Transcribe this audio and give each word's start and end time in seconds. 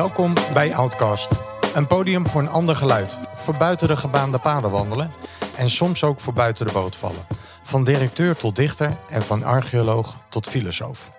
Welkom 0.00 0.34
bij 0.52 0.74
Outcast. 0.74 1.40
Een 1.74 1.86
podium 1.86 2.28
voor 2.28 2.40
een 2.40 2.48
ander 2.48 2.76
geluid. 2.76 3.18
Voor 3.34 3.56
buiten 3.56 3.88
de 3.88 3.96
gebaande 3.96 4.38
paden 4.38 4.70
wandelen. 4.70 5.10
En 5.56 5.70
soms 5.70 6.04
ook 6.04 6.20
voor 6.20 6.32
buiten 6.32 6.66
de 6.66 6.72
boot 6.72 6.96
vallen. 6.96 7.26
Van 7.62 7.84
directeur 7.84 8.36
tot 8.36 8.56
dichter 8.56 8.96
en 9.10 9.22
van 9.22 9.42
archeoloog 9.42 10.16
tot 10.28 10.46
filosoof. 10.46 11.10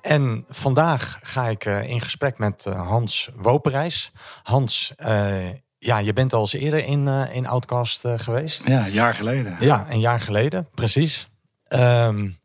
En 0.00 0.44
vandaag 0.48 1.18
ga 1.22 1.48
ik 1.48 1.64
uh, 1.64 1.88
in 1.88 2.00
gesprek 2.00 2.38
met 2.38 2.64
uh, 2.68 2.88
Hans 2.88 3.30
Woperijs. 3.36 4.12
Hans, 4.42 4.92
uh, 4.96 5.48
ja, 5.78 5.98
je 5.98 6.12
bent 6.12 6.32
al 6.32 6.40
eens 6.40 6.52
eerder 6.52 6.84
in, 6.84 7.08
in 7.08 7.46
Outcast 7.46 8.02
geweest. 8.16 8.68
Ja, 8.68 8.84
een 8.86 8.92
jaar 8.92 9.14
geleden. 9.14 9.56
Ja, 9.60 9.86
een 9.88 10.00
jaar 10.00 10.20
geleden, 10.20 10.68
precies. 10.74 11.28
Um, 11.68 12.40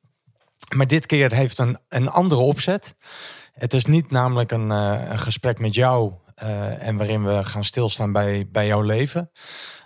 maar 0.75 0.87
dit 0.87 1.05
keer 1.05 1.33
heeft 1.33 1.57
een, 1.59 1.77
een 1.89 2.09
andere 2.09 2.41
opzet. 2.41 2.95
Het 3.57 3.73
is 3.73 3.85
niet 3.85 4.11
namelijk 4.11 4.51
een, 4.51 4.69
een 4.69 5.19
gesprek 5.19 5.59
met 5.59 5.75
jou 5.75 6.13
uh, 6.43 6.87
en 6.87 6.97
waarin 6.97 7.23
we 7.23 7.43
gaan 7.43 7.63
stilstaan 7.63 8.11
bij, 8.11 8.47
bij 8.51 8.67
jouw 8.67 8.81
leven. 8.81 9.31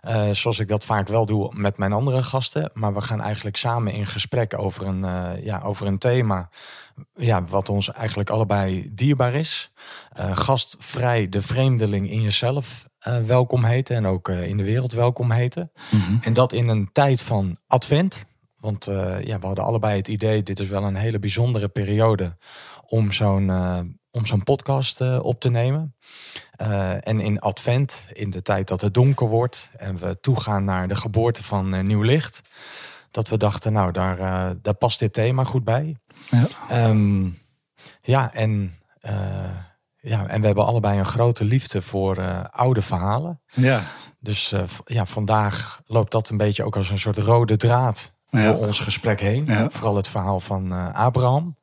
Uh, 0.08 0.30
zoals 0.32 0.60
ik 0.60 0.68
dat 0.68 0.86
vaak 0.86 1.08
wel 1.08 1.26
doe 1.26 1.54
met 1.56 1.78
mijn 1.78 1.94
andere 1.94 2.24
gasten. 2.24 2.72
Maar 2.74 2.94
we 2.94 3.02
gaan 3.02 3.22
eigenlijk 3.22 3.56
samen 3.56 3.94
in 3.94 4.06
gesprek 4.06 4.60
over 4.60 4.88
een, 4.88 5.04
uh, 5.04 5.32
ja, 5.44 5.62
over 5.62 5.88
een 5.88 5.98
thema. 5.98 6.50
Ja, 7.14 7.44
wat 7.46 7.70
ons 7.70 7.92
eigenlijk 7.92 8.30
allebei 8.30 8.90
dierbaar 8.94 9.34
is. 9.34 9.72
gastvrij 10.32 11.30
de 11.30 11.42
vreemdeling 11.42 12.10
in 12.10 12.22
jezelf 12.22 12.86
welkom 13.26 13.64
heten. 13.64 13.96
En 13.96 14.06
ook 14.06 14.30
in 14.30 14.58
de 14.58 14.64
wereld 14.64 14.92
welkom 14.92 15.32
heten. 15.32 15.72
Mm 15.92 16.02
-hmm. 16.02 16.20
En 16.22 16.34
dat 16.34 16.54
in 16.54 16.68
een 16.68 16.90
tijd 16.92 17.22
van 17.22 17.58
advent. 17.68 18.26
Want 18.60 18.86
ja, 19.24 19.40
we 19.40 19.46
hadden 19.46 19.64
allebei 19.64 19.98
het 19.98 20.08
idee, 20.08 20.44
dit 20.44 20.60
is 20.60 20.68
wel 20.68 20.84
een 20.84 20.96
hele 20.96 21.20
bijzondere 21.20 21.68
periode 21.68 22.38
om 22.92 23.12
zo'n 23.12 23.50
om 24.12 24.26
zo'n 24.26 24.44
podcast 24.44 25.02
uh, 25.02 25.20
op 25.22 25.40
te 25.40 25.50
nemen. 25.50 25.96
Uh, 26.62 27.08
en 27.08 27.20
in 27.20 27.40
advent, 27.40 28.06
in 28.14 28.30
de 28.30 28.42
tijd 28.42 28.68
dat 28.68 28.82
het 28.82 28.94
donker 28.94 29.28
wordt 29.28 29.70
en 29.78 29.98
we 29.98 30.20
toegaan 30.20 30.64
naar 30.64 30.88
de 30.88 30.96
geboorte 30.96 31.44
van 31.44 31.74
uh, 31.74 31.82
nieuw 31.82 32.02
licht, 32.02 32.42
dat 33.12 33.30
we 33.30 33.38
dachten, 33.38 33.74
nou, 33.74 33.92
daar, 33.92 34.18
daar 34.62 34.74
past 34.74 35.00
dit 35.00 35.14
thema 35.14 35.44
goed 35.44 35.64
bij. 35.64 35.96
Ja, 36.30 36.88
um, 36.90 37.40
ja 38.02 38.34
en. 38.34 38.74
ja, 40.04 40.28
en 40.28 40.40
we 40.40 40.46
hebben 40.46 40.66
allebei 40.66 41.00
een 41.00 41.06
grote 41.06 41.46
liefde 41.46 41.82
voor 41.82 42.48
oude 42.50 42.82
verhalen. 42.82 43.42
Ja. 43.46 43.84
Dus 44.20 44.54
ja, 44.86 45.06
vandaag 45.06 45.82
loopt 45.86 46.12
dat 46.12 46.30
een 46.30 46.38
beetje 46.38 46.64
ook 46.64 46.76
als 46.76 46.90
een 46.90 47.00
soort 47.00 47.18
rode 47.18 47.58
draad 47.58 48.14
ja. 48.30 48.42
door 48.42 48.66
ons 48.66 48.80
gesprek 48.80 49.20
heen. 49.20 49.46
Ja. 49.46 49.70
Vooral 49.70 49.96
het 49.96 50.08
verhaal 50.08 50.40
van 50.40 50.72
Abraham. 50.94 51.58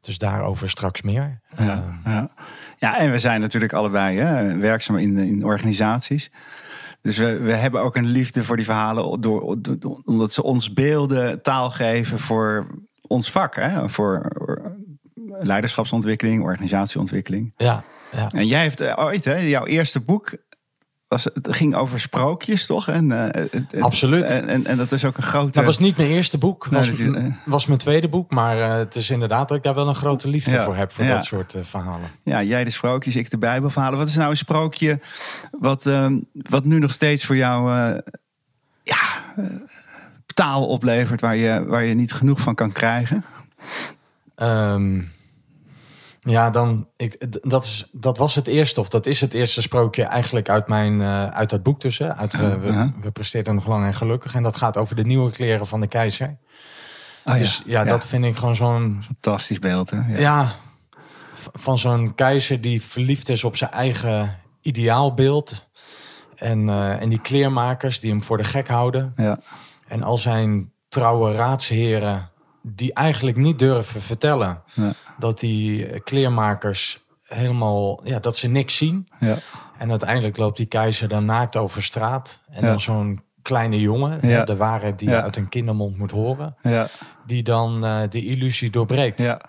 Dus 0.00 0.18
daarover 0.18 0.70
straks 0.70 1.02
meer. 1.02 1.40
Ja, 1.56 1.84
ja. 2.04 2.30
ja 2.78 2.98
en 2.98 3.10
we 3.10 3.18
zijn 3.18 3.40
natuurlijk 3.40 3.72
allebei 3.72 4.18
hè, 4.18 4.56
werkzaam 4.56 4.96
in, 4.96 5.18
in 5.18 5.44
organisaties. 5.44 6.30
Dus 7.02 7.16
we, 7.16 7.38
we 7.38 7.52
hebben 7.52 7.82
ook 7.82 7.96
een 7.96 8.06
liefde 8.06 8.44
voor 8.44 8.56
die 8.56 8.64
verhalen, 8.64 9.20
door, 9.20 9.56
door, 9.62 10.00
omdat 10.04 10.32
ze 10.32 10.42
ons 10.42 10.72
beelden 10.72 11.42
taal 11.42 11.70
geven 11.70 12.18
voor 12.18 12.66
ons 13.06 13.30
vak. 13.30 13.56
Hè? 13.56 13.88
Voor 13.88 14.32
leiderschapsontwikkeling, 15.38 16.42
organisatieontwikkeling. 16.42 17.52
Ja, 17.56 17.82
ja. 18.12 18.28
En 18.28 18.46
jij 18.46 18.60
heeft 18.60 18.96
ooit, 18.96 19.24
hè, 19.24 19.36
jouw 19.36 19.66
eerste 19.66 20.00
boek 20.00 20.32
was, 21.10 21.24
het 21.24 21.48
ging 21.50 21.74
over 21.74 22.00
sprookjes, 22.00 22.66
toch? 22.66 22.88
En, 22.88 23.10
uh, 23.10 23.24
het, 23.30 23.80
Absoluut. 23.80 24.24
En, 24.24 24.48
en, 24.48 24.66
en, 24.66 24.76
dat 24.76 24.92
is 24.92 25.04
ook 25.04 25.16
een 25.16 25.22
grote... 25.22 25.50
Dat 25.50 25.64
was 25.64 25.78
niet 25.78 25.96
mijn 25.96 26.08
eerste 26.08 26.38
boek. 26.38 26.66
was, 26.66 26.98
nee, 26.98 27.10
is, 27.10 27.16
uh, 27.16 27.34
was 27.44 27.66
mijn 27.66 27.78
tweede 27.78 28.08
boek. 28.08 28.30
Maar 28.30 28.58
uh, 28.58 28.74
het 28.74 28.94
is 28.94 29.10
inderdaad 29.10 29.48
dat 29.48 29.56
ik 29.56 29.62
daar 29.62 29.74
wel 29.74 29.88
een 29.88 29.94
grote 29.94 30.28
liefde 30.28 30.50
ja, 30.50 30.64
voor 30.64 30.76
heb. 30.76 30.92
Voor 30.92 31.04
ja. 31.04 31.14
dat 31.14 31.24
soort 31.24 31.54
verhalen. 31.60 32.10
Ja, 32.22 32.42
jij 32.42 32.64
de 32.64 32.70
sprookjes, 32.70 33.16
ik 33.16 33.30
de 33.30 33.38
Bijbelverhalen. 33.38 33.98
Wat 33.98 34.08
is 34.08 34.16
nou 34.16 34.30
een 34.30 34.36
sprookje 34.36 35.00
wat, 35.50 35.86
ehm, 35.86 36.18
wat 36.32 36.64
nu 36.64 36.78
nog 36.78 36.92
steeds 36.92 37.24
voor 37.24 37.36
jou 37.36 37.70
ja, 38.82 39.34
taal 40.34 40.66
oplevert... 40.66 41.20
Waar 41.20 41.36
je, 41.36 41.64
waar 41.66 41.84
je 41.84 41.94
niet 41.94 42.12
genoeg 42.12 42.40
van 42.40 42.54
kan 42.54 42.72
krijgen? 42.72 43.24
Um, 44.36 45.10
ja, 46.20 46.50
dan, 46.50 46.88
ik, 46.96 47.26
dat, 47.50 47.64
is, 47.64 47.88
dat 47.92 48.18
was 48.18 48.34
het 48.34 48.46
eerste, 48.46 48.80
of 48.80 48.88
dat 48.88 49.06
is 49.06 49.20
het 49.20 49.34
eerste 49.34 49.62
sprookje 49.62 50.04
eigenlijk 50.04 50.48
uit, 50.48 50.68
mijn, 50.68 51.00
uh, 51.00 51.26
uit 51.26 51.50
dat 51.50 51.62
boek 51.62 51.80
tussen. 51.80 52.16
Uit, 52.16 52.36
we, 52.36 52.58
we, 52.58 52.90
we 53.00 53.10
presteerden 53.10 53.54
nog 53.54 53.66
lang 53.66 53.84
en 53.84 53.94
gelukkig. 53.94 54.34
En 54.34 54.42
dat 54.42 54.56
gaat 54.56 54.76
over 54.76 54.96
de 54.96 55.04
nieuwe 55.04 55.30
kleren 55.30 55.66
van 55.66 55.80
de 55.80 55.86
keizer. 55.86 56.38
Oh, 57.24 57.34
dus 57.34 57.62
ja, 57.66 57.80
ja, 57.80 57.84
dat 57.84 58.06
vind 58.06 58.24
ik 58.24 58.36
gewoon 58.36 58.56
zo'n... 58.56 59.02
Fantastisch 59.04 59.58
beeld, 59.58 59.90
hè? 59.90 59.96
Ja, 59.96 60.18
ja 60.18 60.56
van 61.52 61.78
zo'n 61.78 62.14
keizer 62.14 62.60
die 62.60 62.82
verliefd 62.82 63.28
is 63.28 63.44
op 63.44 63.56
zijn 63.56 63.70
eigen 63.70 64.38
ideaalbeeld. 64.60 65.68
En, 66.34 66.68
uh, 66.68 67.02
en 67.02 67.08
die 67.08 67.20
kleermakers 67.20 68.00
die 68.00 68.10
hem 68.10 68.22
voor 68.22 68.36
de 68.36 68.44
gek 68.44 68.68
houden. 68.68 69.12
Ja. 69.16 69.38
En 69.88 70.02
al 70.02 70.18
zijn 70.18 70.72
trouwe 70.88 71.32
raadsheren 71.32 72.29
die 72.62 72.92
eigenlijk 72.94 73.36
niet 73.36 73.58
durven 73.58 74.00
vertellen 74.00 74.62
ja. 74.74 74.92
dat 75.18 75.38
die 75.40 76.00
kleermakers 76.00 77.04
helemaal, 77.24 78.00
ja, 78.04 78.18
dat 78.18 78.36
ze 78.36 78.48
niks 78.48 78.76
zien. 78.76 79.08
Ja. 79.20 79.36
En 79.78 79.90
uiteindelijk 79.90 80.36
loopt 80.36 80.56
die 80.56 80.66
keizer 80.66 81.08
dan 81.08 81.24
naakt 81.24 81.56
over 81.56 81.82
straat. 81.82 82.40
En 82.50 82.66
dan 82.66 82.80
zo'n 82.80 83.22
kleine 83.42 83.80
jongen, 83.80 84.18
Ja. 84.28 84.44
de 84.44 84.56
waarheid 84.56 84.98
die 84.98 85.08
je 85.08 85.22
uit 85.22 85.36
een 85.36 85.48
kindermond 85.48 85.98
moet 85.98 86.10
horen, 86.10 86.56
Ja. 86.62 86.86
die 87.26 87.42
dan 87.42 87.84
uh, 87.84 88.00
de 88.08 88.24
illusie 88.24 88.70
doorbreekt. 88.70 89.20
Ja. 89.20 89.40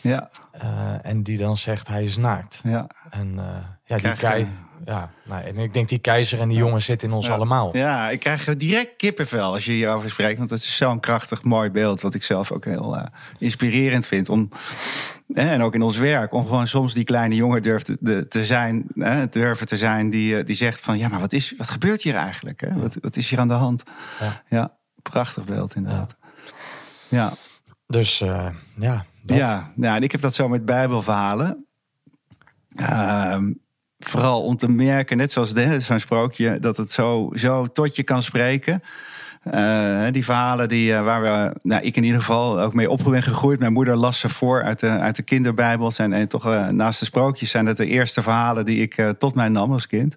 Ja. 0.00 0.30
Uh, 0.54 0.62
en 1.02 1.22
die 1.22 1.38
dan 1.38 1.56
zegt 1.56 1.88
hij 1.88 2.02
is 2.02 2.16
naakt. 2.16 2.60
Ja. 2.64 2.86
En 3.10 3.28
uh, 3.36 3.44
ja, 3.84 3.96
die 3.96 3.96
Krijg 3.96 4.20
je- 4.20 4.26
kei, 4.26 4.48
ja, 4.84 5.10
nou, 5.24 5.44
en 5.44 5.56
ik 5.58 5.72
denk 5.74 5.88
die 5.88 5.98
keizer 5.98 6.40
en 6.40 6.48
die 6.48 6.58
jongen 6.58 6.82
zitten 6.82 7.08
in 7.08 7.14
ons 7.14 7.30
allemaal. 7.30 7.76
Ja, 7.76 8.10
ik 8.10 8.20
krijg 8.20 8.56
direct 8.56 8.96
kippenvel 8.96 9.52
als 9.52 9.64
je 9.64 9.72
hierover 9.72 10.10
spreekt. 10.10 10.38
Want 10.38 10.50
het 10.50 10.60
is 10.60 10.76
zo'n 10.76 11.00
krachtig 11.00 11.42
mooi 11.42 11.70
beeld. 11.70 12.00
Wat 12.00 12.14
ik 12.14 12.22
zelf 12.22 12.52
ook 12.52 12.64
heel 12.64 12.96
eh, 12.96 13.04
inspirerend 13.38 14.06
vind. 14.06 14.28
Om, 14.28 14.48
hè, 15.32 15.50
en 15.50 15.62
ook 15.62 15.74
in 15.74 15.82
ons 15.82 15.96
werk. 15.96 16.32
Om 16.32 16.46
gewoon 16.46 16.66
soms 16.68 16.94
die 16.94 17.04
kleine 17.04 17.34
jongen 17.34 17.62
durft 17.62 17.84
te, 17.84 17.96
de- 18.00 18.28
te 18.28 18.44
zijn. 18.44 18.84
Hè, 18.94 19.28
durven 19.28 19.66
te 19.66 19.76
zijn. 19.76 20.10
Die, 20.10 20.38
eh, 20.38 20.44
die 20.44 20.56
zegt 20.56 20.80
van 20.80 20.98
ja, 20.98 21.08
maar 21.08 21.20
wat, 21.20 21.32
is, 21.32 21.54
wat 21.56 21.68
gebeurt 21.70 22.02
hier 22.02 22.14
eigenlijk? 22.14 22.60
Hè? 22.60 22.74
Wat, 22.74 22.96
wat 23.00 23.16
is 23.16 23.30
hier 23.30 23.38
aan 23.38 23.48
de 23.48 23.54
hand? 23.54 23.82
Ja. 24.48 24.76
prachtig 25.02 25.44
beeld 25.44 25.74
inderdaad. 25.74 26.16
Ja. 27.08 27.32
Dus 27.86 28.20
uh, 28.20 28.48
ja, 28.76 29.04
dat. 29.22 29.36
Ja, 29.36 29.72
ja, 29.76 29.96
en 29.96 30.02
ik 30.02 30.12
heb 30.12 30.20
dat 30.20 30.34
zo 30.34 30.48
met 30.48 30.64
Bijbelverhalen. 30.64 31.66
Ehm, 32.76 33.52
vooral 33.98 34.42
om 34.42 34.56
te 34.56 34.70
merken, 34.70 35.16
net 35.16 35.32
zoals 35.32 35.52
zo'n 35.78 36.00
sprookje, 36.00 36.58
dat 36.58 36.76
het 36.76 36.90
zo, 36.90 37.30
zo 37.34 37.66
tot 37.66 37.96
je 37.96 38.02
kan 38.02 38.22
spreken. 38.22 38.82
Uh, 39.54 40.06
die 40.10 40.24
verhalen 40.24 40.68
die, 40.68 40.90
uh, 40.90 41.04
waar 41.04 41.22
we, 41.22 41.58
nou, 41.62 41.82
ik 41.82 41.96
in 41.96 42.04
ieder 42.04 42.20
geval 42.20 42.60
ook 42.60 42.74
mee 42.74 42.90
op 42.90 43.04
ben 43.04 43.22
gegroeid. 43.22 43.58
Mijn 43.58 43.72
moeder 43.72 43.96
las 43.96 44.18
ze 44.18 44.28
voor 44.28 44.62
uit 44.62 44.80
de, 44.80 44.88
uit 44.88 45.16
de 45.16 45.22
kinderbijbels. 45.22 45.98
En, 45.98 46.12
en 46.12 46.28
toch 46.28 46.46
uh, 46.46 46.68
naast 46.68 46.98
de 46.98 47.04
sprookjes 47.04 47.50
zijn 47.50 47.66
het 47.66 47.76
de 47.76 47.86
eerste 47.86 48.22
verhalen 48.22 48.66
die 48.66 48.80
ik 48.80 49.14
tot 49.18 49.34
mij 49.34 49.48
nam 49.48 49.72
als 49.72 49.86
kind. 49.86 50.16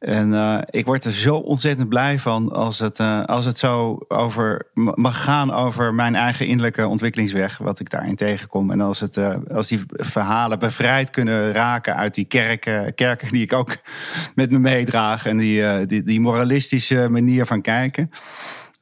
En 0.00 0.30
uh, 0.30 0.58
ik 0.70 0.84
word 0.84 1.04
er 1.04 1.12
zo 1.12 1.36
ontzettend 1.36 1.88
blij 1.88 2.18
van 2.18 2.52
als 2.52 2.78
het, 2.78 2.98
uh, 2.98 3.24
als 3.24 3.44
het 3.44 3.58
zo 3.58 3.98
over 4.08 4.66
mag 4.74 5.22
gaan 5.22 5.52
over 5.52 5.94
mijn 5.94 6.14
eigen 6.14 6.46
innerlijke 6.46 6.86
ontwikkelingsweg, 6.86 7.58
wat 7.58 7.80
ik 7.80 7.90
daarin 7.90 8.16
tegenkom. 8.16 8.70
En 8.70 8.80
als, 8.80 9.00
het, 9.00 9.16
uh, 9.16 9.36
als 9.54 9.68
die 9.68 9.80
verhalen 9.86 10.58
bevrijd 10.58 11.10
kunnen 11.10 11.52
raken 11.52 11.96
uit 11.96 12.14
die 12.14 12.24
kerken, 12.24 12.94
kerken 12.94 13.32
die 13.32 13.42
ik 13.42 13.52
ook 13.52 13.76
met 14.34 14.50
me 14.50 14.58
meedraag 14.58 15.26
en 15.26 15.36
die, 15.36 15.86
die, 15.86 16.02
die 16.02 16.20
moralistische 16.20 17.08
manier 17.08 17.46
van 17.46 17.60
kijken. 17.60 18.10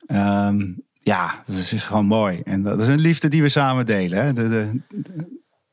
Um, 0.06 0.86
ja, 1.08 1.42
dat 1.46 1.56
is 1.56 1.82
gewoon 1.82 2.06
mooi. 2.06 2.40
En 2.44 2.62
dat 2.62 2.80
is 2.80 2.88
een 2.88 3.00
liefde 3.00 3.28
die 3.28 3.42
we 3.42 3.48
samen 3.48 3.86
delen. 3.86 4.24
Hè? 4.24 4.32
De. 4.32 4.80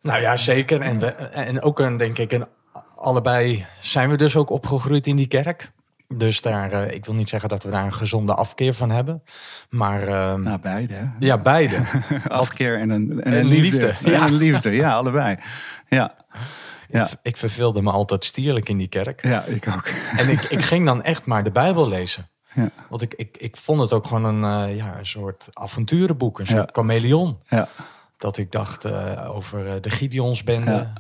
Nou 0.01 0.21
ja, 0.21 0.38
zeker. 0.38 0.81
En, 0.81 1.18
en 1.33 1.62
ook 1.62 1.80
een, 1.80 1.97
denk 1.97 2.18
ik, 2.18 2.31
een 2.31 2.45
allebei 2.95 3.65
zijn 3.80 4.09
we 4.09 4.18
dus 4.18 4.36
ook 4.36 4.50
opgegroeid 4.50 5.07
in 5.07 5.15
die 5.15 5.27
kerk. 5.27 5.71
Dus 6.07 6.42
daar, 6.42 6.74
uh, 6.74 6.92
ik 6.92 7.06
wil 7.06 7.15
niet 7.15 7.30
zeggen 7.30 7.50
dat 7.50 7.63
we 7.63 7.69
daar 7.69 7.86
een 7.86 7.94
gezonde 7.94 8.33
afkeer 8.33 8.74
van 8.74 8.89
hebben. 8.89 9.24
Maar. 9.69 10.07
Uh, 10.07 10.33
nou, 10.33 10.59
beide. 10.59 10.94
Hè? 10.94 11.06
Ja, 11.19 11.38
beide. 11.38 11.81
afkeer 12.27 12.80
en 12.80 12.89
een, 12.89 13.24
en 13.24 13.45
liefde. 13.45 13.86
liefde. 13.86 14.12
Ja. 14.12 14.21
En 14.21 14.27
een 14.27 14.33
liefde, 14.33 14.71
ja, 14.71 14.94
allebei. 14.94 15.36
Ja. 15.88 16.15
Ja. 16.89 17.03
Ik, 17.06 17.13
ik, 17.21 17.38
verveelde 17.38 17.81
me 17.81 17.92
altijd 17.92 18.25
stierlijk 18.25 18.69
in 18.69 18.77
die 18.77 18.88
kerk. 18.88 19.25
Ja, 19.25 19.44
ik 19.44 19.68
ook. 19.68 19.88
En 20.18 20.30
ik, 20.30 20.42
ik 20.42 20.62
ging 20.62 20.86
dan 20.86 21.03
echt 21.03 21.25
maar 21.25 21.44
de 21.44 21.51
Bijbel 21.51 21.88
lezen. 21.88 22.30
Ja. 22.53 22.69
Want 22.89 23.01
ik, 23.01 23.13
ik, 23.13 23.38
ik 23.38 23.57
vond 23.57 23.81
het 23.81 23.94
ook 23.94 24.07
gewoon 24.07 24.24
een, 24.44 24.69
uh, 24.69 24.77
ja, 24.77 24.97
een 24.97 25.06
soort 25.06 25.50
avonturenboek, 25.53 26.39
een 26.39 26.47
soort 26.47 26.65
Ja. 26.65 26.69
chameleon. 26.71 27.39
Ja. 27.47 27.68
Dat 28.18 28.38
ik 28.38 28.51
dacht 28.51 28.86
uh, 28.86 29.30
over 29.36 29.81
de 29.81 29.89
Gideonsbende. 29.89 30.94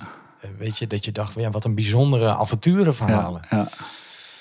Weet 0.57 0.77
je, 0.77 0.87
dat 0.87 1.05
je 1.05 1.11
dacht, 1.11 1.33
ja, 1.33 1.49
wat 1.49 1.63
een 1.65 1.75
bijzondere 1.75 2.35
avonturenverhalen. 2.35 3.41
Ja. 3.49 3.69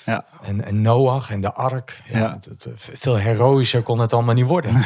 Ja. 0.05 0.25
En, 0.41 0.65
en 0.65 0.81
Noach 0.81 1.31
en 1.31 1.41
de 1.41 1.53
ark. 1.53 2.01
Ja. 2.07 2.33
Het, 2.33 2.45
het, 2.45 2.67
veel 2.75 3.15
heroïscher 3.15 3.83
kon 3.83 3.99
het 3.99 4.13
allemaal 4.13 4.35
niet 4.35 4.47
worden. 4.47 4.73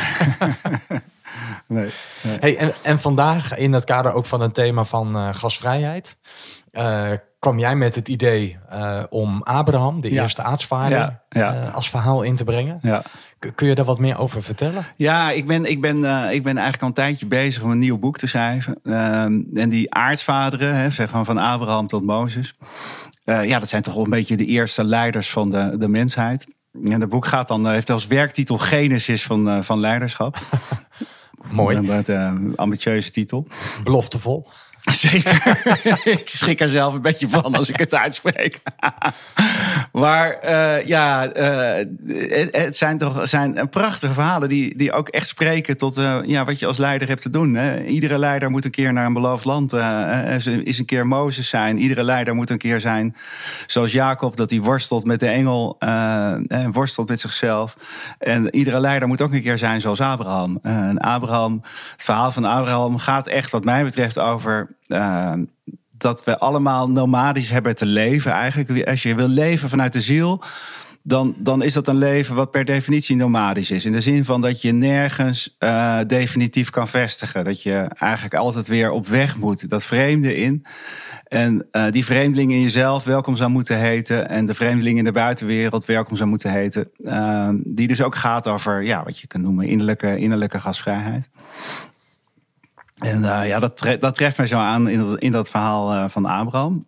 Nee. 1.68 1.89
nee. 2.21 2.38
Hey, 2.39 2.57
en, 2.57 2.74
en 2.83 3.00
vandaag 3.00 3.56
in 3.57 3.74
het 3.74 3.83
kader 3.83 4.13
ook 4.13 4.25
van 4.25 4.42
het 4.42 4.54
thema 4.54 4.83
van 4.83 5.16
uh, 5.16 5.30
gasvrijheid. 5.33 6.18
eh, 6.71 7.12
kwam 7.39 7.59
jij 7.59 7.75
met 7.75 7.95
het 7.95 8.07
idee 8.09 8.57
eh, 8.69 9.03
om 9.09 9.41
Abraham, 9.44 10.01
de 10.01 10.12
Ja. 10.13 10.21
eerste 10.21 10.44
aartsvader, 10.44 10.97
Ja, 10.97 11.21
ja. 11.30 11.53
eh, 11.53 11.75
als 11.75 11.89
verhaal 11.89 12.21
in 12.21 12.36
te 12.36 12.44
brengen. 12.44 12.80
Kun 13.56 13.68
je 13.68 13.75
daar 13.75 13.86
wat 13.86 14.00
meer 14.00 14.18
over 14.18 14.44
vertellen? 14.44 14.86
Ja, 14.95 15.31
ik 15.31 15.47
ben, 15.47 15.65
ik, 15.65 15.81
ben, 15.81 16.03
eh, 16.06 16.33
ik 16.33 16.44
ben 16.44 16.53
eigenlijk 16.53 16.81
al 16.81 16.88
een 16.88 16.94
tijdje 16.94 17.25
bezig 17.25 17.63
om 17.63 17.71
een 17.71 17.80
nieuw 17.80 17.97
boek 18.00 18.18
te 18.18 18.27
schrijven. 18.27 18.80
Ehm, 18.83 19.39
en 19.53 19.69
die 19.69 19.94
aartsvaderen, 19.94 20.75
hè, 20.75 20.89
zeg 20.89 21.12
maar 21.12 21.25
van 21.25 21.38
Abraham 21.38 21.88
tot 21.88 22.03
Mozes. 22.06 22.56
ja, 23.24 23.59
dat 23.59 23.69
zijn 23.69 23.81
toch 23.81 23.94
wel 23.94 24.03
een 24.03 24.09
beetje 24.09 24.38
de 24.38 24.45
eerste 24.45 24.83
leiders 24.83 25.30
van 25.30 25.50
de, 25.51 25.75
de 25.77 25.88
mensheid. 25.88 26.47
En 26.83 27.01
het 27.01 27.09
boek 27.09 27.25
gaat 27.25 27.47
dan, 27.47 27.68
heeft 27.69 27.89
als 27.89 28.07
werktitel 28.07 28.57
Genesis 28.57 29.24
van, 29.24 29.63
van 29.63 29.80
leiderschap. 29.80 30.38
Mooi, 31.51 31.77
Een 32.06 32.53
ambitieuze 32.56 33.12
titel. 33.12 33.47
beloftevol. 33.83 34.47
Zeker. 34.81 35.62
ik 36.20 36.30
schrik 36.30 36.60
er 36.60 36.70
zelf 36.70 36.94
een 36.94 37.02
beetje 37.02 37.30
van 37.30 37.56
als 37.56 37.70
ik 37.70 37.80
het 37.80 37.94
uitspreek. 37.94 38.62
Maar 40.00 40.31
eh, 40.31 40.86
ja, 40.86 41.28
eh, 41.28 41.86
het, 42.51 42.78
zijn 42.78 42.98
toch 42.98 43.30
zijn 43.30 43.69
prachtige 43.69 44.13
verhalen 44.13 44.50
die, 44.50 44.78
die 44.78 44.92
ook 44.92 45.07
echt 45.07 45.28
spreken 45.28 45.78
tot 45.78 45.98
eh, 45.98 46.18
ja, 46.25 46.46
wat 46.46 46.60
je 46.60 46.66
als 46.66 46.78
leider 46.78 47.07
hebt 47.07 47.22
te 47.22 47.30
doen. 47.30 47.56
Hè. 47.56 47.84
Iedere 47.84 48.18
leider 48.18 48.51
moet 48.51 48.66
een 48.66 48.72
keer 48.72 48.94
naar 48.94 49.06
een 49.06 49.13
beloofd 49.13 49.46
land. 49.46 49.74
is 50.63 50.80
een 50.80 50.86
keer 50.86 51.07
Mozes 51.07 51.50
zijn. 51.50 51.78
Iedere 51.78 52.04
leider 52.04 52.36
moet 52.36 52.50
een 52.50 52.57
keer 52.57 52.80
zijn 52.80 53.16
zoals 53.68 53.92
Jacob, 53.92 54.38
dat 54.38 54.50
hij 54.50 54.60
worstelt 54.60 55.06
met 55.06 55.19
de 55.19 55.28
engel 55.28 55.75
en 55.80 56.72
worstelt 56.72 57.10
met 57.10 57.19
zichzelf. 57.19 57.78
En 58.19 58.56
iedere 58.56 58.80
leider 58.80 59.07
moet 59.07 59.22
ook 59.22 59.34
een 59.34 59.42
keer 59.42 59.57
zijn 59.57 59.81
zoals 59.81 60.02
Abraham. 60.02 60.60
En 60.62 60.98
Abraham, 60.98 61.62
het 61.92 62.04
verhaal 62.04 62.31
van 62.31 62.45
Abraham 62.45 62.98
gaat 62.98 63.28
echt, 63.28 63.52
wat 63.52 63.63
mij 63.63 63.84
betreft, 63.84 64.19
over 64.19 64.78
dat 66.00 66.24
we 66.24 66.40
allemaal 66.40 66.90
nomadisch 66.90 67.50
hebben 67.50 67.75
te 67.75 67.86
leven. 67.86 68.31
Eigenlijk, 68.31 68.88
als 68.88 69.04
je 69.04 69.16
wil 69.16 69.28
leven 69.28 69.69
vanuit 69.69 69.94
de 69.94 70.01
ziel. 70.01 70.44
Dan, 71.04 71.36
dan 71.38 71.63
is 71.63 71.74
dat 71.74 71.88
een 71.88 71.98
leven 71.98 72.36
wat 72.36 72.51
per 72.51 72.66
definitie 72.66 73.16
nomadisch 73.16 73.72
is. 73.72 73.86
In 73.86 73.92
de 73.92 74.01
zin 74.01 74.25
van 74.25 74.42
dat 74.42 74.62
je 74.62 74.72
nergens 74.72 75.56
eh, 75.57 76.00
definitief 76.07 76.69
kan 76.69 76.88
vestigen. 76.88 77.46
Dat 77.46 77.63
je 77.63 77.75
eigenlijk 77.98 78.36
altijd 78.36 78.68
weer 78.68 78.92
op 78.92 79.07
weg 79.07 79.38
moet. 79.38 79.69
Dat 79.69 79.84
vreemde 79.84 80.36
in. 80.36 80.66
En 81.24 81.68
eh, 81.72 81.92
die 81.92 82.06
vreemdeling 82.06 82.52
in 82.52 82.62
jezelf 82.62 83.04
welkom 83.04 83.36
zou 83.36 83.50
moeten 83.50 83.78
heten. 83.78 84.30
En 84.30 84.45
de 84.45 84.56
vreemdeling 84.56 84.98
in 84.98 85.04
de 85.04 85.12
buitenwereld 85.12 85.86
welkom 85.86 86.16
zou 86.16 86.30
moeten 86.30 86.52
heten. 86.52 86.90
Eh, 87.04 87.50
die 87.63 87.88
dus 87.88 88.02
ook 88.02 88.16
gaat 88.16 88.48
over 88.48 88.84
ja, 88.84 89.04
wat 89.04 89.19
je 89.19 89.28
kunt 89.28 89.44
noemen 89.44 89.68
innerlijke, 89.68 90.18
innerlijke 90.18 90.60
gastvrijheid. 90.60 91.30
En 93.00 93.24
eh, 93.24 93.48
ja, 93.48 93.60
dat, 93.60 93.78
tre- 93.78 93.98
dat 93.98 94.16
treft 94.16 94.38
mij 94.38 94.48
zo 94.48 94.57
aan 94.57 94.90
in 94.90 95.00
dat, 95.00 95.19
in 95.19 95.31
dat 95.31 95.50
verhaal 95.50 95.94
eh, 95.94 96.06
van 96.10 96.25
Abraham. 96.25 96.88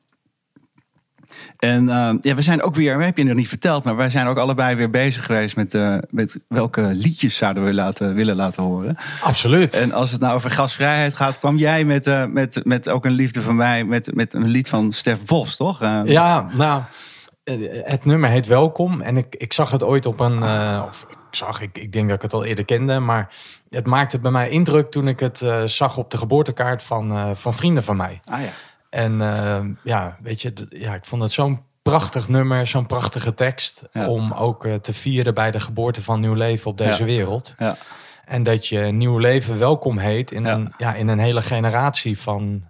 En 1.57 1.89
eh, 1.89 2.13
ja, 2.21 2.35
we 2.35 2.41
zijn 2.41 2.61
ook 2.61 2.75
weer, 2.75 3.01
heb 3.01 3.17
je 3.17 3.23
nog 3.23 3.35
niet 3.35 3.47
verteld, 3.47 3.83
maar 3.83 3.95
wij 3.95 4.09
zijn 4.09 4.27
ook 4.27 4.37
allebei 4.37 4.75
weer 4.75 4.89
bezig 4.89 5.25
geweest 5.25 5.55
met, 5.55 5.77
met 6.09 6.39
welke 6.47 6.81
liedjes 6.81 7.37
zouden 7.37 7.65
we 7.65 7.73
laten, 7.73 8.15
willen 8.15 8.35
laten 8.35 8.63
horen. 8.63 8.97
Absoluut. 9.21 9.73
En 9.73 9.91
als 9.91 10.11
het 10.11 10.21
nou 10.21 10.35
over 10.35 10.51
gasvrijheid 10.51 11.15
gaat, 11.15 11.39
kwam 11.39 11.57
jij 11.57 11.85
met, 11.85 12.27
met, 12.29 12.61
met 12.63 12.89
ook 12.89 13.05
een 13.05 13.11
liefde 13.11 13.41
van 13.41 13.55
mij, 13.55 13.83
met, 13.83 14.15
met 14.15 14.33
een 14.33 14.47
lied 14.47 14.69
van 14.69 14.91
Stef 14.91 15.25
Bos, 15.25 15.55
toch? 15.55 15.79
Ja, 16.05 16.49
nou, 16.53 16.81
het 17.83 18.05
nummer 18.05 18.29
heet 18.29 18.47
Welkom. 18.47 19.01
En 19.01 19.17
ik, 19.17 19.35
ik 19.35 19.53
zag 19.53 19.71
het 19.71 19.83
ooit 19.83 20.05
op 20.05 20.19
een. 20.19 20.43
of 20.83 21.05
zag, 21.35 21.61
ik, 21.61 21.77
ik 21.77 21.91
denk 21.93 22.07
dat 22.07 22.15
ik 22.15 22.21
het 22.21 22.33
al 22.33 22.45
eerder 22.45 22.65
kende. 22.65 22.99
Maar 22.99 23.35
het 23.69 23.85
maakte 23.85 24.19
bij 24.19 24.31
mij 24.31 24.49
indruk 24.49 24.91
toen 24.91 25.07
ik 25.07 25.19
het 25.19 25.41
eh, 25.41 25.63
zag 25.63 25.97
op 25.97 26.11
de 26.11 26.17
geboortekaart 26.17 26.83
van, 26.83 27.11
eh, 27.11 27.29
van 27.33 27.53
vrienden 27.53 27.83
van 27.83 27.97
mij. 27.97 28.19
Ah 28.23 28.41
ja. 28.41 28.49
En 28.89 29.21
eh, 29.21 29.59
ja, 29.83 30.17
weet 30.21 30.41
je, 30.41 30.53
ja, 30.69 30.93
ik 30.93 31.05
vond 31.05 31.21
het 31.21 31.31
zo'n 31.31 31.61
prachtig 31.81 32.27
nummer, 32.27 32.67
zo'n 32.67 32.85
prachtige 32.85 33.33
tekst. 33.33 33.81
Ja. 33.91 34.07
Om 34.07 34.31
ook 34.33 34.67
te 34.81 34.93
vieren 34.93 35.33
bij 35.33 35.51
de 35.51 35.59
geboorte 35.59 36.01
van 36.01 36.19
nieuw 36.19 36.33
leven 36.33 36.71
op 36.71 36.77
deze 36.77 36.99
Ja. 36.99 37.05
wereld. 37.05 37.53
Ja. 37.57 37.77
En 38.25 38.43
dat 38.43 38.67
je 38.67 38.79
nieuw 38.79 39.17
leven 39.17 39.59
welkom 39.59 39.97
heet 39.97 40.31
in, 40.31 40.45
een, 40.45 40.73
ja, 40.77 40.93
in 40.93 41.07
een 41.07 41.19
hele 41.19 41.41
generatie 41.41 42.19
van, 42.19 42.63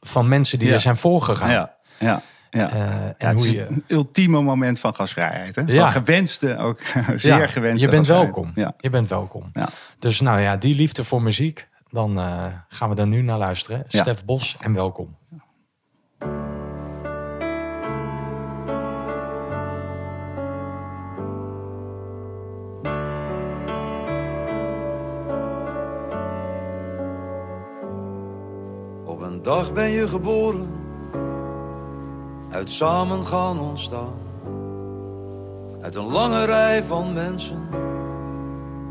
van 0.00 0.28
mensen 0.28 0.58
die 0.58 0.72
er 0.72 0.80
zijn 0.80 0.96
voorgegaan. 0.96 1.50
Ja. 1.50 1.74
Ja. 1.98 2.22
Ja. 2.50 2.70
Eh, 2.70 2.80
en 2.82 3.14
Ja, 3.18 3.28
het 3.28 3.36
hoe 3.38 3.46
is 3.46 3.52
je, 3.52 3.58
het 3.58 3.70
ultieme 3.86 4.40
moment 4.42 4.80
van 4.80 4.94
gasvrijheid. 4.94 5.54
Hè? 5.54 5.62
Ja. 5.66 5.82
Van 5.92 6.02
gewenste, 6.02 6.56
ook 6.56 6.80
zeer 7.16 7.38
Ja, 7.38 7.46
gewenste 7.46 7.84
Je 7.86 7.90
bent 7.92 8.06
gasvrijheid. 8.06 8.34
welkom. 8.34 8.50
Ja. 8.54 8.74
Je 8.78 8.90
bent 8.90 9.08
welkom. 9.08 9.50
Ja. 9.52 9.68
Dus 9.98 10.20
nou 10.20 10.40
ja, 10.40 10.56
die 10.56 10.74
liefde 10.74 11.04
voor 11.04 11.22
muziek, 11.22 11.68
dan 11.90 12.18
eh, 12.18 12.44
gaan 12.68 12.88
we 12.88 12.94
daar 12.94 13.06
nu 13.06 13.22
naar 13.22 13.38
luisteren. 13.38 13.84
Ja. 13.88 14.00
Stef 14.02 14.24
Bos 14.24 14.56
en 14.60 14.74
welkom. 14.74 15.16
Op 29.04 29.20
een 29.20 29.42
dag 29.42 29.72
ben 29.72 29.90
je 29.90 30.08
geboren, 30.08 30.66
uit 32.50 32.70
samengaan 32.70 33.58
ontstaan. 33.58 34.18
Uit 35.80 35.96
een 35.96 36.10
lange 36.12 36.44
rij 36.44 36.84
van 36.84 37.12
mensen, 37.12 37.68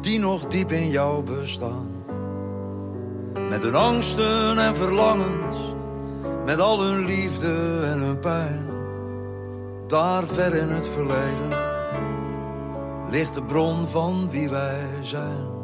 die 0.01 0.19
nog 0.19 0.47
diep 0.47 0.71
in 0.71 0.89
jou 0.89 1.23
bestaan. 1.23 1.87
Met 3.49 3.63
hun 3.63 3.75
angsten 3.75 4.57
en 4.57 4.75
verlangens, 4.75 5.57
met 6.45 6.59
al 6.59 6.81
hun 6.81 7.05
liefde 7.05 7.79
en 7.83 7.99
hun 7.99 8.19
pijn. 8.19 8.65
Daar 9.87 10.23
ver 10.23 10.55
in 10.55 10.69
het 10.69 10.87
verleden, 10.87 11.59
ligt 13.09 13.33
de 13.33 13.43
bron 13.43 13.87
van 13.87 14.29
wie 14.29 14.49
wij 14.49 14.85
zijn. 15.01 15.56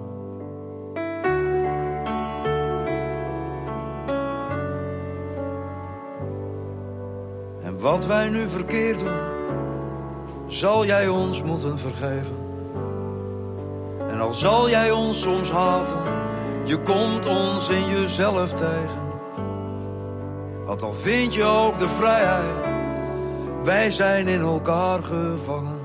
Wat 7.83 8.05
wij 8.05 8.29
nu 8.29 8.47
verkeerd 8.47 8.99
doen, 8.99 9.19
zal 10.45 10.85
jij 10.85 11.07
ons 11.07 11.43
moeten 11.43 11.79
vergeven. 11.79 12.37
En 14.09 14.19
al 14.19 14.33
zal 14.33 14.69
jij 14.69 14.91
ons 14.91 15.21
soms 15.21 15.51
haten, 15.51 16.03
je 16.63 16.77
komt 16.77 17.25
ons 17.25 17.69
in 17.69 17.87
jezelf 17.87 18.53
tegen. 18.53 19.11
Want 20.65 20.83
al 20.83 20.93
vind 20.93 21.33
je 21.33 21.43
ook 21.43 21.79
de 21.79 21.87
vrijheid, 21.87 22.85
wij 23.63 23.91
zijn 23.91 24.27
in 24.27 24.41
elkaar 24.41 25.03
gevangen. 25.03 25.81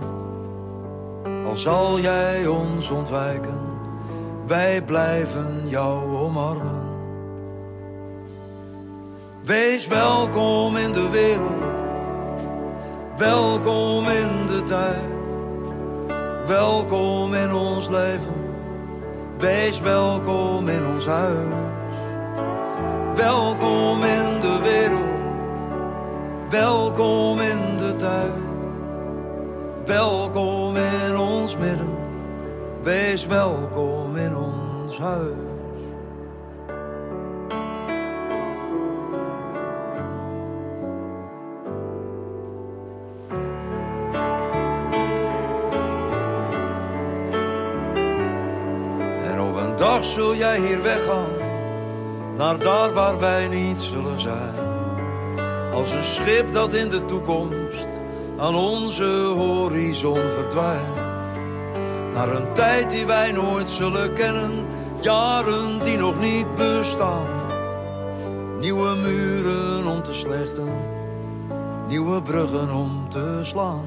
Al 1.45 1.57
zal 1.57 2.01
jij 2.01 2.47
ons 2.47 2.91
ontwijken, 2.91 3.61
wij 4.47 4.83
blijven 4.83 5.63
jou 5.65 6.17
omarmen. 6.17 6.87
Wees 9.43 9.87
welkom 9.87 10.77
in 10.77 10.93
de 10.93 11.09
wereld, 11.11 11.69
welkom 13.19 14.09
in 14.09 14.47
de 14.47 14.63
tijd, 14.63 15.37
welkom 16.47 17.35
in 17.35 17.55
ons 17.55 17.89
leven, 17.89 18.35
wees 19.39 19.81
welkom 19.81 20.69
in 20.69 20.87
ons 20.87 21.07
huis, 21.07 21.97
welkom 23.15 24.03
in 24.03 24.41
de 24.41 24.59
wereld, 24.63 25.61
welkom 26.51 27.41
in 27.41 27.77
de 27.77 27.97
tijd, 27.97 28.33
welkom 29.85 30.77
in 30.77 31.17
ons 31.17 31.57
midden, 31.57 31.97
wees 32.83 33.27
welkom 33.27 34.17
in 34.17 34.37
ons 34.37 34.99
huis. 34.99 35.48
Dag 49.99 50.07
zul 50.07 50.35
jij 50.35 50.61
hier 50.61 50.83
weggaan, 50.83 51.31
naar 52.37 52.59
daar 52.59 52.93
waar 52.93 53.19
wij 53.19 53.49
niet 53.49 53.81
zullen 53.81 54.21
zijn. 54.21 54.55
Als 55.73 55.93
een 55.93 56.03
schip 56.03 56.53
dat 56.53 56.75
in 56.75 56.89
de 56.89 57.05
toekomst 57.05 57.89
aan 58.39 58.55
onze 58.55 59.33
horizon 59.37 60.29
verdwijnt. 60.29 61.23
Naar 62.15 62.29
een 62.29 62.53
tijd 62.53 62.91
die 62.91 63.07
wij 63.07 63.33
nooit 63.33 63.71
zullen 63.71 64.13
kennen, 64.13 64.67
jaren 65.01 65.83
die 65.83 65.97
nog 65.97 66.21
niet 66.21 66.55
bestaan. 66.55 67.29
Nieuwe 68.59 68.97
muren 68.97 69.87
om 69.87 70.03
te 70.03 70.15
slechten, 70.15 70.73
nieuwe 71.89 72.23
bruggen 72.23 72.71
om 72.71 73.09
te 73.09 73.39
slaan. 73.43 73.87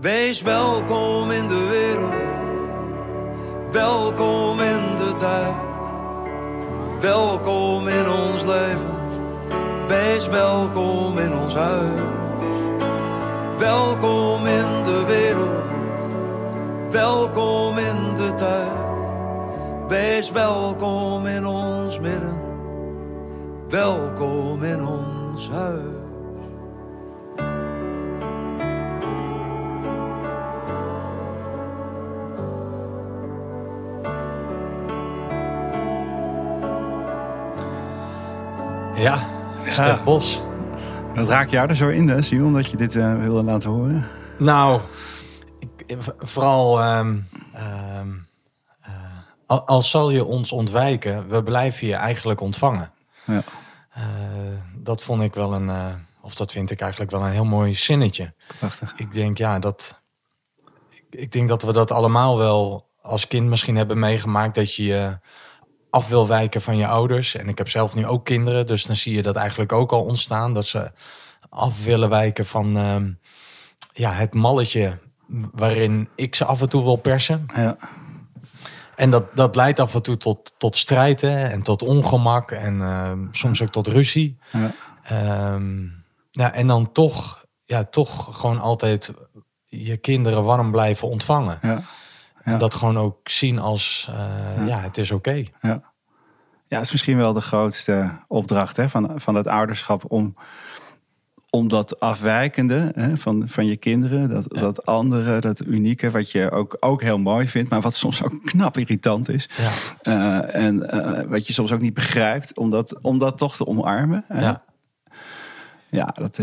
Wees 0.00 0.42
welkom 0.42 1.30
in 1.30 1.48
de 1.48 1.66
wereld, 1.70 2.25
welkom 3.76 4.60
in 4.60 4.96
de 4.96 5.14
tijd, 5.14 5.54
welkom 7.00 7.88
in 7.88 8.10
ons 8.10 8.44
leven, 8.44 8.96
Wees 9.86 10.28
welkom 10.28 11.18
in 11.18 11.32
ons 11.38 11.54
huis. 11.54 12.00
Welkom 13.58 14.46
in 14.46 14.84
de 14.84 15.04
wereld. 15.06 16.00
Welkom 16.90 17.78
in 17.78 18.14
de 18.14 18.34
tijd. 18.34 19.08
Wees 19.88 20.30
welkom 20.30 21.26
in 21.26 21.46
ons 21.46 22.00
midden. 22.00 22.36
Welkom 23.68 24.62
in 24.62 24.86
ons 24.86 25.50
huis. 25.50 25.85
Stef 39.76 40.04
Bos. 40.04 40.42
Dat 41.14 41.28
raakt 41.28 41.50
jou 41.50 41.68
er 41.68 41.76
zo 41.76 41.88
in, 41.88 42.08
hè, 42.08 42.22
Sion, 42.22 42.52
dat 42.52 42.70
je 42.70 42.76
dit 42.76 42.96
eh, 42.96 43.16
wilde 43.16 43.42
laten 43.42 43.70
horen? 43.70 44.08
Nou, 44.38 44.80
ik, 45.58 45.96
vooral 46.18 46.82
eh, 46.82 48.00
al, 49.46 49.66
al 49.66 49.82
zal 49.82 50.10
je 50.10 50.24
ons 50.24 50.52
ontwijken, 50.52 51.28
we 51.28 51.42
blijven 51.42 51.86
je 51.86 51.94
eigenlijk 51.94 52.40
ontvangen. 52.40 52.92
Ja. 53.26 53.42
Eh, 53.90 54.02
dat 54.78 55.02
vond 55.02 55.22
ik 55.22 55.34
wel 55.34 55.54
een, 55.54 55.70
of 56.20 56.34
dat 56.34 56.52
vind 56.52 56.70
ik 56.70 56.80
eigenlijk 56.80 57.10
wel 57.10 57.24
een 57.24 57.32
heel 57.32 57.44
mooi 57.44 57.74
zinnetje. 57.74 58.34
Prachtig. 58.58 58.92
Ik 58.96 59.12
denk, 59.12 59.38
ja, 59.38 59.58
dat. 59.58 60.02
Ik, 60.90 61.04
ik 61.10 61.32
denk 61.32 61.48
dat 61.48 61.62
we 61.62 61.72
dat 61.72 61.90
allemaal 61.90 62.38
wel 62.38 62.86
als 63.00 63.26
kind 63.26 63.48
misschien 63.48 63.76
hebben 63.76 63.98
meegemaakt. 63.98 64.54
Dat 64.54 64.74
je 64.74 64.84
je 64.84 65.18
af 65.90 66.08
wil 66.08 66.26
wijken 66.26 66.62
van 66.62 66.76
je 66.76 66.86
ouders. 66.86 67.34
En 67.34 67.48
ik 67.48 67.58
heb 67.58 67.68
zelf 67.68 67.94
nu 67.94 68.06
ook 68.06 68.24
kinderen, 68.24 68.66
dus 68.66 68.84
dan 68.84 68.96
zie 68.96 69.14
je 69.14 69.22
dat 69.22 69.36
eigenlijk 69.36 69.72
ook 69.72 69.92
al 69.92 70.02
ontstaan. 70.02 70.54
Dat 70.54 70.66
ze 70.66 70.90
af 71.48 71.84
willen 71.84 72.08
wijken 72.08 72.46
van 72.46 72.76
ehm, 72.76 73.12
ja, 73.92 74.12
het 74.12 74.34
malletje 74.34 74.98
waarin 75.52 76.08
ik 76.14 76.34
ze 76.34 76.44
af 76.44 76.60
en 76.60 76.68
toe 76.68 76.82
wil 76.82 76.96
persen. 76.96 77.46
Ja. 77.54 77.76
En 78.96 79.10
dat, 79.10 79.36
dat 79.36 79.56
leidt 79.56 79.80
af 79.80 79.94
en 79.94 80.02
toe 80.02 80.16
tot, 80.16 80.52
tot 80.58 80.76
strijd 80.76 81.20
hè, 81.20 81.44
en 81.44 81.62
tot 81.62 81.82
ongemak 81.82 82.50
en 82.50 82.82
ehm, 82.82 83.26
soms 83.30 83.62
ook 83.62 83.70
tot 83.72 83.86
ruzie. 83.86 84.38
Ja. 84.52 84.70
Ehm, 85.02 85.84
ja, 86.30 86.52
en 86.52 86.66
dan 86.66 86.92
toch, 86.92 87.44
ja, 87.62 87.84
toch 87.84 88.38
gewoon 88.38 88.58
altijd 88.58 89.12
je 89.64 89.96
kinderen 89.96 90.44
warm 90.44 90.70
blijven 90.70 91.08
ontvangen. 91.08 91.58
Ja. 91.62 91.82
En 92.52 92.58
dat 92.58 92.74
gewoon 92.74 92.98
ook 92.98 93.28
zien 93.28 93.58
als, 93.58 94.08
eh, 94.10 94.66
ja. 94.66 94.80
het 94.80 94.98
is 94.98 95.10
oké. 95.10 95.44
Ja. 95.60 95.82
ja, 96.66 96.76
het 96.76 96.82
is 96.82 96.92
misschien 96.92 97.16
wel 97.16 97.32
de 97.32 97.40
grootste 97.40 98.10
opdracht 98.28 98.76
hè, 98.76 98.88
van, 98.88 99.12
van 99.14 99.34
het 99.34 99.46
ouderschap 99.46 100.04
om, 100.08 100.34
om 101.50 101.68
dat 101.68 102.00
afwijkende 102.00 102.92
hè, 102.94 103.16
van, 103.16 103.48
van 103.48 103.66
je 103.66 103.76
kinderen, 103.76 104.28
dat, 104.28 104.44
dat 104.48 104.86
andere, 104.86 105.40
dat 105.40 105.64
unieke, 105.64 106.10
wat 106.10 106.30
je 106.30 106.50
ook, 106.50 106.76
ook 106.80 107.02
heel 107.02 107.18
mooi 107.18 107.48
vindt, 107.48 107.70
maar 107.70 107.80
wat 107.80 107.94
soms 107.94 108.22
ook 108.22 108.44
knap 108.44 108.76
irritant 108.76 109.28
is. 109.28 109.48
Ja. 109.56 109.70
Eh, 110.02 110.64
en 110.64 110.90
eh, 110.90 111.28
wat 111.28 111.46
je 111.46 111.52
soms 111.52 111.72
ook 111.72 111.80
niet 111.80 111.94
begrijpt, 111.94 112.56
om 112.56 112.70
dat, 112.70 113.02
om 113.02 113.18
dat 113.18 113.38
toch 113.38 113.56
te 113.56 113.66
omarmen. 113.66 114.24
Ja. 114.28 114.64
Ja, 115.90 116.04
dat, 116.04 116.40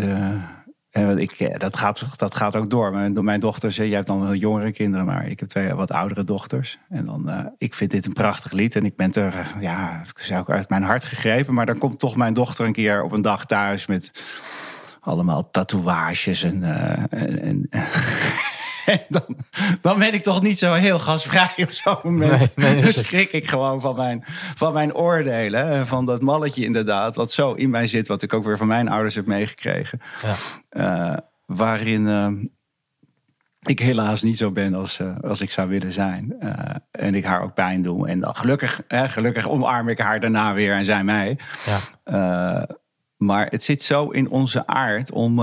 ik, 0.93 1.31
eh, 1.31 1.57
dat, 1.57 1.77
gaat, 1.77 2.05
dat 2.15 2.35
gaat 2.35 2.55
ook 2.55 2.69
door. 2.69 2.91
Mijn, 2.91 3.23
mijn 3.23 3.39
dochters, 3.39 3.75
jij 3.75 3.89
hebt 3.89 4.07
dan 4.07 4.21
wel 4.21 4.33
jongere 4.33 4.71
kinderen, 4.71 5.05
maar 5.05 5.27
ik 5.27 5.39
heb 5.39 5.49
twee 5.49 5.73
wat 5.73 5.91
oudere 5.91 6.23
dochters. 6.23 6.79
En 6.89 7.05
dan, 7.05 7.29
eh, 7.29 7.45
ik 7.57 7.73
vind 7.73 7.91
dit 7.91 8.05
een 8.05 8.13
prachtig 8.13 8.51
lied 8.51 8.75
en 8.75 8.85
ik 8.85 8.95
ben 8.95 9.13
er, 9.13 9.33
eh, 9.33 9.45
ja, 9.59 10.01
het 10.05 10.19
is 10.19 10.33
ook 10.33 10.49
uit 10.49 10.69
mijn 10.69 10.83
hart 10.83 11.03
gegrepen. 11.03 11.53
Maar 11.53 11.65
dan 11.65 11.77
komt 11.77 11.99
toch 11.99 12.15
mijn 12.15 12.33
dochter 12.33 12.65
een 12.65 12.73
keer 12.73 13.03
op 13.03 13.11
een 13.11 13.21
dag 13.21 13.45
thuis 13.45 13.87
met 13.87 14.11
allemaal 14.99 15.49
tatoeages 15.49 16.43
en, 16.43 16.63
en 17.41 17.69
dan, 19.09 19.37
dan 19.81 19.99
ben 19.99 20.13
ik 20.13 20.23
toch 20.23 20.41
niet 20.41 20.57
zo 20.57 20.73
heel 20.73 20.99
gasvrij 20.99 21.53
op 21.55 21.71
zo'n 21.71 21.97
moment. 22.03 22.55
Nee, 22.55 22.75
nee, 22.75 22.91
schrik 22.91 23.33
ik 23.33 23.49
gewoon 23.49 23.81
van 23.81 23.95
mijn, 23.95 24.23
van 24.55 24.73
mijn 24.73 24.95
oordelen. 24.95 25.87
Van 25.87 26.05
dat 26.05 26.21
malletje 26.21 26.65
inderdaad, 26.65 27.15
wat 27.15 27.31
zo 27.31 27.53
in 27.53 27.69
mij 27.69 27.87
zit, 27.87 28.07
wat 28.07 28.21
ik 28.21 28.33
ook 28.33 28.43
weer 28.43 28.57
van 28.57 28.67
mijn 28.67 28.89
ouders 28.89 29.15
heb 29.15 29.25
meegekregen. 29.25 30.01
Ja. 30.21 30.35
Eh, 30.69 31.17
waarin 31.45 32.07
eh, 32.07 32.27
ik 33.61 33.79
helaas 33.79 34.21
niet 34.21 34.37
zo 34.37 34.51
ben 34.51 34.73
als, 34.73 34.99
eh, 34.99 35.15
als 35.21 35.41
ik 35.41 35.51
zou 35.51 35.69
willen 35.69 35.91
zijn. 35.91 36.35
En 36.91 37.15
ik 37.15 37.25
haar 37.25 37.41
ook 37.41 37.53
pijn 37.53 37.81
doe. 37.81 38.07
En 38.07 38.19
dan 38.19 38.35
gelukkig, 38.35 38.81
hè, 38.87 39.09
gelukkig 39.09 39.49
omarm 39.49 39.89
ik 39.89 39.99
haar 39.99 40.19
daarna 40.19 40.53
weer 40.53 40.73
en 40.73 40.85
zij 40.85 41.03
mij. 41.03 41.37
Ja. 41.65 42.67
Maar 43.17 43.47
het 43.49 43.63
zit 43.63 43.81
zo 43.81 44.09
in 44.09 44.29
onze 44.29 44.67
aard 44.67 45.11
om, 45.11 45.39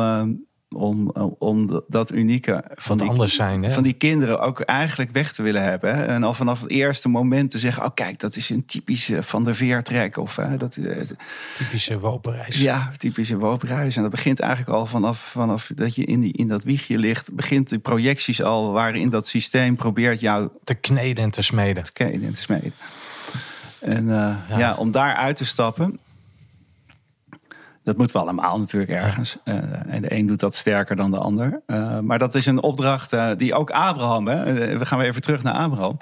om, 0.76 1.08
om 1.38 1.82
dat 1.88 2.12
unieke 2.12 2.64
van 2.74 2.88
Wat 2.88 2.98
die, 2.98 3.08
anders 3.08 3.34
zijn, 3.34 3.62
hè? 3.62 3.70
van 3.70 3.82
die 3.82 3.92
kinderen 3.92 4.40
ook 4.40 4.60
eigenlijk 4.60 5.10
weg 5.12 5.32
te 5.32 5.42
willen 5.42 5.62
hebben. 5.62 5.94
Hè? 5.96 6.04
En 6.04 6.22
al 6.22 6.34
vanaf 6.34 6.60
het 6.60 6.70
eerste 6.70 7.08
moment 7.08 7.50
te 7.50 7.58
zeggen: 7.58 7.82
Oh, 7.84 7.88
kijk, 7.94 8.18
dat 8.18 8.36
is 8.36 8.50
een 8.50 8.66
typische 8.66 9.22
van 9.22 9.44
de 9.44 9.54
veertrek. 9.54 10.16
Of 10.16 10.36
hè, 10.36 10.56
dat, 10.56 10.76
eh, 10.76 10.96
Typische 11.56 11.98
wopenreis. 11.98 12.58
ja, 12.58 12.92
typische 12.96 13.36
woopreis. 13.38 13.96
En 13.96 14.02
dat 14.02 14.10
begint 14.10 14.40
eigenlijk 14.40 14.72
al 14.78 14.86
vanaf, 14.86 15.18
vanaf 15.18 15.70
dat 15.74 15.94
je 15.94 16.04
in, 16.04 16.20
die, 16.20 16.32
in 16.32 16.48
dat 16.48 16.64
wiegje 16.64 16.98
ligt. 16.98 17.32
Begint 17.34 17.68
de 17.68 17.78
projecties 17.78 18.42
al 18.42 18.72
waarin 18.72 19.08
dat 19.08 19.26
systeem 19.26 19.76
probeert 19.76 20.20
jou 20.20 20.48
Te 20.64 20.74
kneden 20.74 21.24
en 21.24 21.30
te 21.30 21.42
smeden. 21.42 21.82
te 21.82 21.92
kenen 21.92 22.22
en 22.26 22.32
te 22.32 22.40
smeden. 22.40 22.72
En 23.80 24.10
eh, 24.10 24.58
ja. 24.58 24.74
om 24.74 24.90
daar 24.90 25.14
uit 25.14 25.36
te 25.36 25.46
stappen. 25.46 25.98
Dat 27.82 27.96
moeten 27.96 28.16
we 28.16 28.22
allemaal 28.22 28.58
natuurlijk 28.58 28.90
ergens. 28.90 29.37
Eh, 29.44 29.54
en 29.87 30.02
de 30.02 30.14
een 30.14 30.26
doet 30.26 30.40
dat 30.40 30.54
sterker 30.54 30.96
dan 30.96 31.10
de 31.10 31.18
ander. 31.18 31.60
Eh, 31.66 31.99
maar 32.00 32.18
dat 32.18 32.34
is 32.34 32.46
een 32.46 32.62
opdracht 32.62 33.12
eh, 33.12 33.30
die 33.37 33.54
ook 33.54 33.70
Abraham, 33.70 34.28
hè, 34.28 34.78
we 34.78 34.87
gaan 34.87 34.99
weer 34.99 35.08
even 35.08 35.22
terug 35.22 35.42
naar 35.42 35.54
Abraham. 35.54 35.99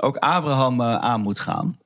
Ook 0.00 0.16
Abraham 0.16 0.82
aan 0.82 1.20
moet 1.20 1.40
gaan. 1.40 1.76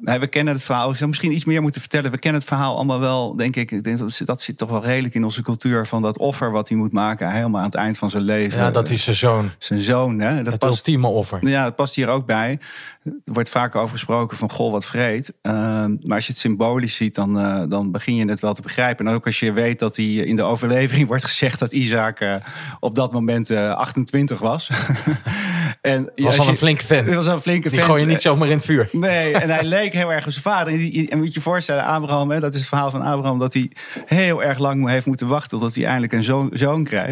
We 0.00 0.26
kennen 0.30 0.54
het 0.54 0.64
verhaal. 0.64 0.90
Ik 0.90 0.96
zou 0.96 1.08
misschien 1.08 1.32
iets 1.32 1.44
meer 1.44 1.62
moeten 1.62 1.80
vertellen. 1.80 2.10
We 2.10 2.18
kennen 2.18 2.40
het 2.40 2.50
verhaal 2.50 2.76
allemaal 2.76 3.00
wel, 3.00 3.36
denk 3.36 3.56
ik. 3.56 3.70
ik 3.70 3.84
denk 3.84 3.98
dat, 3.98 4.20
dat 4.24 4.40
zit 4.40 4.56
toch 4.56 4.70
wel 4.70 4.84
redelijk 4.84 5.14
in 5.14 5.24
onze 5.24 5.42
cultuur 5.42 5.86
van 5.86 6.02
dat 6.02 6.18
offer 6.18 6.50
wat 6.50 6.68
hij 6.68 6.78
moet 6.78 6.92
maken. 6.92 7.30
Helemaal 7.30 7.60
aan 7.60 7.66
het 7.66 7.74
eind 7.74 7.98
van 7.98 8.10
zijn 8.10 8.22
leven. 8.22 8.58
Ja, 8.58 8.70
dat 8.70 8.90
is 8.90 9.04
zijn 9.04 9.16
zoon. 9.16 9.50
zijn 9.58 9.80
zoon. 9.80 10.20
Hè, 10.20 10.42
dat 10.42 10.52
Het 10.52 10.60
past 10.60 10.76
ultieme 10.76 11.06
offer. 11.08 11.48
ja, 11.48 11.64
het 11.64 11.76
past 11.76 11.94
hier 11.94 12.08
ook 12.08 12.26
bij. 12.26 12.58
Er 13.06 13.32
wordt 13.32 13.48
vaak 13.48 13.74
over 13.74 13.90
gesproken 13.90 14.36
van 14.36 14.50
goh, 14.50 14.72
wat 14.72 14.86
vreed. 14.86 15.32
Ehm, 15.42 15.90
maar 16.00 16.16
als 16.16 16.26
je 16.26 16.32
het 16.32 16.40
symbolisch 16.40 16.94
ziet, 16.94 17.14
dan, 17.14 17.38
eh, 17.40 17.62
dan 17.68 17.90
begin 17.90 18.14
je 18.16 18.28
het 18.28 18.40
wel 18.40 18.54
te 18.54 18.62
begrijpen. 18.62 19.06
En 19.06 19.14
ook 19.14 19.26
als 19.26 19.38
je 19.40 19.52
weet 19.52 19.78
dat 19.78 19.96
hij 19.96 20.04
in 20.06 20.36
de 20.36 20.42
overlevering 20.42 21.06
wordt 21.12 21.24
gezegd 21.24 21.58
dat 21.58 21.72
Isaac 21.72 22.20
eh, 22.20 22.34
op 22.80 22.94
dat 22.94 23.12
moment 23.12 23.50
eh, 23.50 23.70
28 23.70 24.38
was. 24.38 24.70
en 25.80 26.10
Was 26.16 26.38
al 26.38 26.44
je- 26.44 26.50
een 26.50 26.56
flinke 26.56 26.84
vent. 26.86 27.14
Was 27.14 27.26
al 27.28 27.34
een 27.34 27.40
flinke 27.40 27.68
Die 27.68 27.78
vent. 27.78 27.90
gooi 27.90 28.02
je 28.02 28.08
niet 28.08 28.20
zomaar 28.20 28.48
in 28.48 28.56
het 28.56 28.64
vuur. 28.64 28.88
Nee, 28.92 29.32
en 29.32 29.50
hij 29.50 29.64
leek 29.78 29.92
heel 29.92 30.12
erg 30.12 30.26
op 30.26 30.32
zijn 30.32 30.44
vader. 30.44 30.72
En, 30.72 30.78
die, 30.78 31.10
en 31.10 31.16
moet 31.18 31.26
je 31.26 31.32
je 31.34 31.40
voorstellen, 31.40 31.84
Abraham, 31.84 32.30
hè, 32.30 32.40
dat 32.40 32.52
is 32.54 32.58
het 32.60 32.68
verhaal 32.68 32.90
van 32.90 33.02
Abraham, 33.02 33.38
dat 33.38 33.52
hij 33.52 33.70
heel 34.06 34.42
erg 34.42 34.58
lang 34.58 34.88
heeft 34.88 35.06
moeten 35.06 35.26
wachten 35.26 35.58
tot 35.58 35.74
hij 35.74 35.84
eindelijk 35.84 36.12
een 36.12 36.22
zoon. 36.22 36.50
Eh, 36.86 37.10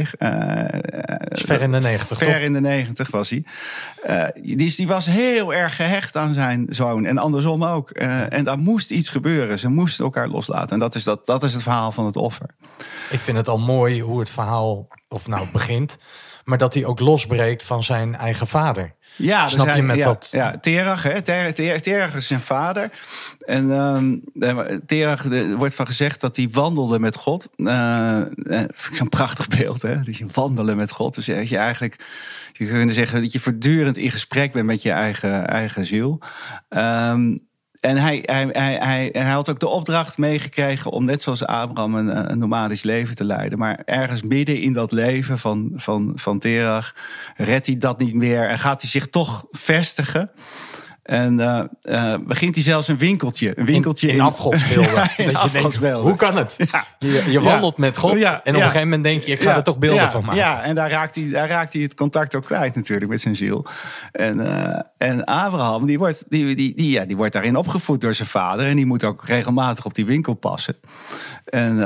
is 1.28 1.40
ver 1.42 1.60
in 1.60 1.72
de 1.72 1.80
negentig, 1.80 2.18
Ver 2.18 2.26
toch? 2.32 2.36
in 2.42 2.52
de 2.52 2.60
negentig 2.60 3.10
was 3.10 3.30
hij. 3.30 3.44
Eh, 4.02 4.42
die, 4.42 4.74
die 4.76 4.86
was 4.86 5.06
heel 5.06 5.54
erg 5.54 5.76
gehecht 5.84 6.16
aan 6.16 6.34
zijn 6.34 6.66
zoon. 6.70 7.04
En 7.04 7.18
andersom 7.18 7.64
ook. 7.64 7.90
Eh, 7.90 8.32
en 8.32 8.44
daar 8.44 8.58
moest 8.58 8.90
iets 8.90 9.08
gebeuren. 9.08 9.58
Ze 9.58 9.68
moesten 9.68 10.04
elkaar 10.04 10.28
loslaten. 10.28 10.68
En 10.70 10.78
dat 10.78 10.94
is, 10.94 11.04
dat, 11.04 11.26
dat 11.26 11.42
is 11.42 11.52
het 11.52 11.62
verhaal 11.62 11.92
van 11.92 12.06
het 12.06 12.16
offer. 12.16 12.46
Ik 13.10 13.20
vind 13.20 13.36
het 13.36 13.48
al 13.48 13.58
mooi 13.58 14.00
hoe 14.02 14.18
het 14.20 14.28
verhaal, 14.30 14.88
of 15.08 15.26
nou 15.26 15.46
begint, 15.52 15.96
maar 16.44 16.58
dat 16.58 16.74
hij 16.74 16.84
ook 16.84 17.00
losbreekt 17.00 17.64
van 17.64 17.84
zijn 17.84 18.16
eigen 18.16 18.46
vader. 18.46 18.94
Ja, 19.16 19.42
dus 19.44 19.52
Snap 19.52 19.66
je 19.66 19.72
hij- 19.72 19.82
met 19.82 19.96
ja, 19.96 20.04
dat- 20.04 20.28
Ja, 20.32 20.58
Terach, 20.60 21.02
hè? 21.02 21.22
Ter, 21.22 21.54
ter, 21.54 21.80
Terach 21.82 22.14
is 22.14 22.26
zijn 22.26 22.40
vader. 22.40 22.90
En 23.40 23.70
eh, 24.40 24.76
Terach, 24.86 25.24
er 25.24 25.56
wordt 25.56 25.74
van 25.74 25.86
gezegd 25.86 26.20
dat 26.20 26.36
hij 26.36 26.48
wandelde 26.52 26.98
met 26.98 27.16
God. 27.16 27.48
Vind 27.56 28.90
ik 28.90 28.96
zo'n 28.96 29.08
prachtig 29.08 29.48
beeld, 29.48 29.82
hè? 29.82 30.00
Dat 30.02 30.16
je 30.16 30.26
wandelen 30.32 30.76
met 30.76 30.90
God. 30.90 31.14
Dus 31.14 31.26
dat 31.26 31.48
je 31.48 31.56
eigenlijk, 31.56 32.04
je 32.56 32.66
kunt 32.66 32.94
zeggen 32.94 33.22
dat 33.22 33.32
je 33.32 33.40
voortdurend 33.40 33.96
in 33.96 34.10
gesprek 34.10 34.52
bent 34.52 34.66
met 34.66 34.82
je 34.82 34.90
eigen, 34.90 35.46
eigen 35.46 35.86
ziel. 35.86 36.20
Ehm, 36.68 37.36
en 37.80 37.96
hij, 37.96 38.22
hij, 38.22 38.48
hij, 38.52 38.74
hij, 38.74 39.08
hij 39.12 39.30
had 39.30 39.50
ook 39.50 39.60
de 39.60 39.68
opdracht 39.68 40.18
meegekregen 40.18 40.90
om 40.90 41.04
net 41.04 41.22
zoals 41.22 41.46
Abraham 41.46 41.94
een, 41.94 42.30
een 42.30 42.38
nomadisch 42.38 42.82
leven 42.82 43.16
te 43.16 43.24
leiden. 43.24 43.58
Maar 43.58 43.82
ergens 43.84 44.22
midden 44.22 44.60
in 44.60 44.72
dat 44.72 44.92
leven 44.92 45.38
van, 45.38 45.72
van, 45.74 46.12
van 46.14 46.38
Terach 46.38 46.94
redt 47.36 47.66
hij 47.66 47.78
dat 47.78 47.98
niet 47.98 48.14
meer 48.14 48.48
en 48.48 48.58
gaat 48.58 48.80
hij 48.80 48.90
zich 48.90 49.08
toch 49.08 49.46
vestigen. 49.50 50.30
En 51.04 51.38
uh, 51.38 51.60
uh, 51.82 52.14
begint 52.26 52.54
hij 52.54 52.64
zelfs 52.64 52.88
een 52.88 52.96
winkeltje. 52.96 53.58
Een 53.58 53.64
winkeltje 53.64 54.08
in, 54.08 54.14
in, 54.14 54.20
afgodsbeelden. 54.20 54.94
ja, 54.94 55.08
in 55.16 55.26
dat 55.26 55.36
afgodsbeelden. 55.36 56.12
je 56.12 56.16
denkt, 56.16 56.20
hoe 56.20 56.30
kan 56.30 56.36
het? 56.36 56.56
Ja. 56.72 56.86
Je, 56.98 57.30
je, 57.30 57.40
wandelt 57.40 57.76
met 57.76 57.96
God 57.96 58.12
en 58.12 58.36
op 58.36 58.44
een 58.46 58.54
gegeven 58.54 58.80
moment 58.80 59.04
denk 59.04 59.22
je, 59.22 59.32
ik 59.32 59.40
ga 59.40 59.56
er 59.56 59.62
toch 59.62 59.78
beelden 59.78 60.10
van 60.10 60.24
maken. 60.24 60.40
Ja, 60.40 60.62
en 60.62 60.74
daar 60.74 60.90
raakt, 60.90 61.14
hij, 61.14 61.28
daar 61.28 61.48
raakt 61.48 61.72
hij 61.72 61.82
het 61.82 61.94
contact 61.94 62.34
ook 62.34 62.44
kwijt 62.44 62.74
natuurlijk 62.74 63.10
met 63.10 63.20
zijn 63.20 63.36
ziel. 63.36 63.66
En, 64.12 64.38
uh, 64.38 64.78
en 64.98 65.24
Abraham, 65.24 65.86
die 65.86 65.98
wordt, 65.98 66.24
die, 66.28 66.54
die, 66.54 66.74
die, 66.74 66.90
ja, 66.90 67.04
die 67.04 67.16
wordt 67.16 67.32
daarin 67.32 67.56
opgevoed 67.56 68.00
door 68.00 68.14
zijn 68.14 68.28
vader. 68.28 68.66
En 68.66 68.76
die 68.76 68.86
moet 68.86 69.04
ook 69.04 69.24
regelmatig 69.24 69.84
op 69.84 69.94
die 69.94 70.06
winkel 70.06 70.34
passen. 70.34 70.76
En 71.44 71.78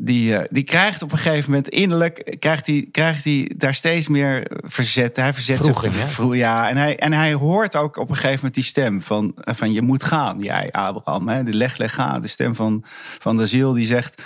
die, 0.00 0.32
uh, 0.32 0.40
die 0.50 0.62
krijgt 0.62 1.02
op 1.02 1.12
een 1.12 1.18
gegeven 1.18 1.50
moment 1.50 1.68
innerlijk 1.68 2.36
krijgt 2.38 2.66
hij, 2.66 2.88
krijgt 2.90 3.24
hij 3.24 3.50
daar 3.56 3.74
steeds 3.74 4.08
meer 4.08 4.46
verzet. 4.64 5.16
Hij 5.16 5.34
verzet 5.34 5.56
Vroeging, 5.56 5.94
zich 5.94 6.10
vroeg, 6.10 6.36
ja. 6.36 6.68
En 6.68 6.76
hij, 6.76 6.98
en 6.98 7.12
hij 7.12 7.32
hoort 7.32 7.76
ook 7.76 7.96
op 7.96 8.08
een 8.08 8.14
gegeven 8.14 8.36
moment 8.36 8.54
die 8.54 8.64
stem 8.64 9.02
van, 9.02 9.34
van 9.36 9.72
je 9.72 9.82
moet 9.82 10.02
gaan, 10.02 10.38
jij 10.40 10.72
Abraham. 10.72 11.28
Hè? 11.28 11.44
De 11.44 11.54
leg, 11.54 11.76
leg, 11.76 11.94
ga. 11.94 12.18
De 12.18 12.28
stem 12.28 12.54
van, 12.54 12.84
van 13.18 13.36
de 13.36 13.46
ziel 13.46 13.72
die 13.72 13.86
zegt: 13.86 14.22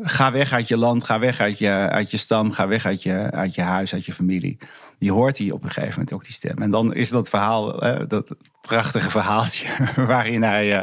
ga 0.00 0.32
weg 0.32 0.52
uit 0.52 0.68
je 0.68 0.76
land, 0.76 1.04
ga 1.04 1.18
weg 1.18 1.40
uit 1.40 1.58
je, 1.58 1.70
uit 1.70 2.10
je 2.10 2.16
stam, 2.16 2.52
ga 2.52 2.66
weg 2.66 2.86
uit 2.86 3.02
je, 3.02 3.30
uit 3.30 3.54
je 3.54 3.62
huis, 3.62 3.92
uit 3.92 4.06
je 4.06 4.12
familie. 4.12 4.58
Die 4.98 5.12
hoort 5.12 5.38
hij 5.38 5.50
op 5.50 5.62
een 5.62 5.70
gegeven 5.70 5.94
moment 5.94 6.12
ook 6.12 6.24
die 6.24 6.32
stem. 6.32 6.56
En 6.58 6.70
dan 6.70 6.94
is 6.94 7.10
dat 7.10 7.28
verhaal, 7.28 7.76
hè, 7.76 8.06
dat 8.06 8.34
prachtige 8.60 9.10
verhaaltje 9.10 9.68
waarin 10.06 10.42
hij. 10.42 10.78
Uh, 10.78 10.80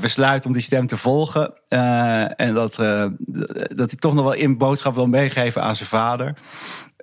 besluit 0.00 0.46
om 0.46 0.52
die 0.52 0.62
stem 0.62 0.86
te 0.86 0.96
volgen. 0.96 1.54
Uh, 1.68 2.40
en 2.40 2.54
dat, 2.54 2.78
uh, 2.80 3.04
dat 3.74 3.90
hij 3.90 3.98
toch 3.98 4.14
nog 4.14 4.24
wel 4.24 4.32
in 4.32 4.58
boodschap 4.58 4.94
wil 4.94 5.06
meegeven 5.06 5.62
aan 5.62 5.76
zijn 5.76 5.88
vader. 5.88 6.34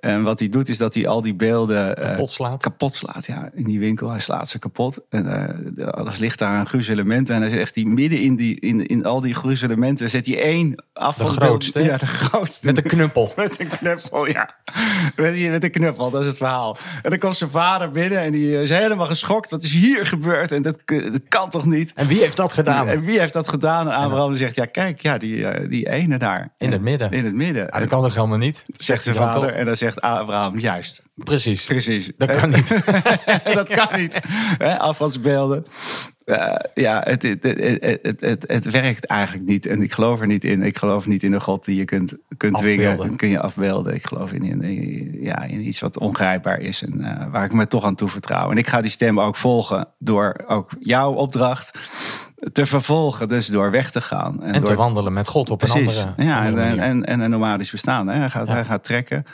En 0.00 0.22
wat 0.22 0.38
hij 0.38 0.48
doet 0.48 0.68
is 0.68 0.78
dat 0.78 0.94
hij 0.94 1.06
al 1.06 1.22
die 1.22 1.34
beelden 1.34 1.94
kapot 1.94 2.30
slaat. 2.30 2.62
kapot 2.62 2.94
slaat 2.94 3.26
ja, 3.26 3.50
in 3.54 3.64
die 3.64 3.78
winkel. 3.78 4.10
Hij 4.10 4.20
slaat 4.20 4.48
ze 4.48 4.58
kapot. 4.58 4.98
En 5.08 5.92
alles 5.92 6.18
ligt 6.18 6.38
daar 6.38 6.56
aan 6.56 6.66
gruzelementen. 6.66 7.34
En 7.34 7.40
hij 7.40 7.50
zegt 7.50 7.74
hij 7.74 7.84
midden 7.84 8.20
in, 8.20 8.36
die, 8.36 8.60
in, 8.60 8.86
in 8.86 9.04
al 9.04 9.20
die 9.20 9.34
gruzelementen 9.34 10.10
zet 10.10 10.26
hij 10.26 10.42
één 10.42 10.84
af. 10.92 11.16
De 11.16 11.24
grootste. 11.24 11.82
Ja, 11.82 11.96
de 11.96 12.06
grootste. 12.06 12.66
Met 12.66 12.76
een 12.76 12.82
knuppel. 12.82 13.32
Met 13.36 13.60
een 13.60 13.68
knuppel, 13.68 14.26
ja. 14.26 14.54
Met, 15.16 15.50
met 15.50 15.64
een 15.64 15.70
knuppel, 15.70 16.10
dat 16.10 16.20
is 16.20 16.26
het 16.26 16.36
verhaal. 16.36 16.76
En 17.02 17.10
dan 17.10 17.18
komt 17.18 17.36
zijn 17.36 17.50
vader 17.50 17.88
binnen 17.90 18.18
en 18.18 18.32
die 18.32 18.62
is 18.62 18.70
helemaal 18.70 19.06
geschokt. 19.06 19.50
Wat 19.50 19.62
is 19.62 19.72
hier 19.72 20.06
gebeurd? 20.06 20.52
En 20.52 20.62
dat, 20.62 20.78
dat 20.86 21.20
kan 21.28 21.50
toch 21.50 21.64
niet? 21.64 21.92
En 21.94 22.06
wie 22.06 22.18
heeft 22.18 22.36
dat 22.36 22.52
gedaan? 22.52 22.88
En 22.88 23.00
wie 23.00 23.18
heeft 23.18 23.32
dat 23.32 23.48
gedaan? 23.48 23.90
En 23.90 23.94
Abraham 23.94 24.36
zegt, 24.36 24.56
ja 24.56 24.64
kijk, 24.64 25.00
ja, 25.00 25.18
die, 25.18 25.68
die 25.68 25.90
ene 25.90 26.18
daar. 26.18 26.52
In 26.58 26.72
het 26.72 26.80
midden. 26.80 27.10
In 27.10 27.24
het 27.24 27.34
midden. 27.34 27.62
Ja, 27.70 27.78
dat 27.78 27.88
kan 27.88 28.02
toch 28.02 28.14
helemaal 28.14 28.38
niet? 28.38 28.64
Zegt 28.66 29.02
zijn 29.02 29.16
vader. 29.16 29.54
En 29.54 29.66
dan 29.66 29.76
zegt 29.76 29.89
Abraham, 29.98 30.58
juist. 30.58 31.02
Precies. 31.14 31.64
Precies. 31.64 32.10
Dat 32.16 32.30
kan 32.40 32.50
niet. 32.56 32.68
dat 33.54 33.68
kan 33.68 34.00
niet. 34.00 34.20
Afvalsbeelden. 34.78 35.64
Uh, 36.30 36.54
ja, 36.74 37.00
het, 37.04 37.22
het, 37.22 37.42
het, 37.42 38.20
het, 38.20 38.44
het, 38.46 38.70
werkt 38.70 39.06
eigenlijk 39.06 39.48
niet. 39.48 39.66
En 39.66 39.82
ik 39.82 39.92
geloof 39.92 40.20
er 40.20 40.26
niet 40.26 40.44
in. 40.44 40.62
Ik 40.62 40.78
geloof 40.78 41.06
niet 41.06 41.22
in 41.22 41.32
een 41.32 41.40
God 41.40 41.64
die 41.64 41.76
je 41.76 41.84
kunt, 41.84 42.14
kunt 42.36 42.56
dwingen. 42.56 42.96
Dan 42.96 43.16
kun 43.16 43.28
je 43.28 43.40
afbeelden. 43.40 43.94
Ik 43.94 44.06
geloof 44.06 44.32
in, 44.32 44.62
in, 44.62 45.18
ja, 45.20 45.42
in 45.42 45.66
iets 45.66 45.80
wat 45.80 45.98
ongrijpbaar 45.98 46.60
is. 46.60 46.82
En 46.82 47.00
uh, 47.00 47.32
waar 47.32 47.44
ik 47.44 47.52
me 47.52 47.66
toch 47.66 47.84
aan 47.84 47.94
toe 47.94 48.08
vertrouw. 48.08 48.50
En 48.50 48.56
ik 48.56 48.66
ga 48.66 48.80
die 48.80 48.90
stem 48.90 49.20
ook 49.20 49.36
volgen 49.36 49.88
door 49.98 50.36
ook 50.46 50.70
jouw 50.80 51.12
opdracht 51.12 51.78
te 52.52 52.66
vervolgen. 52.66 53.28
Dus 53.28 53.46
door 53.46 53.70
weg 53.70 53.90
te 53.90 54.00
gaan. 54.00 54.42
En, 54.42 54.52
en 54.54 54.60
door, 54.60 54.70
te 54.70 54.76
wandelen 54.76 55.12
met 55.12 55.28
God 55.28 55.50
op 55.50 55.58
precies, 55.58 55.96
een 55.96 56.06
andere, 56.06 56.24
ja, 56.28 56.44
en, 56.44 56.54
manier. 56.54 56.78
en, 56.78 57.04
en, 57.04 57.20
een 57.20 57.30
nomadisch 57.30 57.70
bestaan. 57.70 58.08
Hè. 58.08 58.18
Hij, 58.18 58.30
gaat, 58.30 58.46
Ja. 58.46 58.52
hij 58.52 58.64
gaat 58.64 58.84
trekken. 58.84 59.24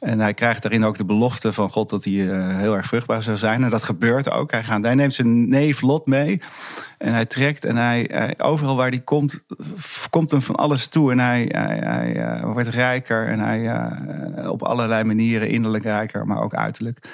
En 0.00 0.20
hij 0.20 0.34
krijgt 0.34 0.62
daarin 0.62 0.84
ook 0.84 0.96
de 0.96 1.04
belofte 1.04 1.52
van 1.52 1.70
God 1.70 1.88
dat 1.88 2.04
hij 2.04 2.12
uh, 2.12 2.56
heel 2.56 2.76
erg 2.76 2.86
vruchtbaar 2.86 3.22
zou 3.22 3.36
zijn. 3.36 3.64
En 3.64 3.70
dat 3.70 3.82
gebeurt 3.82 4.30
ook. 4.30 4.50
Hij, 4.50 4.64
gaat, 4.64 4.84
hij 4.84 4.94
neemt 4.94 5.14
zijn 5.14 5.48
neef 5.48 5.80
Lot 5.80 6.06
mee. 6.06 6.40
En 6.98 7.12
hij 7.12 7.26
trekt 7.26 7.64
en 7.64 7.76
hij, 7.76 8.34
overal 8.38 8.76
waar 8.76 8.88
hij 8.88 9.00
komt, 9.00 9.44
komt 10.10 10.30
hem 10.30 10.42
van 10.42 10.54
alles 10.54 10.86
toe. 10.86 11.10
En 11.10 11.18
hij, 11.18 11.48
hij, 11.52 12.16
uh, 12.16 12.52
wordt 12.52 12.68
rijker 12.68 13.26
en 13.26 13.38
hij 13.38 13.60
uh, 13.60 14.50
op 14.50 14.62
allerlei 14.62 15.04
manieren 15.04 15.48
innerlijk 15.48 15.84
rijker, 15.84 16.26
maar 16.26 16.42
ook 16.42 16.54
uiterlijk. 16.54 16.96
Op 16.98 17.04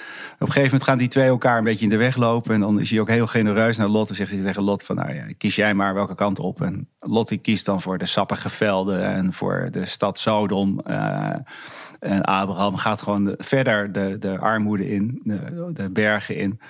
een 0.40 0.46
gegeven 0.46 0.62
moment 0.62 0.82
gaan 0.82 0.98
die 0.98 1.08
twee 1.08 1.28
elkaar 1.28 1.58
een 1.58 1.64
beetje 1.64 1.84
in 1.84 1.90
de 1.90 1.96
weg 1.96 2.16
lopen. 2.16 2.54
En 2.54 2.60
dan 2.60 2.80
is 2.80 2.90
hij 2.90 3.00
ook 3.00 3.08
heel 3.08 3.26
genereus 3.26 3.76
naar 3.76 3.88
Lot. 3.88 4.08
En 4.08 4.14
zegt 4.14 4.30
hij 4.30 4.42
tegen 4.42 4.62
Lot 4.62 4.82
van, 4.82 4.96
nou 4.96 5.14
ja, 5.14 5.24
kies 5.38 5.56
jij 5.56 5.74
maar 5.74 5.94
welke 5.94 6.14
kant 6.14 6.38
op. 6.38 6.62
En 6.62 6.88
Lot 6.98 7.28
die 7.28 7.38
kiest 7.38 7.66
dan 7.66 7.82
voor 7.82 7.98
de 7.98 8.06
sappige 8.06 8.50
velden 8.50 9.04
en 9.04 9.32
voor 9.32 9.68
de 9.70 9.86
stad 9.86 10.18
Sodom. 10.18 10.80
En 12.04 12.22
Abraham 12.22 12.76
gaat 12.76 13.02
gewoon 13.02 13.24
de, 13.24 13.34
verder 13.38 13.92
de, 13.92 14.18
de 14.18 14.38
armoede 14.38 14.88
in, 14.88 15.20
de, 15.22 15.70
de 15.72 15.90
bergen 15.90 16.36
in. 16.36 16.60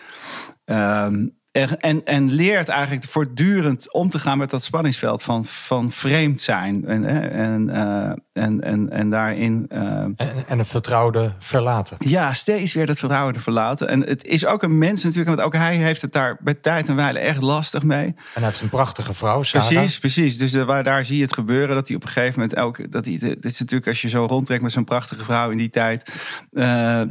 Um, 0.64 1.36
en, 1.54 1.80
en, 1.80 2.04
en, 2.04 2.30
leert 2.30 2.68
eigenlijk 2.68 3.04
voortdurend 3.04 3.92
om 3.92 4.08
te 4.08 4.18
gaan 4.18 4.38
met 4.38 4.50
dat 4.50 4.62
spanningsveld 4.62 5.22
van, 5.22 5.44
van 5.44 5.90
vreemd 5.90 6.40
zijn. 6.40 6.84
En, 6.86 7.04
en, 7.32 7.68
uh, 7.68 8.44
en, 8.44 8.60
en, 8.62 8.90
en 8.90 9.10
daarin. 9.10 9.66
Uh, 9.72 9.80
en, 9.80 10.16
en 10.46 10.58
een 10.58 10.64
vertrouwde 10.64 11.32
verlaten. 11.38 11.96
Ja, 12.00 12.32
steeds 12.32 12.74
weer 12.74 12.86
dat 12.86 12.98
vertrouwde 12.98 13.40
verlaten. 13.40 13.88
En 13.88 14.00
het 14.00 14.24
is 14.24 14.46
ook 14.46 14.62
een 14.62 14.78
mens 14.78 15.02
natuurlijk, 15.02 15.36
want 15.36 15.46
ook 15.48 15.54
hij 15.54 15.76
heeft 15.76 16.02
het 16.02 16.12
daar 16.12 16.36
bij 16.40 16.54
tijd 16.54 16.88
en 16.88 16.96
wijle 16.96 17.18
echt 17.18 17.42
lastig 17.42 17.82
mee. 17.82 18.06
En 18.06 18.14
hij 18.32 18.44
heeft 18.44 18.60
een 18.60 18.68
prachtige 18.68 19.14
vrouw, 19.14 19.42
Sarah. 19.42 19.68
Precies, 19.68 19.98
precies. 19.98 20.36
Dus 20.36 20.54
uh, 20.54 20.62
waar, 20.62 20.84
daar 20.84 21.04
zie 21.04 21.16
je 21.16 21.22
het 21.22 21.34
gebeuren. 21.34 21.74
Dat 21.74 21.88
hij 21.88 21.96
op 21.96 22.02
een 22.02 22.08
gegeven 22.08 22.40
moment 22.40 22.58
ook. 22.58 22.92
Dat 22.92 23.04
hij, 23.04 23.18
dit 23.18 23.44
is 23.44 23.58
natuurlijk 23.58 23.88
als 23.88 24.02
je 24.02 24.08
zo 24.08 24.24
rondtrekt 24.24 24.62
met 24.62 24.72
zo'n 24.72 24.84
prachtige 24.84 25.24
vrouw 25.24 25.50
in 25.50 25.58
die 25.58 25.70
tijd. 25.70 26.12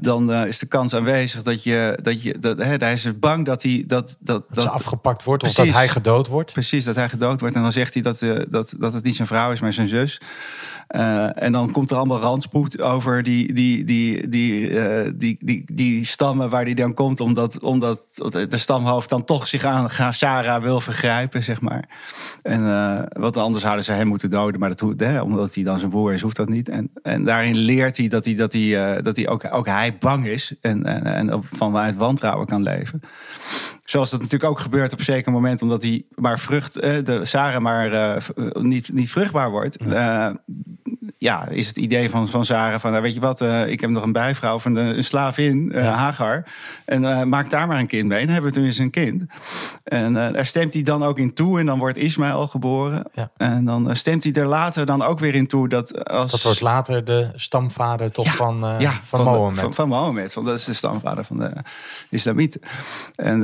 Dan 0.02 0.34
is 0.34 0.60
de 0.60 0.68
kans 0.68 0.96
aanwezig 0.96 1.42
dat 1.42 1.64
je. 1.64 2.00
Dat 2.02 2.24
je 2.24 2.40
dat, 2.40 2.58
hè, 2.58 2.76
hij 2.76 2.94
is 2.94 3.20
bang 3.20 3.46
dat 3.46 3.64
hij. 3.64 3.84
Dat, 3.88 4.18
dat, 4.20 4.33
dat, 4.34 4.48
dat 4.50 4.64
ze 4.64 4.70
afgepakt 4.70 5.24
wordt 5.24 5.44
precies, 5.44 5.60
of 5.60 5.66
dat 5.66 5.76
hij 5.76 5.88
gedood 5.90 6.28
wordt. 6.28 6.54
Precies, 6.54 6.84
dat 6.84 6.96
hij 6.96 7.10
gedood 7.10 7.40
wordt. 7.40 7.56
En 7.56 7.62
dan 7.62 7.72
zegt 7.72 7.94
hij 7.94 8.04
dat, 8.04 8.22
uh, 8.22 8.40
dat, 8.50 8.74
dat 8.78 8.94
het 8.94 9.04
niet 9.04 9.16
zijn 9.16 9.28
vrouw 9.28 9.52
is, 9.52 9.60
maar 9.60 9.74
zijn 9.74 9.88
zus. 9.88 10.22
Uh, 10.96 11.44
en 11.44 11.52
dan 11.52 11.72
komt 11.72 11.92
er 11.92 11.98
allemaal 11.98 12.20
ranspoed 12.20 12.82
over 12.82 13.24
die, 13.24 13.54
die, 13.54 13.84
die, 13.84 14.30
die, 14.30 14.70
uh, 14.70 15.12
die, 15.16 15.36
die, 15.40 15.66
die 15.74 16.06
stammen 16.06 16.50
waar 16.50 16.66
die 16.66 16.76
dan 16.76 16.94
komt. 16.94 17.20
Omdat, 17.20 17.60
omdat 17.60 18.00
de 18.50 18.58
stamhoofd 18.58 19.10
dan 19.10 19.24
toch 19.24 19.48
zich 19.48 19.66
aan 19.66 19.90
Sarah 20.14 20.62
wil 20.62 20.82
vergrijpen, 20.82 21.44
zeg 21.44 21.62
maar. 21.62 21.90
En 22.42 22.62
uh, 22.62 23.00
wat 23.10 23.38
anders 23.38 23.64
zouden 23.64 23.84
ze 23.84 23.92
hem 23.92 24.08
moeten 24.08 24.30
doden. 24.30 24.60
Maar 24.60 24.70
dat 24.70 24.80
hoeft, 24.80 25.00
hè, 25.00 25.22
omdat 25.22 25.56
hij 25.56 25.64
dan 25.64 25.80
zijn 25.80 25.92
broer 25.92 26.14
is, 26.14 26.22
hoeft 26.22 26.36
dat 26.36 26.50
niet. 26.50 26.70
En, 26.70 26.92
en 27.02 27.24
daarin 27.24 27.56
leert 27.56 27.98
hij 27.98 28.08
dat 28.08 28.26
hij, 28.26 28.36
dat 28.36 28.54
hij, 28.54 29.02
dat 29.02 29.16
hij 29.16 29.28
ook, 29.28 29.54
ook 29.54 29.68
hij 29.68 29.98
bang 29.98 30.26
is. 30.26 30.56
En, 30.62 30.84
en, 30.84 31.30
en 31.30 31.44
van 31.44 31.72
waaruit 31.72 31.96
wantrouwen 31.96 32.48
kan 32.48 32.64
leven. 32.64 33.02
Zoals 33.84 34.10
dat 34.10 34.22
natuurlijk 34.22 34.52
ook 34.52 34.60
gebeurt 34.60 34.94
op 34.94 35.00
een 35.00 35.06
zeker 35.06 35.32
moment, 35.32 35.62
omdat 35.62 35.82
hij 35.82 36.06
maar 36.16 36.40
vrucht, 36.40 36.74
de 36.74 37.20
Sarah 37.24 37.62
maar 37.62 37.92
uh, 37.92 38.16
niet, 38.54 38.94
niet 38.94 39.12
vruchtbaar 39.12 39.52
wordt. 39.52 39.82
Uh, 39.82 40.30
ja, 41.24 41.48
is 41.48 41.68
het 41.68 41.78
idee 41.78 42.10
van, 42.10 42.28
van 42.28 42.46
Sarah 42.46 42.80
van, 42.80 42.92
nou, 42.92 43.04
weet 43.04 43.14
je 43.14 43.20
wat, 43.20 43.42
uh, 43.42 43.68
ik 43.68 43.82
heb 43.82 43.90
nog 43.90 44.04
een 44.04 44.12
bijvrouw 44.12 44.60
van 44.60 44.74
de, 44.74 44.82
een 44.82 45.04
slavin, 45.04 45.72
ja. 45.74 45.82
Hagar. 45.82 46.46
En 46.86 47.30
maak 47.30 47.50
daar 47.50 47.68
maar 47.68 47.80
een 47.80 47.88
kind 47.88 48.08
mee. 48.08 48.20
Dan 48.20 48.34
hebben 48.34 48.50
we 48.50 48.56
tenminste 48.56 48.82
een 48.82 48.90
kind. 48.90 49.24
En 49.84 50.14
daar 50.14 50.46
stemt 50.46 50.74
hij 50.74 50.84
dan 50.84 51.04
ook 51.04 51.18
in 51.18 51.34
toe 51.34 51.60
en 51.60 51.66
dan 51.66 51.80
wordt 51.80 51.98
Ismaël 51.98 52.48
geboren. 52.48 53.04
Ja. 53.14 53.32
En 53.38 53.66
dan 53.66 53.96
stemt 53.96 54.24
hij 54.24 54.34
er 54.34 54.46
later 54.46 54.86
dan 54.86 55.02
ook 55.02 55.20
weer 55.20 55.36
in 55.36 55.48
toe 55.48 55.70
dat 55.70 56.06
als... 56.06 56.32
Dat 56.32 56.42
wordt 56.42 56.62
later 56.62 57.04
de 57.04 57.32
stamvader 57.36 58.12
toch 58.12 58.26
ja, 58.26 58.32
van, 58.32 58.76
ja, 58.80 58.92
van, 58.92 59.02
van, 59.04 59.24
Mohammed. 59.24 59.60
Van, 59.60 59.74
van 59.74 59.88
Mohammed, 59.88 60.34
want 60.34 60.48
dat 60.48 60.58
is 60.58 60.66
de 60.66 60.74
stamvader 60.74 61.24
van 61.24 61.38
de 61.38 61.52
islamieten. 62.10 62.62
En 63.16 63.42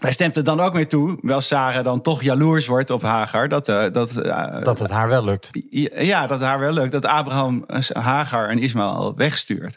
hij 0.00 0.12
stemt 0.12 0.36
er 0.36 0.44
dan 0.44 0.60
ook 0.60 0.72
mee 0.72 0.86
toe, 0.86 1.18
wel 1.22 1.40
Sarah 1.40 1.84
dan 1.84 2.00
toch 2.00 2.22
jaloers 2.22 2.66
wordt 2.66 2.90
op 2.90 3.02
Hagar. 3.02 3.48
Dat, 3.48 3.68
uh, 3.68 3.84
dat, 3.92 4.16
uh, 4.16 4.62
dat 4.62 4.78
het 4.78 4.90
haar 4.90 5.08
wel 5.08 5.24
lukt. 5.24 5.50
Ja, 5.98 6.26
dat 6.26 6.38
het 6.38 6.48
haar 6.48 6.58
wel 6.58 6.72
lukt. 6.72 6.92
Dat 6.92 7.04
Abraham 7.04 7.64
Hagar 7.92 8.48
en 8.48 8.58
Ismaël 8.58 9.14
wegstuurt. 9.16 9.76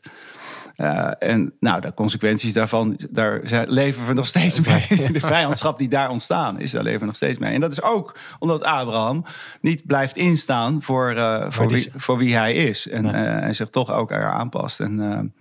Uh, 0.77 1.11
en 1.19 1.53
nou, 1.59 1.81
de 1.81 1.93
consequenties 1.93 2.53
daarvan, 2.53 2.99
daar 3.09 3.41
leven 3.67 4.07
we 4.07 4.13
nog 4.13 4.27
steeds 4.27 4.59
mee. 4.67 5.11
De 5.11 5.19
vijandschap 5.19 5.77
die 5.77 5.87
daar 5.87 6.09
ontstaan 6.09 6.59
is, 6.59 6.71
daar 6.71 6.83
leven 6.83 6.99
we 6.99 7.05
nog 7.05 7.15
steeds 7.15 7.37
mee. 7.37 7.53
En 7.53 7.61
dat 7.61 7.71
is 7.71 7.81
ook 7.81 8.15
omdat 8.39 8.63
Abraham 8.63 9.25
niet 9.61 9.85
blijft 9.85 10.17
instaan 10.17 10.81
voor, 10.81 11.13
uh, 11.13 11.45
voor, 11.49 11.67
wie, 11.67 11.91
voor 11.95 12.17
wie 12.17 12.35
hij 12.35 12.53
is. 12.53 12.87
En, 12.87 13.05
uh, 13.05 13.43
en 13.43 13.55
zich 13.55 13.69
toch 13.69 13.91
ook 13.91 14.11
er 14.11 14.31
aanpast. 14.31 14.79
En, 14.79 15.33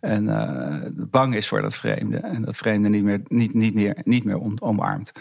en 0.00 1.08
bang 1.10 1.34
is 1.34 1.48
voor 1.48 1.62
dat 1.62 1.76
vreemde. 1.76 2.16
En 2.16 2.42
dat 2.42 2.56
vreemde 2.56 2.88
niet 2.88 3.02
meer, 3.02 3.20
niet, 3.28 3.54
niet 3.54 3.74
meer, 3.74 3.96
niet 4.04 4.24
meer 4.24 4.38
om, 4.38 4.56
omarmt. 4.58 5.12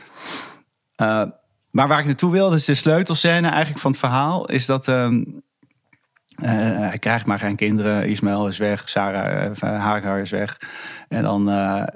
maar 1.71 1.87
waar 1.87 1.99
ik 1.99 2.05
naartoe 2.05 2.31
wil, 2.31 2.49
dus 2.49 2.65
de 2.65 2.73
sleutelscène 2.73 3.47
eigenlijk 3.47 3.79
van 3.79 3.91
het 3.91 3.99
verhaal, 3.99 4.45
is 4.45 4.65
dat. 4.65 4.87
Um, 4.87 5.43
uh, 6.43 6.49
hij 6.89 6.97
krijgt 6.99 7.25
maar 7.25 7.39
geen 7.39 7.55
kinderen. 7.55 8.07
Ismaël 8.07 8.47
is 8.47 8.57
weg. 8.57 8.89
Sarah, 8.89 9.51
uh, 9.63 9.79
Hagar 9.79 10.19
is 10.19 10.29
weg. 10.29 10.61
En 11.07 11.23
dan, 11.23 11.45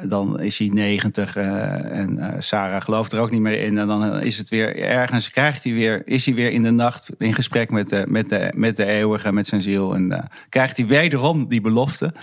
dan 0.02 0.39
is 0.39 0.58
hij 0.58 0.67
90. 0.67 1.36
en 1.36 2.36
Sarah 2.39 2.82
gelooft 2.82 3.12
er 3.12 3.19
ook 3.19 3.32
niet 3.32 3.41
meer 3.41 3.62
in. 3.62 3.78
En 3.78 3.88
dan 3.88 4.22
is 4.22 4.38
het 4.38 4.50
weer 4.50 4.78
ergens. 4.78 5.30
Krijgt 5.30 5.63
hij 5.63 5.74
weer, 5.74 6.02
is 6.06 6.26
hij 6.26 6.36
weer 6.36 6.52
in 6.52 6.63
de 6.63 6.72
nacht 6.72 7.10
in 7.17 7.34
gesprek 7.34 7.72
met 7.72 7.89
de, 7.89 8.06
met 8.08 8.30
de, 8.30 8.52
met 8.56 8.76
de 8.76 8.86
eeuwige, 8.86 9.34
met 9.34 9.48
zijn 9.48 9.62
ziel. 9.62 9.96
En 9.96 10.30
krijgt 10.50 10.78
hij 10.78 10.86
wederom 10.86 11.48
die 11.48 11.62
belofte. 11.62 12.13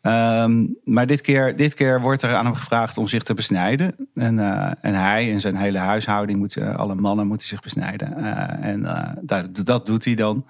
Ehm, 0.00 0.66
maar 0.84 1.06
dit 1.06 1.20
keer, 1.20 1.56
dit 1.56 1.74
keer 1.74 2.00
wordt 2.00 2.22
er 2.22 2.34
aan 2.34 2.44
hem 2.44 2.54
gevraagd 2.54 2.98
om 2.98 3.08
zich 3.08 3.22
te 3.22 3.34
besnijden. 3.34 3.94
En, 4.14 4.38
eh, 4.38 4.70
en 4.80 4.94
hij 4.94 5.32
en 5.32 5.40
zijn 5.40 5.56
hele 5.56 5.78
huishouding, 5.78 6.38
moeten, 6.38 6.76
alle 6.76 6.94
mannen 6.94 7.26
moeten 7.26 7.46
zich 7.46 7.60
besnijden. 7.60 8.16
Eh, 8.16 8.68
en 8.70 8.80
uh, 8.80 9.08
dat, 9.20 9.66
dat 9.66 9.86
doet 9.86 10.04
hij 10.04 10.14
dan. 10.14 10.46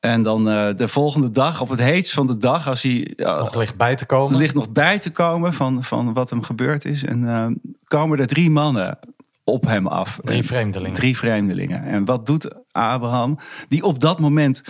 En 0.00 0.22
dan 0.22 0.44
de 0.76 0.88
volgende 0.88 1.30
dag, 1.30 1.60
op 1.60 1.68
het 1.68 1.80
heetst 1.80 2.12
van 2.12 2.26
de 2.26 2.36
dag, 2.36 2.68
als 2.68 2.82
hij... 2.82 3.12
nog 3.16 3.54
ligt 3.54 3.76
bij 3.76 3.94
te 3.94 4.06
komen. 4.06 4.36
Ligt 4.36 4.54
nog 4.54 4.70
bij 4.70 4.98
te 4.98 5.10
komen 5.10 5.52
van, 5.52 5.84
van 5.84 6.12
wat 6.12 6.30
hem 6.30 6.42
gebeurd 6.42 6.84
is. 6.84 7.04
En 7.04 7.60
komen 7.84 8.18
er 8.18 8.26
drie 8.26 8.50
mannen 8.50 8.98
op 9.44 9.66
hem 9.66 9.86
af. 9.86 10.18
Drie 10.22 10.42
vreemdelingen. 10.42 10.94
Drie 10.94 11.16
vreemdelingen. 11.16 11.84
En 11.84 12.04
wat 12.04 12.26
doet 12.26 12.54
Abraham? 12.78 13.38
Die 13.68 13.82
op 13.82 14.00
dat 14.00 14.20
moment 14.20 14.62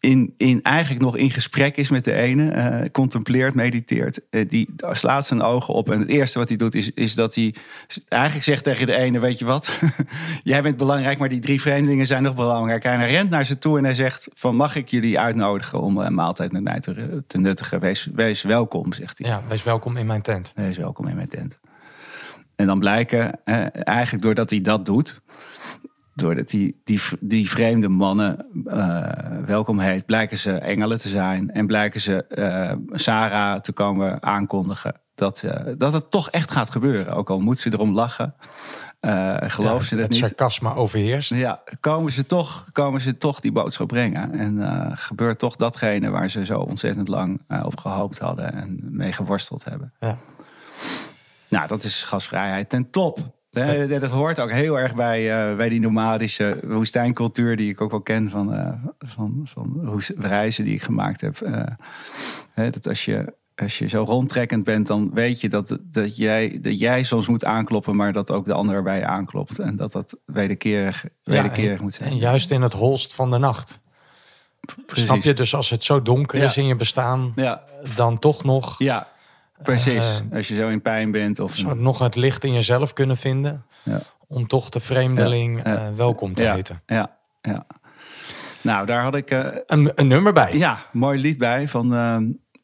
in, 0.00 0.34
in 0.36 0.62
eigenlijk 0.62 1.02
nog 1.02 1.16
in 1.16 1.30
gesprek 1.30 1.76
is 1.76 1.88
met 1.88 2.04
de 2.04 2.14
ene, 2.14 2.54
uh, 2.54 2.90
contempleert, 2.92 3.54
mediteert. 3.54 4.20
Uh, 4.30 4.48
die 4.48 4.74
slaat 4.90 5.26
zijn 5.26 5.42
ogen 5.42 5.74
op. 5.74 5.90
En 5.90 6.00
het 6.00 6.08
eerste 6.08 6.38
wat 6.38 6.48
hij 6.48 6.56
doet 6.56 6.74
is, 6.74 6.90
is 6.90 7.14
dat 7.14 7.34
hij 7.34 7.54
eigenlijk 8.08 8.44
zegt 8.44 8.64
tegen 8.64 8.86
de 8.86 8.96
ene: 8.96 9.18
Weet 9.18 9.38
je 9.38 9.44
wat? 9.44 9.78
Jij 10.42 10.62
bent 10.62 10.76
belangrijk, 10.76 11.18
maar 11.18 11.28
die 11.28 11.40
drie 11.40 11.60
vreemdelingen 11.60 12.06
zijn 12.06 12.22
nog 12.22 12.34
belangrijk. 12.34 12.84
En 12.84 12.98
hij 12.98 13.10
rent 13.10 13.30
naar 13.30 13.44
ze 13.44 13.58
toe 13.58 13.78
en 13.78 13.84
hij 13.84 13.94
zegt: 13.94 14.28
van, 14.32 14.56
Mag 14.56 14.76
ik 14.76 14.88
jullie 14.88 15.18
uitnodigen 15.18 15.80
om 15.80 15.98
een 15.98 16.14
maaltijd 16.14 16.52
met 16.52 16.62
mij 16.62 16.80
te, 16.80 17.22
te 17.26 17.38
nuttigen? 17.38 17.80
Wees, 17.80 18.08
wees 18.14 18.42
welkom, 18.42 18.92
zegt 18.92 19.18
hij. 19.18 19.28
Ja, 19.28 19.42
wees 19.48 19.62
welkom 19.62 19.96
in 19.96 20.06
mijn 20.06 20.22
tent. 20.22 20.52
Wees 20.54 20.76
welkom 20.76 21.08
in 21.08 21.16
mijn 21.16 21.28
tent. 21.28 21.58
En 22.56 22.66
dan 22.66 22.78
blijken, 22.78 23.40
eh, 23.44 23.86
eigenlijk 23.86 24.22
doordat 24.22 24.50
hij 24.50 24.60
dat 24.60 24.84
doet, 24.84 25.20
doordat 26.14 26.50
hij 26.50 26.74
die, 26.84 27.00
die 27.20 27.50
vreemde 27.50 27.88
mannen 27.88 28.46
uh, 28.64 29.02
welkom 29.46 29.78
heet, 29.78 30.06
blijken 30.06 30.38
ze 30.38 30.52
engelen 30.52 30.98
te 30.98 31.08
zijn. 31.08 31.50
En 31.50 31.66
blijken 31.66 32.00
ze 32.00 32.24
uh, 32.28 32.98
Sarah 32.98 33.60
te 33.60 33.72
komen 33.72 34.22
aankondigen 34.22 35.00
dat, 35.14 35.42
uh, 35.44 35.74
dat 35.78 35.92
het 35.92 36.10
toch 36.10 36.30
echt 36.30 36.50
gaat 36.50 36.70
gebeuren. 36.70 37.14
Ook 37.14 37.30
al 37.30 37.40
moet 37.40 37.58
ze 37.58 37.72
erom 37.72 37.92
lachen. 37.92 38.34
Geloof 39.40 39.80
ja, 39.80 39.88
ze 39.88 39.94
dat 39.94 40.04
het 40.04 40.10
niet. 40.10 40.20
sarcasme 40.20 40.74
overheerst. 40.74 41.34
Ja, 41.34 41.62
komen 41.80 42.12
ze 42.12 42.26
toch, 42.26 42.68
komen 42.72 43.00
ze 43.00 43.16
toch 43.16 43.40
die 43.40 43.52
boodschap 43.52 43.88
brengen. 43.88 44.32
En 44.32 44.96
gebeurt 44.96 45.38
toch 45.38 45.56
datgene 45.56 46.10
waar 46.10 46.30
ze 46.30 46.44
zo 46.44 46.58
ontzettend 46.58 47.08
lang 47.08 47.40
op 47.64 47.78
gehoopt 47.78 48.18
hadden 48.18 48.52
en 48.52 48.78
mee 48.82 49.12
geworsteld 49.12 49.64
hebben. 49.64 49.92
Ja. 50.00 50.18
Nou, 51.48 51.66
dat 51.66 51.84
is 51.84 52.04
gasvrijheid 52.04 52.68
ten 52.68 52.90
top. 52.90 53.18
Dat, 53.54 54.00
dat 54.00 54.10
hoort 54.10 54.40
ook 54.40 54.50
heel 54.50 54.78
erg 54.78 54.94
bij, 54.94 55.50
uh, 55.50 55.56
bij 55.56 55.68
die 55.68 55.80
nomadische 55.80 56.60
woestijncultuur 56.62 57.56
die 57.56 57.70
ik 57.70 57.80
ook 57.80 57.90
wel 57.90 58.00
ken 58.00 58.30
van, 58.30 58.54
uh, 58.54 58.68
van, 58.98 59.40
van 59.44 60.00
reizen 60.18 60.64
die 60.64 60.74
ik 60.74 60.82
gemaakt 60.82 61.20
heb. 61.20 61.40
Uh, 61.40 61.62
hè, 62.50 62.70
dat 62.70 62.88
als 62.88 63.04
je, 63.04 63.34
als 63.54 63.78
je 63.78 63.88
zo 63.88 64.02
rondtrekkend 64.02 64.64
bent, 64.64 64.86
dan 64.86 65.10
weet 65.12 65.40
je 65.40 65.48
dat, 65.48 65.78
dat, 65.82 66.16
jij, 66.16 66.58
dat 66.60 66.78
jij 66.78 67.02
soms 67.02 67.28
moet 67.28 67.44
aankloppen, 67.44 67.96
maar 67.96 68.12
dat 68.12 68.30
ook 68.30 68.44
de 68.44 68.52
ander 68.52 68.82
bij 68.82 68.98
je 68.98 69.06
aanklopt. 69.06 69.58
En 69.58 69.76
dat 69.76 69.92
dat 69.92 70.16
wederkerig, 70.24 71.04
wederkerig 71.22 71.70
ja, 71.70 71.76
en, 71.76 71.82
moet 71.82 71.94
zijn. 71.94 72.10
En 72.10 72.16
juist 72.16 72.50
in 72.50 72.62
het 72.62 72.72
holst 72.72 73.14
van 73.14 73.30
de 73.30 73.38
nacht. 73.38 73.80
Precies. 74.86 75.04
Snap 75.04 75.22
je? 75.22 75.32
Dus 75.32 75.54
als 75.54 75.70
het 75.70 75.84
zo 75.84 76.02
donker 76.02 76.42
is 76.42 76.56
in 76.56 76.66
je 76.66 76.76
bestaan, 76.76 77.32
ja. 77.36 77.62
dan 77.94 78.18
toch 78.18 78.44
nog... 78.44 78.78
Ja, 78.78 79.12
Precies, 79.64 80.22
uh, 80.30 80.36
als 80.36 80.48
je 80.48 80.54
zo 80.54 80.68
in 80.68 80.82
pijn 80.82 81.10
bent. 81.10 81.40
Of 81.40 81.56
zou 81.56 81.76
nog 81.76 81.98
het 81.98 82.16
licht 82.16 82.44
in 82.44 82.52
jezelf 82.52 82.92
kunnen 82.92 83.16
vinden. 83.16 83.64
Ja. 83.82 84.00
Om 84.26 84.46
toch 84.46 84.68
de 84.68 84.80
vreemdeling 84.80 85.60
ja. 85.64 85.88
Uh, 85.88 85.96
welkom 85.96 86.34
te 86.34 86.42
heten. 86.50 86.82
Ja, 86.86 87.16
ja. 87.42 87.66
Nou, 88.60 88.86
daar 88.86 89.02
had 89.02 89.14
ik... 89.14 89.30
Uh, 89.30 89.46
een, 89.66 89.92
een, 89.94 90.06
nummer 90.06 90.32
bij. 90.32 90.56
Ja, 90.56 90.78
mooi 90.92 91.20
lied 91.20 91.38
bij 91.38 91.68
van 91.68 91.92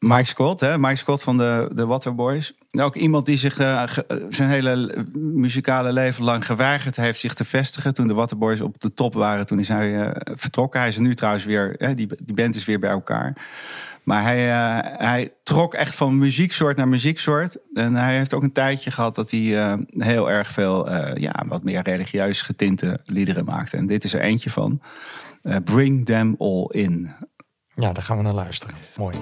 Mike 0.01 0.25
Scott. 0.25 0.59
Hè? 0.59 0.77
Mike 0.77 0.95
Scott 0.95 1.23
van 1.23 1.37
de, 1.37 1.69
de 1.73 1.85
Waterboys. 1.85 2.53
Ook 2.71 2.95
iemand 2.95 3.25
die 3.25 3.37
zich 3.37 3.53
ge, 3.53 4.05
zijn 4.29 4.49
hele 4.49 5.05
muzikale 5.13 5.93
leven 5.93 6.23
lang 6.23 6.45
geweigerd 6.45 6.95
heeft 6.95 7.19
zich 7.19 7.33
te 7.33 7.45
vestigen. 7.45 7.93
Toen 7.93 8.07
de 8.07 8.13
Waterboys 8.13 8.61
op 8.61 8.79
de 8.79 8.93
top 8.93 9.13
waren, 9.13 9.45
toen 9.45 9.59
is 9.59 9.67
hij 9.67 10.15
vertrokken. 10.23 10.79
Hij 10.79 10.89
is 10.89 10.97
nu 10.97 11.15
trouwens 11.15 11.45
weer, 11.45 11.95
die, 11.95 12.07
die 12.23 12.35
band 12.35 12.55
is 12.55 12.65
weer 12.65 12.79
bij 12.79 12.89
elkaar. 12.89 13.37
Maar 14.03 14.23
hij, 14.23 14.45
hij 14.97 15.33
trok 15.43 15.73
echt 15.73 15.95
van 15.95 16.17
muzieksoort 16.17 16.77
naar 16.77 16.87
muzieksoort. 16.87 17.57
En 17.73 17.95
hij 17.95 18.17
heeft 18.17 18.33
ook 18.33 18.43
een 18.43 18.51
tijdje 18.51 18.91
gehad 18.91 19.15
dat 19.15 19.31
hij 19.31 19.77
heel 19.97 20.31
erg 20.31 20.51
veel, 20.51 20.91
ja, 21.19 21.43
wat 21.47 21.63
meer 21.63 21.81
religieus 21.83 22.41
getinte 22.41 22.99
liederen 23.03 23.45
maakte. 23.45 23.77
En 23.77 23.87
dit 23.87 24.03
is 24.03 24.13
er 24.13 24.21
eentje 24.21 24.49
van. 24.49 24.81
Bring 25.63 26.05
Them 26.05 26.35
All 26.37 26.65
In. 26.69 27.11
Ja, 27.75 27.93
daar 27.93 28.03
gaan 28.03 28.17
we 28.17 28.23
naar 28.23 28.33
luisteren. 28.33 28.75
Mooi. 28.95 29.15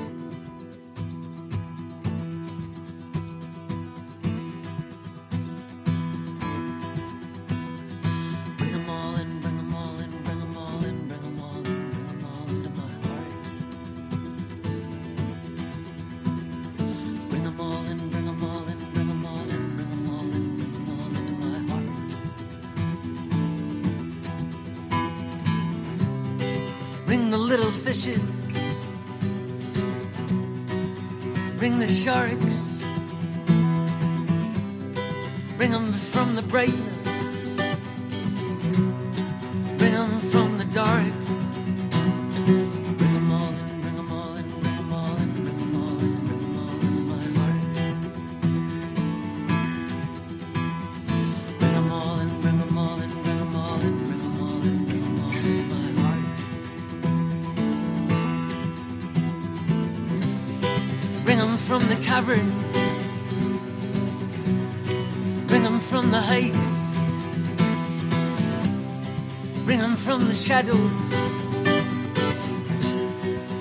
shadows, 70.49 71.09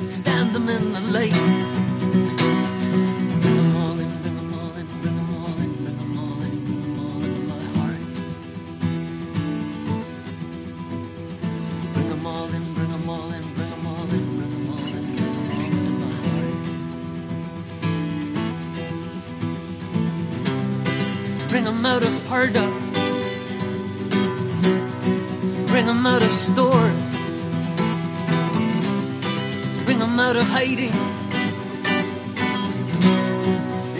stand 0.08 0.54
them 0.54 0.68
in 0.70 0.92
the 0.94 1.00
light. 1.12 1.34
Bring 3.42 3.56
them 3.60 3.76
all 3.76 3.98
in. 4.00 4.08
Bring 4.22 4.36
them 4.36 4.54
all 4.54 4.74
in. 4.80 4.86
Bring 5.02 5.16
them 5.18 5.30
all 5.36 5.58
in. 5.60 5.70
Bring 5.84 5.98
them 5.98 6.16
all 6.18 6.40
in. 6.44 6.52
Bring 6.64 6.80
them 6.80 6.98
all 7.04 7.20
into 7.26 7.42
my 7.52 7.62
heart. 7.76 8.02
Bring 11.92 12.08
them 12.08 12.24
all 12.26 12.50
in. 12.56 12.64
Bring 12.72 12.90
them 12.90 13.08
all 13.10 13.32
in. 13.36 13.44
Bring 13.54 13.70
them 13.70 13.86
all 13.86 14.10
in. 14.16 14.24
Bring 14.38 14.50
them 14.54 14.66
all 14.72 14.88
in. 14.96 15.04
Bring 15.18 15.32
them 15.34 15.52
all 15.52 15.60
into 15.76 15.92
my 16.02 16.12
heart. 16.24 16.56
Bring 21.50 21.64
them 21.64 21.84
out 21.84 22.02
of 22.02 22.14
Parda. 22.30 22.66
Bring 25.68 25.86
them 25.86 26.06
out 26.06 26.22
of 26.22 26.32
store. 26.32 26.77
Out 30.20 30.36
of 30.36 30.42
hiding. 30.42 30.92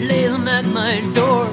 Lay 0.07 0.27
them 0.27 0.47
at 0.47 0.65
my 0.67 1.01
door. 1.13 1.49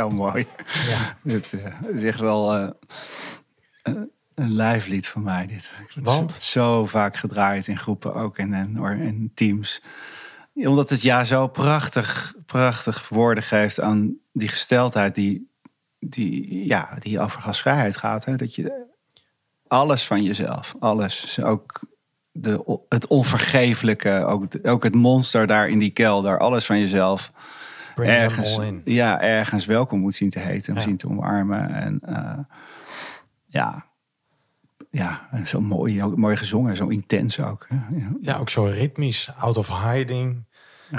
Zo 0.00 0.10
mooi. 0.10 0.46
ja. 0.88 1.16
Het, 1.32 1.52
eh, 1.52 1.60
het 1.64 1.96
is 1.96 2.04
echt 2.04 2.20
wel 2.20 2.54
eh, 2.54 2.68
een- 3.82 4.10
lijflied 4.34 5.08
van 5.08 5.22
mij. 5.22 5.46
Dit. 5.46 5.70
Ik 5.94 6.04
Want? 6.04 6.32
zo, 6.32 6.40
zo 6.40 6.86
vaak 6.86 7.16
gedraaid 7.16 7.66
in 7.66 7.78
groepen 7.78 8.14
ook 8.14 8.38
en 8.38 8.52
in, 8.52 9.00
in 9.00 9.30
teams. 9.34 9.82
Omdat 10.54 10.90
het 10.90 11.02
ja 11.02 11.24
zo 11.24 11.46
prachtig, 11.46 12.34
prachtig 12.46 13.08
woorden 13.08 13.44
geeft 13.44 13.80
aan 13.80 14.16
die 14.32 14.48
gesteldheid 14.48 15.14
die, 15.14 15.50
die, 15.98 16.66
ja, 16.66 16.96
die 16.98 17.20
over 17.20 17.40
gasvrijheid 17.40 17.96
gaat. 17.96 18.24
Hè? 18.24 18.36
Dat 18.36 18.54
je 18.54 18.86
alles 19.66 20.06
van 20.06 20.22
jezelf, 20.22 20.74
alles, 20.78 21.42
ook 21.42 21.80
de, 22.32 22.80
het 22.88 23.06
onvergeeflijke, 23.06 24.24
ook, 24.24 24.46
ook 24.62 24.82
het 24.82 24.94
monster 24.94 25.46
daar 25.46 25.68
in 25.68 25.78
die 25.78 25.90
kelder, 25.90 26.38
alles 26.38 26.66
van 26.66 26.78
jezelf 26.78 27.32
Bring 28.04 28.12
them 28.18 28.22
ergens, 28.30 28.58
all 28.58 28.66
in. 28.66 28.80
ja, 28.84 29.20
ergens 29.20 29.66
welkom 29.66 30.00
moet 30.00 30.14
zien 30.14 30.30
te 30.30 30.38
heten, 30.38 30.74
Ja. 30.74 30.80
zien 30.80 30.96
te 30.96 31.08
omarmen. 31.08 31.68
En 31.68 32.00
eh, 32.02 32.38
ja, 33.46 33.86
ja, 34.90 35.28
zo 35.44 35.60
mooi, 35.60 36.02
ook 36.02 36.16
mooi 36.16 36.36
gezongen, 36.36 36.76
zo 36.76 36.86
intens 36.86 37.40
ook. 37.40 37.66
Ja. 37.68 38.12
Ja, 38.20 38.36
ook 38.36 38.50
zo 38.50 38.64
ritmisch. 38.64 39.30
Out 39.36 39.56
of 39.56 39.82
hiding. 39.84 40.44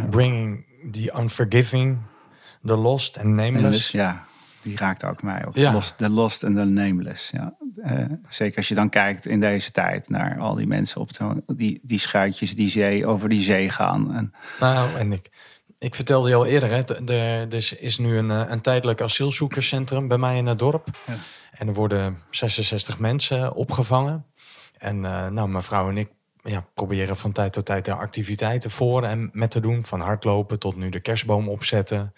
Bringing 0.10 0.66
the 0.92 1.14
unforgiving. 1.20 1.98
The 2.66 2.76
lost 2.76 3.18
and 3.18 3.26
En 3.26 3.36
nameless. 3.36 3.78
dus, 3.78 3.92
ja, 3.92 4.26
die 4.62 4.78
raakt 4.78 5.04
ook 5.04 5.24
mij. 5.24 5.46
Ook. 5.46 5.56
Ja. 5.56 5.74
Lost, 5.74 6.00
de 6.00 6.10
lost 6.10 6.44
en 6.44 6.54
de 6.56 6.64
nameless. 6.64 7.30
Ja. 7.30 7.54
Eh, 7.84 8.06
zeker 8.30 8.58
als 8.58 8.68
je 8.68 8.76
dan 8.76 8.90
kijkt 8.90 9.26
in 9.26 9.40
deze 9.40 9.72
tijd 9.72 10.10
naar 10.10 10.40
al 10.40 10.56
die 10.56 10.68
mensen 10.68 11.02
op 11.02 11.14
zo, 11.14 11.42
die, 11.48 11.80
die 11.84 12.00
schuitjes 12.00 12.56
die 12.56 12.70
zee 12.70 13.06
over 13.06 13.30
die 13.30 13.42
zee 13.44 13.70
gaan. 13.70 14.14
En, 14.16 14.34
Nou, 14.60 14.96
en 14.98 15.12
ik, 15.12 15.30
ik 15.82 15.96
vertelde 15.96 16.30
je 16.30 16.36
al 16.36 16.46
eerder, 16.46 16.70
hè, 16.70 17.12
er 17.14 17.54
er 17.54 17.82
is 17.82 17.98
nu 17.98 18.18
een, 18.18 18.32
eh, 18.32 18.44
een 18.48 18.62
tijdelijk 18.62 19.02
asielzoekerscentrum 19.02 20.08
bij 20.08 20.18
mij 20.18 20.38
in 20.38 20.46
het 20.46 20.60
dorp. 20.60 20.88
Ja. 21.06 21.14
En 21.52 21.68
er 21.68 21.74
worden 21.74 22.22
66 22.30 23.00
mensen 23.00 23.54
opgevangen. 23.54 24.26
En 24.78 25.06
eh, 25.06 25.28
nou, 25.28 25.50
mijn 25.50 25.64
vrouw 25.64 25.90
en 25.90 25.98
ik 25.98 26.10
ja, 26.42 26.66
proberen 26.74 27.18
van 27.18 27.32
tijd 27.32 27.54
tot 27.54 27.66
tijd 27.66 27.86
daar 27.86 27.98
activiteiten 27.98 28.72
voor 28.72 29.04
en 29.04 29.30
met 29.34 29.52
te 29.52 29.60
doen. 29.60 29.86
Van 29.86 30.00
hardlopen 30.00 30.60
tot 30.60 30.76
nu 30.76 30.90
de 30.90 31.00
kerstboom 31.00 31.50
opzetten. 31.50 32.14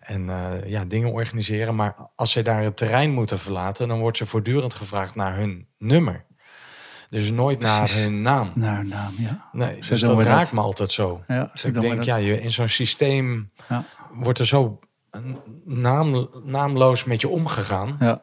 En 0.00 0.30
eh, 0.30 0.70
ja, 0.70 0.84
dingen 0.84 1.12
organiseren. 1.12 1.74
Maar 1.74 2.10
als 2.14 2.32
zij 2.32 2.42
daar 2.42 2.62
het 2.62 2.76
terrein 2.76 3.10
moeten 3.10 3.38
verlaten, 3.38 3.88
dan 3.88 4.00
wordt 4.00 4.16
ze 4.16 4.26
voortdurend 4.26 4.74
gevraagd 4.74 5.14
naar 5.14 5.36
hun 5.36 5.68
nummer. 5.78 6.24
Dus 7.10 7.30
nooit 7.30 7.60
naar 7.60 7.90
hun 7.94 8.22
naam. 8.22 8.50
naar 8.54 8.84
naam, 8.86 9.14
ja. 9.18 9.48
Nee, 9.52 9.76
Zo 9.82 9.88
dus 9.90 10.00
dat 10.00 10.20
raakt 10.20 10.52
me 10.52 10.60
altijd 10.60 10.92
zo. 10.92 11.22
Ja, 11.28 11.48
Dus 11.52 11.64
ik 11.64 11.80
denk, 11.80 12.02
ja, 12.02 12.16
je, 12.16 12.40
in 12.40 12.52
zo'n 12.52 12.68
systeem 12.68 13.50
Ja. 13.68 13.84
wordt 14.12 14.38
er 14.38 14.46
zo 14.46 14.78
naam, 15.64 16.28
naamloos 16.44 17.04
met 17.04 17.20
je 17.20 17.28
omgegaan. 17.28 17.96
Ja, 18.00 18.20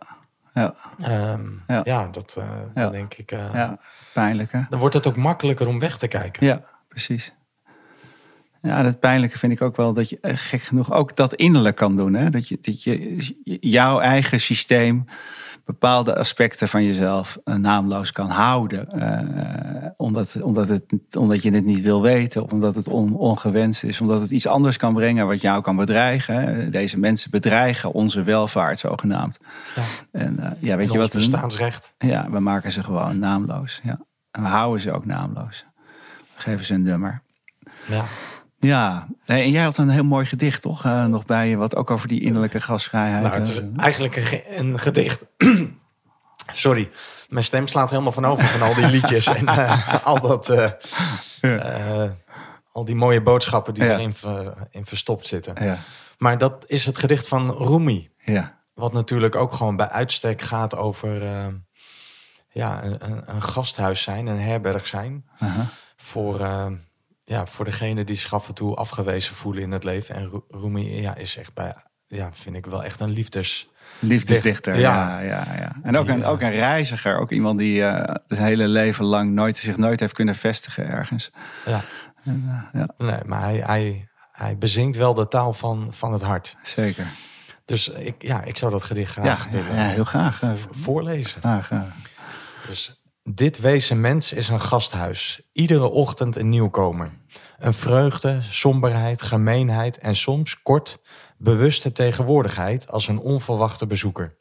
ja, 0.54 0.76
Ehm, 1.00 1.42
ja. 1.68 1.82
Ja. 1.84 2.08
dat, 2.08 2.36
eh, 2.38 2.60
dat 2.74 2.92
denk 2.92 3.14
ik. 3.14 3.32
eh, 3.32 3.50
ja, 3.54 3.80
pijnlijk 4.14 4.52
hè? 4.52 4.62
Dan 4.70 4.80
wordt 4.80 4.96
het 4.96 5.08
ook 5.08 5.16
makkelijker 5.18 5.68
om 5.68 5.80
weg 5.80 5.98
te 5.98 6.08
kijken. 6.08 6.46
Ja, 6.46 6.64
precies. 6.88 7.34
Ja, 8.62 8.82
dat 8.84 9.00
pijnlijke 9.00 9.38
vind 9.38 9.52
ik 9.52 9.62
ook 9.62 9.76
wel 9.76 9.94
dat 9.94 10.10
je 10.10 10.18
eh, 10.22 10.34
gek 10.36 10.62
genoeg 10.62 10.92
ook 10.94 11.16
dat 11.16 11.34
innerlijk 11.34 11.76
kan 11.76 11.96
doen. 11.96 12.14
Hè? 12.14 12.30
Dat, 12.30 12.48
je, 12.48 12.58
dat 12.62 12.84
je 12.84 13.26
jouw 13.60 14.00
eigen 14.00 14.40
systeem 14.40 15.06
bepaalde 15.66 16.16
aspecten 16.16 16.68
van 16.68 16.84
jezelf 16.84 17.38
eh, 17.44 17.56
naamloos 17.56 18.12
kan 18.12 18.30
houden. 18.30 18.92
eh, 18.92 19.90
omdat, 19.98 20.42
omdat, 20.42 20.68
het, 20.68 20.84
omdat 21.18 21.44
je 21.44 21.52
het 21.52 21.66
niet 21.66 21.82
wil 21.82 22.02
weten, 22.02 22.52
omdat 22.52 22.76
het 22.76 22.88
on, 22.88 23.16
ongewenst 23.16 23.84
is, 23.84 24.02
omdat 24.02 24.22
het 24.22 24.30
iets 24.30 24.48
anders 24.48 24.78
kan 24.78 24.94
brengen 24.94 25.28
wat 25.28 25.42
jou 25.42 25.62
kan 25.62 25.76
bedreigen. 25.76 26.72
Deze 26.72 27.00
mensen 27.00 27.32
bedreigen 27.32 27.94
onze 27.94 28.24
welvaart 28.24 28.80
zogenaamd. 28.80 29.40
Ja. 29.76 29.82
En 30.12 30.40
eh, 30.40 30.52
ja, 30.60 30.76
weet 30.76 30.88
En 30.88 30.94
je 30.94 31.00
wat 31.00 31.14
we 31.14 31.18
bestaansrecht. 31.18 31.94
Ja, 31.98 32.30
we 32.32 32.40
maken 32.40 32.72
ze 32.72 32.84
gewoon 32.84 33.20
naamloos. 33.20 33.80
Ja. 33.84 34.00
En 34.32 34.42
we 34.42 34.48
houden 34.48 34.82
ze 34.82 34.92
ook 34.92 35.06
naamloos. 35.06 35.66
We 36.36 36.42
geven 36.42 36.66
ze 36.66 36.74
een 36.74 36.82
nummer. 36.82 37.22
Ja. 37.88 38.06
Ja, 38.64 39.08
en 39.26 39.50
jij 39.52 39.64
had 39.64 39.78
een 39.78 39.90
heel 39.90 40.04
mooi 40.04 40.26
gedicht 40.26 40.62
toch 40.62 40.86
eh, 40.86 41.06
nog 41.06 41.26
bij 41.26 41.50
je, 41.50 41.58
wat 41.58 41.76
ook 41.76 41.92
over 41.92 42.08
die 42.08 42.22
innerlijke 42.22 42.62
gasvrijheid. 42.62 43.24
Nou, 43.24 43.36
het 43.36 43.48
is 43.48 43.62
eh, 43.62 43.68
eigenlijk 43.78 44.16
een, 44.16 44.24
ge- 44.26 44.58
een 44.58 44.80
gedicht. 44.80 45.26
Sorry, 46.54 46.92
mijn 47.30 47.44
stem 47.44 47.68
slaat 47.68 47.90
helemaal 47.90 48.12
van 48.12 48.26
over 48.26 48.46
van 48.46 48.62
al 48.62 48.74
die 48.76 48.88
liedjes 48.88 49.28
en 49.28 49.48
eh, 49.48 50.06
al 50.06 50.20
dat. 50.20 50.50
al 52.72 52.86
die 52.86 52.96
mooie 52.96 53.22
boodschappen 53.22 53.74
die 53.74 53.84
Ja. 53.84 53.90
erin 53.92 54.16
in 54.70 54.86
verstopt 54.86 55.28
zitten. 55.28 55.56
ja, 55.66 55.78
Maar 56.18 56.38
dat 56.38 56.64
is 56.68 56.86
het 56.86 56.98
gedicht 56.98 57.28
van 57.28 57.52
Rumi. 57.58 58.10
ja, 58.18 58.58
Wat 58.74 58.94
natuurlijk 58.94 59.36
ook 59.36 59.54
gewoon 59.54 59.76
bij 59.76 59.90
uitstek 59.90 60.42
gaat 60.42 60.76
over 60.76 61.22
ja, 62.50 62.84
een, 62.84 63.22
een, 63.36 63.42
gasthuis 63.42 64.02
zijn, 64.02 64.28
een 64.28 64.40
herberg 64.42 64.88
zijn. 64.88 65.26
Voor, 65.98 66.40
ja, 67.26 67.46
voor 67.46 67.66
degene 67.66 68.04
die 68.04 68.16
zich 68.16 68.34
af 68.34 68.48
en 68.48 68.54
toe 68.54 68.76
afgewezen 68.76 69.36
voelen 69.36 69.64
in 69.64 69.72
het 69.72 69.84
leven. 69.84 70.16
En 70.16 70.30
Ru- 70.30 70.42
Rumi 70.60 71.02
ja, 71.02 71.16
is 71.16 71.38
echt 71.38 71.54
bij, 71.54 71.76
ja, 72.08 72.30
vind 72.34 72.56
ik 72.56 72.66
wel 72.66 72.84
echt 72.84 73.00
een 73.00 73.10
liefdes. 73.10 73.68
liefdesdichter. 74.00 74.80
Ja. 74.80 75.20
Ja, 75.20 75.28
ja, 75.28 75.56
ja. 75.58 75.76
En 75.84 75.98
ook 75.98 76.06
Die, 76.06 76.16
een, 76.16 76.24
eh, 76.24 76.30
ook 76.30 76.42
een 76.42 76.52
reiziger, 76.52 77.18
ook 77.18 77.32
iemand 77.32 77.60
die 77.60 77.84
eh, 77.86 78.16
het 78.28 78.38
hele 78.38 78.68
leven 78.68 79.06
lang 79.06 79.32
nooit, 79.32 79.58
zich 79.58 79.78
nooit 79.78 80.00
heeft 80.00 80.14
kunnen 80.14 80.36
vestigen 80.36 80.88
ergens. 80.88 81.32
Ja. 81.66 81.82
En, 82.24 82.44
eh, 82.74 82.82
ja, 82.82 83.06
Nee, 83.06 83.20
maar 83.26 83.42
hij, 83.42 83.58
hij, 83.66 84.08
hij 84.32 84.58
bezinkt 84.58 84.98
wel 84.98 85.14
de 85.14 85.28
taal 85.28 85.54
van, 85.54 85.88
van 85.94 86.14
het 86.14 86.22
hart. 86.22 86.58
zeker. 86.64 87.06
Dus 87.66 87.90
ik, 87.90 88.16
ja, 88.22 88.44
ik 88.44 88.58
zou 88.58 88.72
dat 88.72 88.84
gedicht 88.84 89.12
graag 89.12 89.46
ja, 89.46 89.52
willen 89.52 89.76
ja, 89.76 89.88
heel 89.88 90.04
graag. 90.04 90.42
voorlezen. 90.72 91.42
graag. 91.42 91.70
Dus 92.68 93.03
dit 93.24 93.60
wezen 93.60 94.02
mens 94.02 94.34
is 94.34 94.50
een 94.50 94.62
gasthuis. 94.62 95.42
Iedere 95.52 95.90
ochtend 95.90 96.36
een 96.36 96.50
nieuwkomer. 96.50 97.12
Een 97.58 97.74
vreugde, 97.74 98.42
somberheid, 98.42 99.22
gemeenheid 99.22 99.98
en 99.98 100.16
soms 100.16 100.62
kort 100.62 101.00
bewuste 101.38 101.92
tegenwoordigheid 101.92 102.92
als 102.92 103.08
een 103.08 103.20
onverwachte 103.20 103.88
bezoeker. 103.88 104.38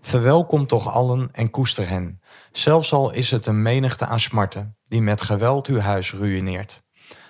Verwelkom 0.00 0.66
toch 0.66 0.92
allen 0.92 1.28
en 1.32 1.50
koester 1.50 1.88
hen. 1.88 2.20
Zelfs 2.52 2.92
al 2.92 3.12
is 3.12 3.30
het 3.30 3.46
een 3.46 3.62
menigte 3.62 4.06
aan 4.06 4.20
smarten 4.20 4.76
die 4.84 5.02
met 5.02 5.22
geweld 5.22 5.66
uw 5.66 5.78
huis 5.78 6.12
ruïneert. 6.12 6.82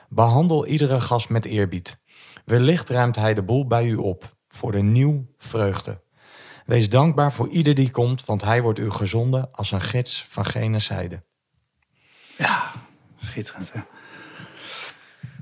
Behandel 0.08 0.66
iedere 0.66 1.00
gast 1.00 1.28
met 1.28 1.44
eerbied. 1.44 1.98
Wellicht 2.44 2.88
ruimt 2.88 3.16
hij 3.16 3.34
de 3.34 3.42
boel 3.42 3.66
bij 3.66 3.86
u 3.86 3.96
op 3.96 4.36
voor 4.48 4.72
de 4.72 4.82
nieuw 4.82 5.26
vreugde. 5.38 6.03
Wees 6.64 6.88
dankbaar 6.88 7.32
voor 7.32 7.48
ieder 7.48 7.74
die 7.74 7.90
komt, 7.90 8.24
want 8.24 8.42
hij 8.42 8.62
wordt 8.62 8.78
u 8.78 8.90
gezonden 8.90 9.48
als 9.52 9.72
een 9.72 9.80
gids 9.80 10.24
van 10.28 10.44
gene 10.44 10.78
zijde. 10.78 11.22
Ja, 12.36 12.72
schitterend. 13.16 13.72
Hè? 13.72 13.80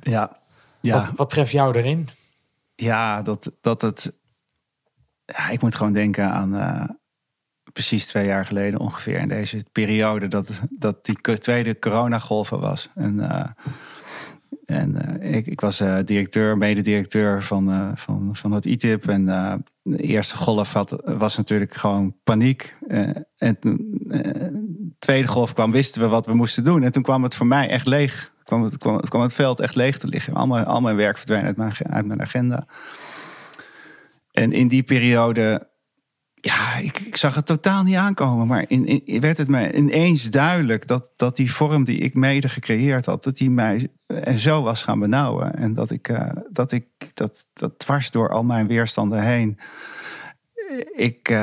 Ja, 0.01 0.41
ja. 0.81 0.99
Wat, 0.99 1.13
wat 1.17 1.31
treft 1.31 1.53
jou 1.53 1.77
erin? 1.77 2.09
Ja, 2.75 3.23
dat, 3.23 3.53
dat 3.61 3.81
het. 3.81 4.19
Ja, 5.25 5.49
ik 5.49 5.61
moet 5.63 5.75
gewoon 5.75 5.93
denken 5.93 6.31
aan. 6.31 6.55
eh, 6.55 6.85
precies 7.73 8.07
twee 8.07 8.27
jaar 8.27 8.47
geleden 8.47 8.81
ongeveer. 8.81 9.19
In 9.19 9.29
deze 9.29 9.65
periode. 9.73 10.29
Dat, 10.29 10.61
dat 10.71 11.05
die 11.05 11.39
tweede 11.39 11.79
coronagolf 11.79 12.51
er 12.51 12.59
was. 12.59 12.89
En, 12.95 13.31
eh, 13.31 13.51
en 14.65 15.21
eh, 15.21 15.35
ik, 15.37 15.47
ik 15.47 15.61
was 15.61 15.81
eh, 15.81 15.99
directeur, 16.05 16.59
mededirecteur 16.59 17.43
van, 17.43 17.71
eh, 17.71 17.91
van, 17.95 18.37
van 18.37 18.53
het 18.53 18.65
ITIP. 18.65 19.09
En 19.09 19.29
eh, 19.29 19.55
de 19.83 19.97
eerste 19.97 20.37
golf 20.37 20.73
had, 20.73 21.03
was 21.05 21.37
natuurlijk 21.37 21.75
gewoon 21.75 22.15
paniek. 22.25 22.77
Eh, 22.87 23.09
en 23.37 23.59
toen, 23.59 24.05
eh, 24.09 24.21
de 24.21 24.95
tweede 24.99 25.29
golf 25.29 25.53
kwam, 25.53 25.73
wisten 25.73 26.01
we 26.01 26.09
wat 26.09 26.27
we 26.27 26.35
moesten 26.35 26.65
doen. 26.65 26.83
En 26.83 26.93
toen 26.93 27.03
kwam 27.03 27.23
het 27.23 27.35
voor 27.35 27.47
mij 27.47 27.69
echt 27.69 27.87
leeg. 27.87 28.33
Kwam 28.43 28.63
het, 28.63 28.79
kwam, 28.79 29.01
kwam 29.01 29.23
het 29.23 29.35
veld 29.35 29.61
echt 29.61 29.75
leeg 29.75 29.99
te 29.99 30.07
liggen. 30.07 30.35
Al 30.35 30.47
mijn, 30.47 30.65
al 30.65 30.81
mijn 30.81 30.97
werk 30.97 31.17
verdween 31.19 31.45
uit 31.91 32.07
mijn 32.07 32.21
agenda. 32.21 32.67
En 34.31 34.53
in 34.53 34.69
die 34.69 34.83
periode, 34.83 35.71
ja, 36.45 36.77
ik, 36.77 36.99
ik 36.99 37.17
zag 37.17 37.35
het 37.35 37.47
totaal 37.47 37.83
niet 37.83 37.97
aankomen. 37.97 38.47
Maar 38.47 38.65
in, 38.69 39.03
werd 39.21 39.37
het 39.37 39.49
mij 39.49 39.75
ineens 39.75 40.31
duidelijk 40.31 40.87
dat, 40.87 41.13
dat 41.17 41.37
die 41.37 41.55
vorm 41.55 41.85
die 41.85 41.99
ik 41.99 42.15
mede 42.15 42.49
gecreëerd 42.49 43.07
had, 43.07 43.23
dat 43.23 43.37
die 43.37 43.51
mij 43.51 43.89
eh, 44.07 44.35
zo 44.35 44.63
was 44.63 44.83
gaan 44.83 44.99
benauwen. 44.99 45.55
En 45.55 45.75
dat 45.75 45.91
ik, 45.91 46.09
eh, 46.09 46.29
dat 46.51 46.73
ik 46.73 46.87
dat, 47.15 47.47
dat 47.53 47.79
dwars 47.79 48.11
door 48.11 48.29
al 48.29 48.43
mijn 48.43 48.67
weerstanden 48.67 49.23
heen, 49.23 49.59
eh, 50.55 51.07
ik, 51.07 51.37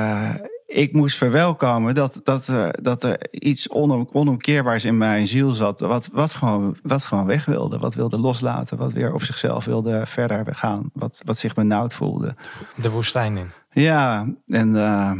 ik 0.66 0.94
moest 0.94 1.18
verwelkomen 1.18 1.96
dat, 1.96 2.20
dat, 2.24 2.54
dat 2.82 3.04
er 3.04 3.28
iets 3.32 3.68
onom, 3.68 4.10
onomkeerbaars 4.12 4.86
in 4.86 4.98
mijn 4.98 5.28
ziel 5.28 5.52
zat. 5.52 5.80
Wat, 5.80 6.10
wat, 6.12 6.34
gewoon, 6.34 6.78
wat 6.84 7.06
gewoon 7.06 7.26
weg 7.26 7.46
wilde. 7.46 7.78
Wat 7.78 7.96
wilde 7.96 8.18
loslaten. 8.18 8.78
Wat 8.78 8.94
weer 8.94 9.14
op 9.14 9.24
zichzelf 9.24 9.66
wilde 9.66 10.06
verder 10.06 10.56
gaan. 10.56 10.90
Wat, 10.94 11.22
wat 11.26 11.38
zich 11.38 11.54
benauwd 11.54 11.94
voelde. 11.94 12.36
De 12.76 12.90
woestijn 12.90 13.38
in. 13.38 13.59
Ja, 13.82 14.28
en 14.48 14.76
eh, 14.76 15.12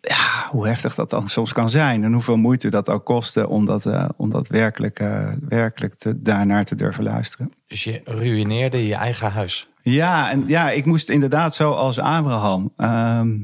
ja, 0.00 0.46
hoe 0.50 0.66
heftig 0.66 0.94
dat 0.94 1.10
dan 1.10 1.28
soms 1.28 1.52
kan 1.52 1.70
zijn. 1.70 2.04
En 2.04 2.12
hoeveel 2.12 2.36
moeite 2.36 2.70
dat 2.70 2.88
ook 2.88 3.04
kostte 3.04 3.48
om 3.48 3.66
dat, 3.66 3.86
eh, 3.86 4.08
om 4.16 4.30
dat 4.30 4.48
werkelijk, 4.48 4.98
eh, 4.98 5.28
werkelijk 5.48 5.94
te, 5.94 6.22
daarnaar 6.22 6.64
te 6.64 6.74
durven 6.74 7.04
luisteren. 7.04 7.52
Dus 7.66 7.84
je 7.84 8.00
ruïneerde 8.04 8.86
je 8.86 8.94
eigen 8.94 9.30
huis. 9.32 9.68
Ja, 9.82 10.30
en 10.30 10.44
ja, 10.46 10.70
ik 10.70 10.84
moest 10.84 11.08
inderdaad 11.08 11.54
zo 11.54 11.72
als 11.72 11.98
Abraham. 11.98 12.72
ehm, 12.76 13.36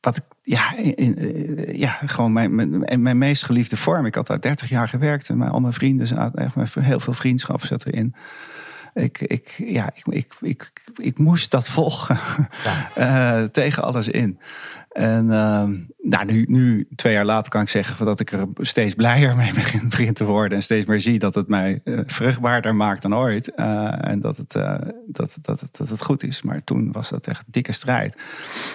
wat 0.00 0.16
ik, 0.16 0.24
ja, 0.42 0.76
in- 0.76 0.94
in- 0.96 1.16
eh, 1.18 1.78
ja, 1.78 1.98
gewoon 2.06 2.32
mijn, 2.32 2.54
mijn, 2.54 3.02
mijn 3.02 3.18
meest 3.18 3.44
geliefde 3.44 3.76
vorm. 3.76 4.06
Ik 4.06 4.14
had 4.14 4.26
daar 4.26 4.40
30 4.40 4.68
jaar 4.68 4.88
gewerkt 4.88 5.28
en 5.28 5.38
mijn, 5.38 5.50
al 5.50 5.60
mijn 5.60 5.72
vrienden 5.72 6.06
zaten, 6.06 6.38
echt, 6.44 6.54
mijn- 6.54 6.68
heel 6.80 7.00
veel 7.00 7.12
vriendschap 7.12 7.64
zat 7.64 7.86
erin. 7.86 8.14
Ik, 8.94 9.20
ik, 9.20 9.54
ja, 9.56 9.90
ik, 9.94 10.06
ik, 10.06 10.34
ik, 10.40 10.72
ik 10.96 11.18
moest 11.18 11.50
dat 11.50 11.68
volgen 11.68 12.18
Ja. 12.64 12.90
eh, 13.40 13.44
tegen 13.44 13.82
alles 13.82 14.08
in. 14.08 14.38
En 14.90 15.30
ehm, 15.30 15.76
nou, 16.02 16.24
nu, 16.24 16.44
nu, 16.48 16.88
twee 16.94 17.12
jaar 17.12 17.24
later, 17.24 17.50
kan 17.50 17.62
ik 17.62 17.68
zeggen 17.68 18.04
dat 18.04 18.20
ik 18.20 18.32
er 18.32 18.46
steeds 18.56 18.94
blijer 18.94 19.36
mee 19.36 19.52
begin, 19.62 19.88
begin 19.88 20.12
te 20.12 20.24
worden. 20.24 20.56
En 20.56 20.62
steeds 20.62 20.86
meer 20.86 21.00
zie 21.00 21.18
dat 21.18 21.34
het 21.34 21.48
mij 21.48 21.80
eh, 21.84 21.98
vruchtbaarder 22.06 22.74
maakt 22.74 23.02
dan 23.02 23.16
ooit. 23.16 23.54
Eh, 23.54 24.08
en 24.08 24.20
dat 24.20 24.36
het, 24.36 24.54
eh, 24.54 24.74
dat, 25.06 25.36
dat, 25.42 25.62
dat 25.70 25.88
het 25.88 26.02
goed 26.02 26.22
is. 26.22 26.42
Maar 26.42 26.64
toen 26.64 26.92
was 26.92 27.08
dat 27.08 27.26
echt 27.26 27.38
een 27.38 27.52
dikke 27.52 27.72
strijd. 27.72 28.16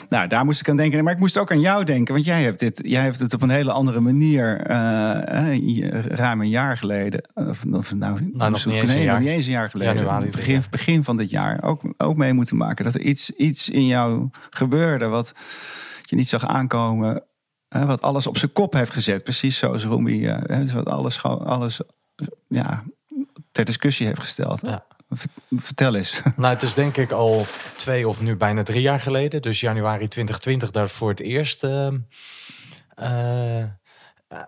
Nou, 0.09 0.27
daar 0.27 0.45
moest 0.45 0.59
ik 0.59 0.69
aan 0.69 0.77
denken. 0.77 1.03
Maar 1.03 1.13
ik 1.13 1.19
moest 1.19 1.37
ook 1.37 1.51
aan 1.51 1.59
jou 1.59 1.83
denken. 1.83 2.13
Want 2.13 2.25
jij 2.25 2.43
hebt, 2.43 2.59
dit, 2.59 2.79
jij 2.83 3.03
hebt 3.03 3.19
het 3.19 3.33
op 3.33 3.41
een 3.41 3.49
hele 3.49 3.71
andere 3.71 3.99
manier. 3.99 4.67
ruim 6.07 6.41
een 6.41 6.49
jaar 6.49 6.77
geleden. 6.77 7.21
Of, 7.33 7.63
of 7.71 7.93
nou, 7.93 8.31
nog 8.33 8.65
niet 8.65 8.75
eens 8.75 8.89
een 8.89 8.97
nee, 8.97 9.07
nog 9.07 9.19
niet 9.19 9.27
eens 9.27 9.45
een 9.45 9.51
jaar 9.51 9.69
geleden. 9.69 9.95
Januari 9.95 10.29
begin, 10.29 10.53
jaar. 10.53 10.67
begin 10.69 11.03
van 11.03 11.17
dit 11.17 11.29
jaar. 11.29 11.63
Ook, 11.63 11.81
ook 11.97 12.17
mee 12.17 12.33
moeten 12.33 12.57
maken. 12.57 12.85
Dat 12.85 12.93
er 12.93 13.01
iets, 13.01 13.31
iets 13.31 13.69
in 13.69 13.85
jou 13.85 14.29
gebeurde. 14.49 15.05
Wat 15.05 15.33
je 16.09 16.15
niet 16.15 16.27
zag 16.27 16.45
aankomen. 16.47 17.23
Hè, 17.69 17.85
wat 17.85 18.01
alles 18.01 18.27
op 18.27 18.37
zijn 18.37 18.51
kop 18.51 18.73
heeft 18.73 18.91
gezet. 18.93 19.23
Precies 19.23 19.57
zoals 19.57 19.83
Rumi. 19.83 20.27
eh, 20.27 20.37
hè, 20.41 20.65
wat 20.73 20.85
alles, 20.89 21.17
gewoon- 21.17 21.45
alles 21.45 21.79
ja, 22.47 22.83
ter 23.51 23.65
discussie 23.65 24.05
heeft 24.07 24.19
gesteld. 24.21 24.59
Ja. 24.63 24.85
Vertel 25.57 25.95
eens. 25.95 26.21
Nou, 26.35 26.53
het 26.53 26.63
is 26.63 26.73
denk 26.73 26.97
ik 26.97 27.11
al 27.11 27.45
twee 27.75 28.07
of 28.07 28.21
nu 28.21 28.35
bijna 28.35 28.63
drie 28.63 28.81
jaar 28.81 28.99
geleden. 28.99 29.41
Dus 29.41 29.59
januari 29.59 30.07
2020 30.07 30.71
daar 30.71 30.89
voor 30.89 31.09
het 31.09 31.19
eerst 31.19 31.63
ehm, 31.63 31.97
eh, 32.95 33.63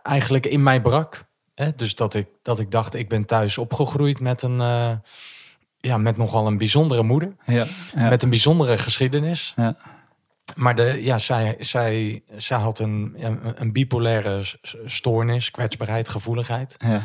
eigenlijk 0.04 0.46
in 0.46 0.64
mij 0.64 0.82
brak. 0.82 1.26
Hè? 1.56 1.76
Dus 1.76 1.96
dat 1.96 2.14
ik, 2.14 2.28
dat 2.42 2.60
ik 2.60 2.72
dacht, 2.72 2.96
ik 2.96 3.10
ben 3.10 3.26
thuis 3.26 3.58
opgegroeid 3.58 4.20
met 4.20 4.42
een... 4.42 4.62
eh, 4.62 4.92
ja, 5.78 5.98
met 5.98 6.18
nogal 6.18 6.48
een 6.48 6.58
bijzondere 6.58 7.04
moeder. 7.04 7.36
Ja, 7.46 7.66
ja, 7.96 8.10
Met 8.10 8.24
een 8.24 8.30
bijzondere 8.30 8.78
geschiedenis. 8.78 9.54
ja, 9.56 9.76
Maar 10.56 10.76
de, 10.76 11.04
ja, 11.04 11.18
zij, 11.18 11.56
zij, 11.60 12.24
zij 12.38 12.58
had 12.58 12.80
een, 12.80 13.14
een, 13.18 13.62
een 13.62 13.72
bipolaire 13.72 14.42
stoornis, 14.86 15.52
kwetsbaarheid, 15.52 16.10
gevoeligheid. 16.10 16.76
ja, 16.78 17.02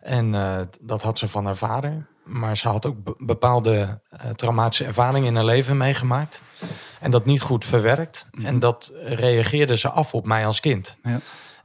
En 0.00 0.34
eh, 0.34 0.60
dat 0.80 1.02
had 1.02 1.18
ze 1.18 1.28
van 1.28 1.44
haar 1.44 1.56
vader. 1.56 2.06
Maar 2.24 2.56
ze 2.56 2.68
had 2.68 2.86
ook 2.86 3.04
be- 3.04 3.14
bepaalde 3.18 4.00
eh, 4.10 4.30
traumatische 4.30 4.84
ervaringen 4.84 5.28
in 5.28 5.34
haar 5.36 5.44
leven 5.44 5.76
meegemaakt. 5.76 6.42
En 7.00 7.10
dat 7.10 7.24
niet 7.24 7.40
goed 7.40 7.64
verwerkt. 7.64 8.26
En 8.44 8.58
dat 8.58 8.92
reageerde 9.04 9.76
ze 9.76 9.90
af 9.90 10.14
op 10.14 10.26
mij 10.26 10.46
als 10.46 10.60
kind. 10.60 10.96
ja. 11.02 11.20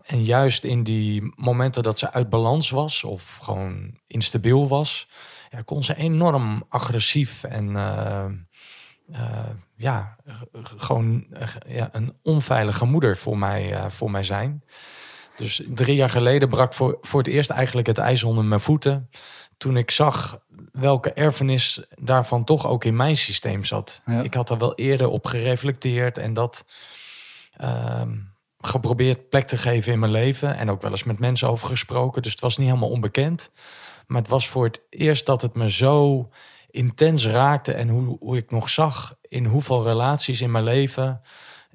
En 0.06 0.24
juist 0.24 0.64
in 0.64 0.84
die 0.84 1.34
momenten 1.36 1.84
dat 1.84 2.00
ze 2.00 2.12
uit 2.12 2.30
balans 2.30 2.70
was 2.70 3.04
of 3.04 3.40
gewoon 3.42 3.98
instabiel 4.08 4.68
was, 4.68 5.08
ja, 5.52 5.62
kon 5.62 5.84
ze 5.84 5.96
enorm 5.96 6.64
agressief 6.70 7.44
en 7.44 7.76
eh, 7.76 8.26
ja, 9.76 10.15
g- 10.28 10.74
gewoon 10.78 11.26
eh, 11.32 11.48
ja, 11.68 11.89
een 11.91 12.18
onveilige 12.24 12.86
moeder 12.86 13.18
voor 13.18 13.38
mij, 13.38 13.74
eh, 13.74 13.86
voor 13.89 14.12
mij 14.12 14.24
zijn. 14.24 14.63
Dus 15.38 15.62
drie 15.68 15.96
jaar 15.96 16.10
geleden 16.10 16.50
brak 16.50 16.74
voor, 16.74 16.98
voor 17.02 17.20
het 17.20 17.30
eerst 17.30 17.50
eigenlijk 17.50 17.88
het 17.88 17.98
ijs 17.98 18.24
onder 18.24 18.44
mijn 18.44 18.62
voeten. 18.62 19.10
Toen 19.58 19.78
ik 19.78 19.91
zag 19.91 20.39
welke 20.72 21.13
erfenis 21.13 21.84
daarvan 21.89 22.44
toch 22.44 22.68
ook 22.68 22.84
in 22.84 22.96
mijn 22.96 23.15
systeem 23.15 23.63
zat. 23.63 24.02
Ja. 24.06 24.22
Ik 24.22 24.34
had 24.34 24.50
er 24.50 24.58
wel 24.58 24.76
eerder 24.76 25.08
op 25.08 25.26
gereflecteerd 25.26 26.18
en 26.18 26.34
dat 26.34 26.65
ehm, 27.54 28.13
geprobeerd 28.60 29.30
plek 29.30 29.48
te 29.48 29.58
geven 29.58 29.94
in 29.94 30.00
mijn 30.00 30.12
leven. 30.12 30.56
En 30.58 30.70
ook 30.70 30.82
wel 30.82 30.91
eens 30.91 31.04
met 31.04 31.20
mensen 31.20 31.50
over 31.50 31.68
gesproken. 31.68 32.22
Dus 32.22 32.32
het 32.32 32.41
was 32.41 32.58
niet 32.58 32.68
helemaal 32.68 32.89
onbekend. 32.89 33.52
Maar 34.08 34.22
het 34.22 34.30
was 34.32 34.48
voor 34.48 34.63
het 34.65 34.82
eerst 34.89 35.26
dat 35.26 35.41
het 35.41 35.56
me 35.56 35.72
zo 35.72 36.30
intens 36.76 37.28
raakte. 37.28 37.74
En 37.74 37.90
hoe, 37.90 38.18
hoe 38.20 38.38
ik 38.38 38.52
nog 38.52 38.70
zag 38.70 39.16
in 39.22 39.46
hoeveel 39.46 39.84
relaties 39.84 40.42
in 40.42 40.52
mijn 40.52 40.64
leven 40.64 41.22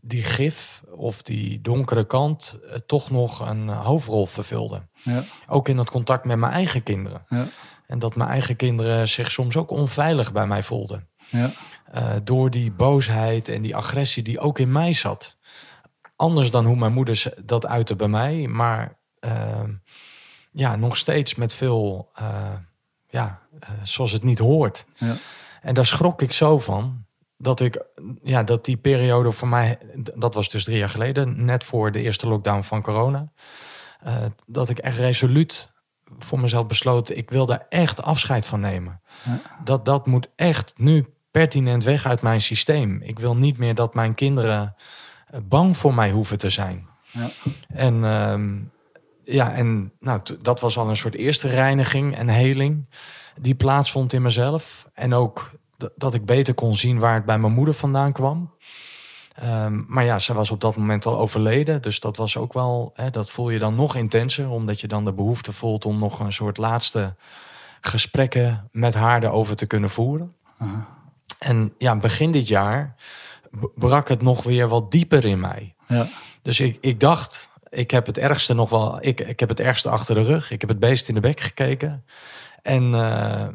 die 0.03 0.23
gif 0.23 0.83
of 0.95 1.23
die 1.23 1.61
donkere 1.61 2.07
kant 2.07 2.59
eh, 2.67 2.75
toch 2.87 3.11
nog 3.11 3.49
een 3.49 3.69
hoofdrol 3.69 4.27
vervulde. 4.27 4.89
ja, 5.03 5.23
Ook 5.47 5.69
in 5.69 5.79
het 5.79 5.91
contact 5.91 6.25
met 6.25 6.39
mijn 6.39 6.53
eigen 6.53 6.83
kinderen. 6.83 7.25
ja, 7.29 7.47
En 7.87 7.99
dat 7.99 8.17
mijn 8.17 8.31
eigen 8.31 8.57
kinderen 8.57 9.09
zich 9.09 9.31
soms 9.31 9.57
ook 9.57 9.71
onveilig 9.71 10.33
bij 10.33 10.47
mij 10.47 10.63
voelden. 10.63 11.09
ja, 11.31 11.51
Eh, 11.85 12.13
door 12.25 12.51
die 12.51 12.73
boosheid 12.73 13.49
en 13.49 13.63
die 13.63 13.77
agressie 13.77 14.23
die 14.23 14.39
ook 14.41 14.59
in 14.59 14.73
mij 14.73 14.93
zat. 14.93 15.37
Anders 16.17 16.51
dan 16.51 16.65
hoe 16.67 16.77
mijn 16.77 16.93
moeder 16.93 17.33
dat 17.45 17.67
uitte 17.67 17.97
bij 17.97 18.09
mij, 18.09 18.47
maar 18.47 18.99
eh, 19.21 19.63
ja, 20.53 20.77
nog 20.77 20.97
steeds 20.97 21.35
met 21.35 21.55
veel, 21.55 22.11
ja, 23.11 23.41
eh, 23.61 23.69
zoals 23.83 24.13
het 24.13 24.25
niet 24.25 24.39
hoort. 24.39 24.87
ja. 24.97 25.15
En 25.61 25.75
daar 25.75 25.87
schrok 25.87 26.23
ik 26.23 26.33
zo 26.33 26.59
van. 26.59 27.05
Dat 27.37 27.61
ik, 27.61 27.85
ja, 28.23 28.43
dat 28.43 28.65
die 28.65 28.77
periode 28.77 29.33
voor 29.33 29.49
mij, 29.49 29.79
dat 30.15 30.35
was 30.35 30.49
dus 30.49 30.65
drie 30.65 30.79
jaar 30.79 30.89
geleden, 30.91 31.45
net 31.45 31.65
voor 31.65 31.93
de 31.93 32.03
eerste 32.03 32.29
lockdown 32.29 32.63
van 32.63 32.83
corona. 32.83 33.33
eh, 34.01 34.15
dat 34.47 34.69
ik 34.69 34.79
echt 34.79 34.99
resoluut 34.99 35.71
voor 36.19 36.41
mezelf 36.41 36.67
besloot, 36.67 37.17
ik 37.17 37.31
wil 37.31 37.47
daar 37.47 37.67
echt 37.69 38.03
afscheid 38.03 38.47
van 38.47 38.61
nemen. 38.61 39.01
Dat, 39.65 39.85
dat 39.85 40.07
moet 40.07 40.29
echt 40.37 40.73
nu 40.77 41.07
pertinent 41.31 41.85
weg 41.85 42.07
uit 42.07 42.23
mijn 42.23 42.41
systeem. 42.41 43.03
Ik 43.03 43.19
wil 43.19 43.37
niet 43.37 43.59
meer 43.59 43.75
dat 43.75 43.95
mijn 43.95 44.15
kinderen 44.15 44.75
eh, 45.27 45.41
bang 45.43 45.77
voor 45.77 45.95
mij 45.95 46.11
hoeven 46.11 46.39
te 46.39 46.51
zijn. 46.51 46.89
Ja. 47.11 47.31
En 47.69 48.05
ehm, 48.05 48.59
ja, 49.31 49.53
en 49.53 49.93
nou, 50.01 50.21
dat 50.41 50.61
was 50.61 50.79
al 50.79 50.89
een 50.89 50.97
soort 50.97 51.15
eerste 51.15 51.49
reiniging 51.49 52.17
en 52.17 52.29
heling 52.29 52.89
die 53.41 53.55
plaatsvond 53.55 54.13
in 54.13 54.23
mezelf. 54.23 54.89
En 54.95 55.15
ook 55.15 55.51
dat 55.97 56.15
ik 56.15 56.25
beter 56.25 56.55
kon 56.55 56.75
zien 56.75 56.99
waar 56.99 57.15
het 57.15 57.25
bij 57.25 57.39
mijn 57.39 57.53
moeder 57.53 57.75
vandaan 57.75 58.13
kwam. 58.13 58.55
Ehm, 59.35 59.83
maar 59.87 60.05
ja, 60.05 60.19
ze 60.19 60.35
was 60.35 60.51
op 60.51 60.61
dat 60.61 60.77
moment 60.77 61.07
al 61.07 61.19
overleden. 61.19 61.83
Dus 61.83 62.01
dat 62.01 62.17
was 62.17 62.37
ook 62.37 62.53
wel, 62.53 62.93
hè, 62.95 63.11
dat 63.11 63.31
voel 63.31 63.51
je 63.51 63.59
dan 63.59 63.75
nog 63.75 63.95
intenser. 63.95 64.51
Omdat 64.51 64.81
je 64.81 64.87
dan 64.87 65.05
de 65.05 65.13
behoefte 65.13 65.53
voelt 65.53 65.85
om 65.85 65.99
nog 65.99 66.21
een 66.21 66.33
soort 66.33 66.57
laatste 66.57 67.17
gesprekken 67.81 68.69
met 68.73 68.95
haar 68.95 69.23
erover 69.23 69.57
te 69.57 69.67
kunnen 69.67 69.91
voeren. 69.91 70.35
En 71.39 71.75
ja, 71.79 71.97
begin 71.97 72.33
dit 72.33 72.49
jaar 72.49 72.95
brak 73.75 74.09
het 74.09 74.23
nog 74.23 74.43
weer 74.43 74.69
wat 74.69 74.91
dieper 74.91 75.25
in 75.25 75.41
mij. 75.41 75.75
Ja. 75.87 76.09
Dus 76.43 76.61
ik, 76.61 76.79
ik 76.81 77.01
dacht, 77.01 77.49
ik 77.71 77.91
heb 77.91 78.07
het 78.07 78.19
ergste 78.19 78.55
nog 78.55 78.71
wel, 78.71 78.99
ik, 79.01 79.21
ik 79.21 79.41
heb 79.41 79.49
het 79.49 79.61
ergste 79.61 79.89
achter 79.89 80.15
de 80.15 80.23
rug. 80.23 80.51
Ik 80.51 80.61
heb 80.61 80.71
het 80.71 80.79
beest 80.79 81.09
in 81.09 81.15
de 81.15 81.21
bek 81.21 81.41
gekeken. 81.41 82.05
En, 82.63 82.95
eh, 82.95 83.47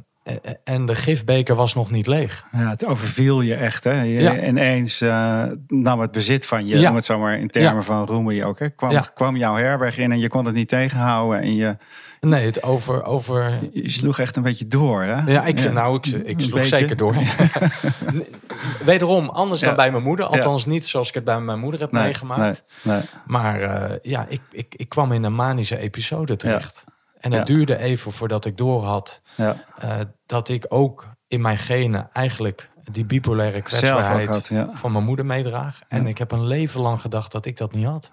en- 0.63 0.86
de 0.86 0.95
gifbeker 0.95 1.55
was 1.55 1.74
nog 1.74 1.91
niet 1.91 2.07
leeg. 2.07 2.45
Ja, 2.51 2.70
het 2.70 2.86
overviel 2.86 3.41
je 3.41 3.55
echt, 3.55 3.84
hè? 3.84 4.01
Je, 4.01 4.22
Ja. 4.22 4.45
Ineens 4.45 5.01
eh, 5.01 5.43
nam 5.68 5.99
het 5.99 6.11
bezit 6.11 6.45
van 6.45 6.68
je, 6.68 6.80
Ja. 6.80 6.89
om 6.89 6.95
het 6.95 7.05
zomaar 7.05 7.38
in 7.39 7.47
termen 7.47 7.76
Ja. 7.76 7.82
van 7.82 8.05
roemen 8.05 8.36
je 8.36 8.45
ook. 8.45 8.59
Hè? 8.59 8.70
Kwam, 8.70 9.03
kwam 9.13 9.36
jouw 9.38 9.55
herberg 9.55 9.97
in 9.97 10.11
en 10.11 10.20
je 10.20 10.28
kon 10.28 10.45
het 10.45 10.55
niet 10.55 10.68
tegenhouden. 10.68 11.41
En 11.41 11.55
je, 11.55 11.78
Nee, 12.26 12.45
het 12.45 12.63
over, 12.63 13.03
over 13.03 13.59
je 13.73 13.89
sloeg 13.91 14.19
echt 14.19 14.36
een 14.36 14.43
beetje 14.43 14.67
door, 14.67 15.03
hè? 15.03 15.32
Ja, 15.32 15.43
ik, 15.45 15.71
nou, 15.73 15.95
ik, 15.95 16.05
ik 16.05 16.39
sloeg 16.41 16.59
beetje. 16.59 16.78
zeker 16.78 16.97
door. 16.97 17.15
Wederom, 18.86 19.30
anders 19.30 19.59
Ja. 19.59 19.67
dan 19.67 19.76
bij 19.76 19.91
mijn 19.91 20.03
moeder. 20.03 20.26
Althans 20.26 20.65
niet 20.65 20.88
zoals 20.88 21.07
ik 21.07 21.13
het 21.13 21.23
bij 21.23 21.39
mijn 21.39 21.59
moeder 21.59 21.80
heb 21.80 21.91
Nee, 21.91 22.03
meegemaakt. 22.03 22.63
nee, 22.84 22.95
nee. 22.95 23.05
Maar 23.26 23.61
eh, 23.61 23.95
ja, 24.01 24.26
ik, 24.30 24.41
ik, 24.51 24.76
ik 24.78 24.89
kwam 24.89 25.11
in 25.11 25.23
een 25.23 25.36
manische 25.36 25.78
episode 25.78 26.36
terecht. 26.36 26.84
En 27.19 27.32
het 27.32 27.45
duurde 27.47 27.78
even 27.78 28.11
voordat 28.11 28.45
ik 28.45 28.57
doorhad 28.57 29.21
Ja. 29.36 29.63
eh, 29.76 29.91
dat 30.26 30.49
ik 30.49 30.65
ook 30.69 31.05
in 31.28 31.41
mijn 31.41 31.57
genen 31.57 32.09
eigenlijk 32.13 32.69
die 32.91 33.05
bipolaire 33.05 33.61
kwetsbaarheid 33.61 34.28
had, 34.30 34.51
van 34.73 34.91
mijn 34.91 35.03
moeder 35.03 35.26
meedraag. 35.26 35.80
En 35.88 36.07
ik 36.07 36.17
heb 36.17 36.32
een 36.32 36.45
leven 36.47 36.82
lang 36.82 37.01
gedacht 37.01 37.32
dat 37.32 37.45
ik 37.45 37.57
dat 37.57 37.73
niet 37.73 37.86
had. 37.86 38.11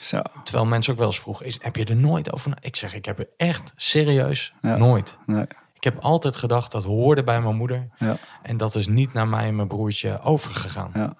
Zo. 0.00 0.20
Terwijl 0.44 0.66
mensen 0.66 0.92
ook 0.92 0.98
wel 0.98 1.06
eens 1.08 1.20
vroegen, 1.20 1.46
is, 1.46 1.56
heb 1.60 1.76
je 1.76 1.84
er 1.84 1.96
nooit 1.96 2.32
over 2.32 2.50
na-" 2.50 2.56
Ik 2.60 2.76
zeg, 2.76 2.94
ik 2.94 3.04
heb 3.04 3.18
er 3.18 3.28
echt 3.36 3.72
serieus 3.76 4.54
Ja. 4.62 4.76
nooit. 4.76 5.18
Nee. 5.26 5.46
Ik 5.74 5.84
heb 5.84 5.98
altijd 5.98 6.36
gedacht 6.36 6.72
dat 6.72 6.84
hoorde 6.84 7.24
bij 7.24 7.40
mijn 7.40 7.56
moeder. 7.56 7.88
Ja. 7.98 8.16
En 8.42 8.56
dat 8.56 8.74
is 8.74 8.86
niet 8.86 9.12
naar 9.12 9.28
mij 9.28 9.44
en 9.46 9.56
mijn 9.56 9.68
broertje 9.68 10.20
overgegaan. 10.20 10.90
Ja. 10.94 11.14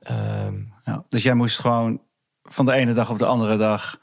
Ehm, 0.00 0.54
Ja. 0.84 1.04
Dus 1.08 1.22
jij 1.22 1.34
moest 1.34 1.58
gewoon 1.58 2.00
van 2.42 2.66
de 2.66 2.72
ene 2.72 2.92
dag 2.92 3.10
op 3.10 3.18
de 3.18 3.26
andere 3.26 3.56
dag 3.56 3.98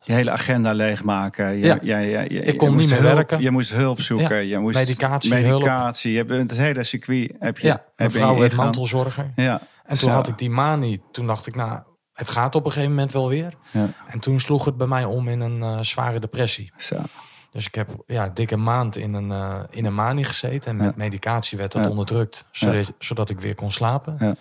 je 0.00 0.12
hele 0.12 0.30
agenda 0.30 0.72
leegmaken. 0.72 1.52
Je, 1.52 1.64
Ja. 1.66 1.78
jij- 1.82 2.10
jij- 2.10 2.28
je- 2.28 2.40
Ik 2.42 2.58
kon 2.58 2.76
niet 2.76 2.88
meer 2.90 3.00
hulp, 3.00 3.14
werken. 3.14 3.40
Je 3.40 3.50
moest 3.50 3.72
hulp 3.72 4.00
zoeken. 4.00 4.34
Ja. 4.36 4.56
Je 4.56 4.58
moest 4.58 4.74
Medicatie, 4.76 5.30
medicatie. 5.30 6.10
Je 6.12 6.16
hebt 6.16 6.30
het 6.30 6.52
hele 6.58 6.84
circuit 6.84 7.32
heb 7.38 7.58
je. 7.58 7.66
ja, 7.66 7.72
heb 7.72 7.92
mijn 7.96 8.10
je 8.10 8.16
vrouw 8.18 8.38
werd 8.38 8.54
mantelzorger. 8.54 9.32
Ja. 9.36 9.60
En 9.84 9.98
toen 9.98 10.08
Zo. 10.08 10.14
had 10.14 10.28
ik 10.28 10.38
die 10.38 10.50
manie. 10.50 11.02
Toen 11.12 11.26
dacht 11.26 11.46
ik, 11.46 11.54
nou, 11.56 11.80
het 12.16 12.28
gaat 12.30 12.54
op 12.54 12.64
een 12.64 12.70
gegeven 12.70 12.94
moment 12.94 13.12
wel 13.12 13.28
weer. 13.28 13.52
Ja. 13.70 13.88
En 14.06 14.18
toen 14.18 14.40
sloeg 14.40 14.64
het 14.64 14.76
bij 14.76 14.86
mij 14.86 15.04
om 15.04 15.28
in 15.28 15.40
een 15.40 15.62
eh, 15.62 15.78
zware 15.80 16.20
depressie. 16.20 16.72
Zo. 16.76 16.96
Dus 17.50 17.66
ik 17.66 17.74
heb 17.74 17.88
ja, 18.06 18.28
dikke 18.28 18.56
maand 18.56 18.96
in 18.96 19.14
een, 19.14 19.30
eh, 19.30 19.60
in 19.70 19.84
een 19.84 19.94
manie 19.94 20.24
gezeten. 20.24 20.70
En 20.70 20.76
met 20.76 20.86
Ja. 20.86 20.92
medicatie 20.96 21.58
werd 21.58 21.72
dat 21.72 21.84
Ja. 21.84 21.90
onderdrukt. 21.90 22.44
Zodat, 22.50 22.92
zodat 22.98 23.30
ik 23.30 23.40
weer 23.40 23.54
kon 23.54 23.70
slapen. 23.70 24.16
Ja. 24.18 24.34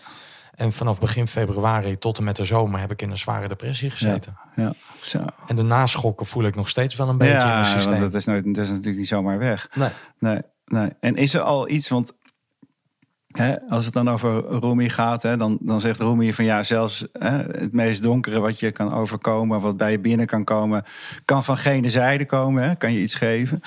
En 0.56 0.72
vanaf 0.74 1.00
begin 1.00 1.28
februari 1.28 1.98
tot 1.98 2.18
en 2.18 2.24
met 2.24 2.36
de 2.36 2.46
zomer 2.46 2.80
heb 2.80 2.92
ik 2.92 3.02
in 3.02 3.10
een 3.12 3.18
zware 3.18 3.48
depressie 3.48 3.90
gezeten. 3.90 4.38
Ja. 4.56 4.74
Zo. 5.02 5.26
En 5.48 5.56
de 5.56 5.64
naschokken 5.64 6.26
voel 6.26 6.44
ik 6.44 6.56
nog 6.56 6.70
steeds 6.70 6.96
wel 6.96 7.10
een 7.10 7.18
beetje 7.18 7.34
in 7.34 7.40
mijn 7.40 7.58
Ja, 7.58 7.66
systeem. 7.66 8.00
want 8.00 8.12
dat 8.12 8.14
is, 8.22 8.26
nooit, 8.26 8.46
dat 8.46 8.64
is 8.64 8.70
natuurlijk 8.70 8.98
niet 8.98 9.08
zomaar 9.08 9.38
weg. 9.38 9.68
Nee. 9.74 9.90
Nee, 10.20 10.42
nee. 10.66 10.90
En 11.00 11.16
is 11.16 11.34
er 11.34 11.42
al 11.42 11.70
iets, 11.70 11.90
want 11.90 12.14
hè, 13.38 13.62
als 13.70 13.86
het 13.86 13.94
dan 13.94 14.10
over 14.10 14.60
Rumi 14.60 14.90
gaat, 14.90 15.22
hè, 15.22 15.38
dan, 15.38 15.58
dan 15.62 15.82
zegt 15.82 16.00
Rumi 16.00 16.34
van 16.34 16.46
ja, 16.46 16.64
zelfs 16.64 17.06
hè, 17.14 17.30
het 17.38 17.72
meest 17.72 18.04
donkere 18.04 18.40
wat 18.40 18.60
je 18.60 18.72
kan 18.72 18.94
overkomen, 18.94 19.62
wat 19.62 19.78
bij 19.78 19.92
je 19.92 20.00
binnen 20.00 20.26
kan 20.26 20.44
komen, 20.44 20.84
kan 21.26 21.44
van 21.44 21.58
gene 21.58 21.90
zijde 21.90 22.26
komen. 22.26 22.64
Hè? 22.64 22.76
Kan 22.76 22.94
je 22.94 23.02
iets 23.02 23.16
geven? 23.16 23.62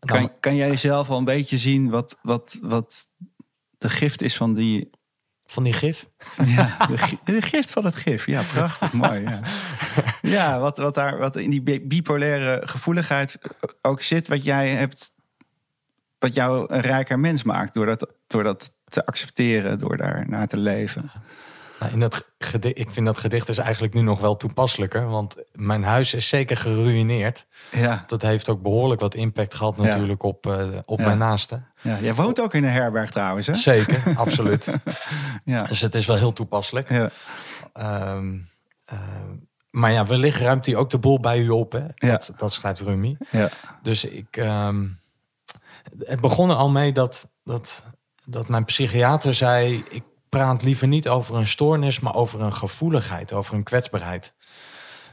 Kan, 0.00 0.30
kan 0.40 0.56
jij 0.56 0.76
zelf 0.76 1.08
al 1.10 1.18
een 1.18 1.24
beetje 1.24 1.58
zien 1.58 1.90
wat, 1.90 2.16
wat, 2.22 2.58
wat 2.62 3.08
de 3.78 3.88
gift 3.88 4.22
is 4.22 4.36
van 4.36 4.54
die. 4.54 4.90
van 5.46 5.62
die 5.64 5.72
gif. 5.72 6.06
Ja, 6.44 6.76
de, 6.86 7.16
de 7.24 7.42
gift 7.42 7.70
van 7.70 7.84
het 7.84 7.96
gif. 7.96 8.26
Ja, 8.26 8.42
prachtig, 8.42 8.92
mooi. 8.92 9.22
Ja, 9.22 9.40
ja 10.36 10.58
wat, 10.60 10.76
wat, 10.76 10.94
daar, 10.94 11.18
wat 11.18 11.36
in 11.36 11.50
die 11.50 11.62
bi- 11.62 11.86
bipolaire 11.86 12.62
gevoeligheid 12.66 13.38
ook 13.82 14.02
zit, 14.02 14.28
wat 14.28 14.44
jij 14.44 14.68
hebt. 14.68 15.16
Wat 16.18 16.34
jou 16.34 16.64
een 16.74 16.80
rijker 16.80 17.18
mens 17.18 17.42
maakt 17.42 17.74
door 17.74 17.86
dat, 17.86 18.08
door 18.26 18.42
dat 18.44 18.72
te 18.84 19.06
accepteren, 19.06 19.78
door 19.78 19.96
daar 19.96 20.24
naar 20.28 20.46
te 20.46 20.56
leven. 20.56 21.10
Nou, 21.80 21.92
in 21.92 22.00
dat 22.00 22.26
gedicht, 22.38 22.78
ik 22.78 22.90
vind 22.90 23.06
dat 23.06 23.18
gedicht 23.18 23.48
is 23.48 23.58
eigenlijk 23.58 23.94
nu 23.94 24.00
nog 24.00 24.20
wel 24.20 24.36
toepasselijker. 24.36 25.08
Want 25.08 25.36
mijn 25.52 25.82
huis 25.82 26.14
is 26.14 26.28
zeker 26.28 26.56
geruineerd. 26.56 27.46
Ja, 27.70 28.04
Dat 28.06 28.22
heeft 28.22 28.48
ook 28.48 28.62
behoorlijk 28.62 29.00
wat 29.00 29.14
impact 29.14 29.54
gehad 29.54 29.74
Ja. 29.76 29.82
natuurlijk 29.84 30.22
op, 30.22 30.46
eh, 30.46 30.68
op 30.84 30.98
Ja. 30.98 31.04
mijn 31.04 31.18
naasten. 31.18 31.66
ja. 31.80 31.98
Jij 32.00 32.14
woont 32.14 32.40
ook 32.40 32.54
in 32.54 32.64
een 32.64 32.70
herberg 32.70 33.10
trouwens, 33.10 33.46
hè? 33.46 33.54
Zeker, 33.54 34.02
absoluut. 34.16 34.68
Ja, 35.44 35.62
Dus 35.62 35.80
het 35.80 35.94
is 35.94 36.06
wel 36.06 36.16
heel 36.16 36.32
toepasselijk. 36.32 36.88
ja, 36.90 37.10
Ehm, 37.72 38.36
ehm, 38.84 39.36
maar 39.70 39.92
ja, 39.92 40.06
wellicht 40.06 40.40
ruimt 40.40 40.66
hij 40.66 40.76
ook 40.76 40.90
de 40.90 40.98
boel 40.98 41.20
bij 41.20 41.38
u 41.40 41.48
op. 41.48 41.72
Hè? 41.72 41.78
Ja. 41.78 41.90
Dat, 42.10 42.32
dat 42.36 42.52
schrijft 42.52 42.80
Rumi. 42.80 43.16
ja, 43.30 43.48
Dus 43.82 44.04
ik. 44.04 44.36
ehm, 44.36 44.86
het 45.98 46.20
begon 46.20 46.50
er 46.50 46.56
al 46.56 46.70
mee 46.70 46.92
dat, 46.92 47.30
dat, 47.44 47.82
dat 48.24 48.48
mijn 48.48 48.64
psychiater 48.64 49.34
zei: 49.34 49.84
Ik 49.88 50.02
praat 50.28 50.62
liever 50.62 50.88
niet 50.88 51.08
over 51.08 51.36
een 51.36 51.46
stoornis, 51.46 52.00
maar 52.00 52.14
over 52.14 52.40
een 52.40 52.54
gevoeligheid, 52.54 53.32
over 53.32 53.54
een 53.54 53.62
kwetsbaarheid. 53.62 54.34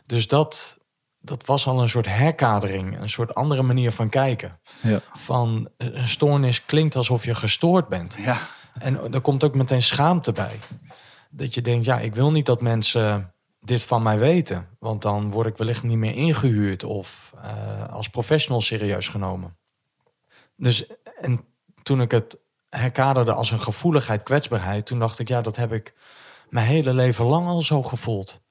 Dus 0.06 0.28
dat, 0.28 0.78
dat 1.20 1.46
was 1.46 1.68
al 1.68 1.82
een 1.82 1.90
soort 1.90 2.08
herkadering, 2.08 3.00
een 3.00 3.10
soort 3.10 3.36
andere 3.36 3.62
manier 3.62 3.92
van 3.92 4.10
kijken. 4.10 4.60
ja. 4.82 5.02
Van 5.14 5.70
een 5.78 6.08
stoornis 6.08 6.66
klinkt 6.66 6.96
alsof 6.96 7.26
je 7.26 7.36
gestoord 7.36 7.88
bent. 7.88 8.18
ja. 8.20 8.38
En 8.80 9.14
er 9.14 9.22
komt 9.22 9.44
ook 9.44 9.56
meteen 9.56 9.82
schaamte 9.82 10.32
bij. 10.32 10.60
Dat 11.30 11.54
je 11.54 11.62
denkt, 11.62 11.86
ja, 11.86 12.00
ik 12.00 12.16
wil 12.16 12.32
niet 12.32 12.46
dat 12.46 12.62
mensen 12.62 13.34
dit 13.60 13.84
van 13.84 14.04
mij 14.04 14.20
weten. 14.20 14.68
Want 14.80 15.02
dan 15.02 15.32
word 15.32 15.48
ik 15.48 15.58
wellicht 15.58 15.84
niet 15.84 15.98
meer 15.98 16.16
ingehuurd 16.16 16.84
of 16.84 17.34
eh, 17.44 17.90
als 17.90 18.10
professional 18.10 18.62
serieus 18.62 19.08
genomen. 19.08 19.58
Dus 20.56 20.86
en 21.20 21.44
toen 21.84 22.02
ik 22.02 22.12
het 22.12 22.40
herkaderde 22.70 23.34
als 23.34 23.52
een 23.52 23.62
gevoeligheid, 23.62 24.24
kwetsbaarheid, 24.24 24.86
toen 24.86 25.00
dacht 25.00 25.20
ik, 25.20 25.28
ja, 25.28 25.42
dat 25.42 25.56
heb 25.56 25.74
ik 25.74 25.94
mijn 26.50 26.66
hele 26.68 26.94
leven 26.94 27.26
lang 27.26 27.48
al 27.48 27.62
zo 27.62 27.84
gevoeld. 27.84 28.42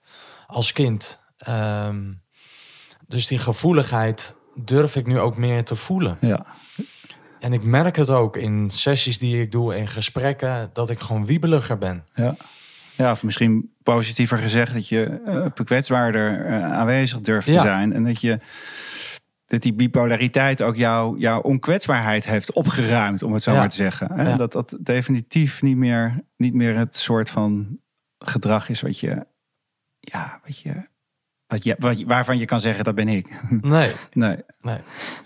Als 0.47 0.73
kind. 0.73 1.23
Ehm, 1.37 2.13
dus 3.07 3.27
die 3.27 3.39
gevoeligheid 3.39 4.37
durf 4.55 4.97
ik 4.97 5.07
nu 5.07 5.21
ook 5.21 5.37
meer 5.37 5.65
te 5.65 5.77
voelen. 5.77 6.17
ja. 6.21 6.47
En 7.45 7.53
ik 7.53 7.63
merk 7.63 7.97
het 7.97 8.11
ook 8.11 8.37
in 8.37 8.71
sessies 8.71 9.19
die 9.19 9.41
ik 9.41 9.53
doe, 9.53 9.77
in 9.77 9.89
gesprekken, 9.89 10.71
dat 10.73 10.91
ik 10.91 10.99
gewoon 10.99 11.27
wiebeliger 11.27 11.79
ben. 11.79 12.05
Ja. 12.15 12.37
ja, 12.97 13.11
of 13.11 13.23
misschien 13.23 13.73
positiever 13.83 14.39
gezegd 14.39 14.75
dat 14.75 14.89
je 14.89 15.21
eh 15.27 15.65
kwetsbaarder 15.65 16.47
eh, 16.47 16.73
aanwezig 16.73 17.21
durft 17.21 17.47
te 17.47 17.61
zijn. 17.61 17.93
En 17.93 18.05
dat 18.05 18.21
je 18.21 18.41
dat 19.45 19.63
die 19.63 19.75
bipolariteit 19.75 20.63
ook 20.63 20.77
jou, 20.77 21.19
jouw 21.19 21.41
onkwetsbaarheid 21.41 22.25
heeft 22.27 22.53
opgeruimd, 22.53 23.23
om 23.23 23.33
het 23.33 23.43
zo 23.43 23.53
Ja. 23.53 23.59
maar 23.59 23.69
te 23.69 23.77
zeggen. 23.77 24.13
Hè? 24.13 24.29
Ja. 24.29 24.37
Dat 24.37 24.53
dat 24.53 24.77
definitief 24.81 25.63
niet 25.63 25.77
meer, 25.77 26.25
niet 26.37 26.55
meer 26.55 26.77
het 26.77 26.97
soort 26.97 27.31
van 27.31 27.79
gedrag 28.19 28.69
is 28.69 28.81
wat 28.81 28.99
je, 29.01 29.27
ja, 30.01 30.41
wat 30.45 30.59
je, 30.59 30.73
wat 31.47 31.65
je, 31.65 31.77
wat 31.79 32.03
waarvan 32.03 32.39
je 32.39 32.45
kan 32.45 32.61
zeggen 32.61 32.85
dat 32.85 32.95
ben 32.95 33.09
ik. 33.09 33.41
Nee, 33.61 33.93
nee, 34.13 34.37
nee. 34.61 34.79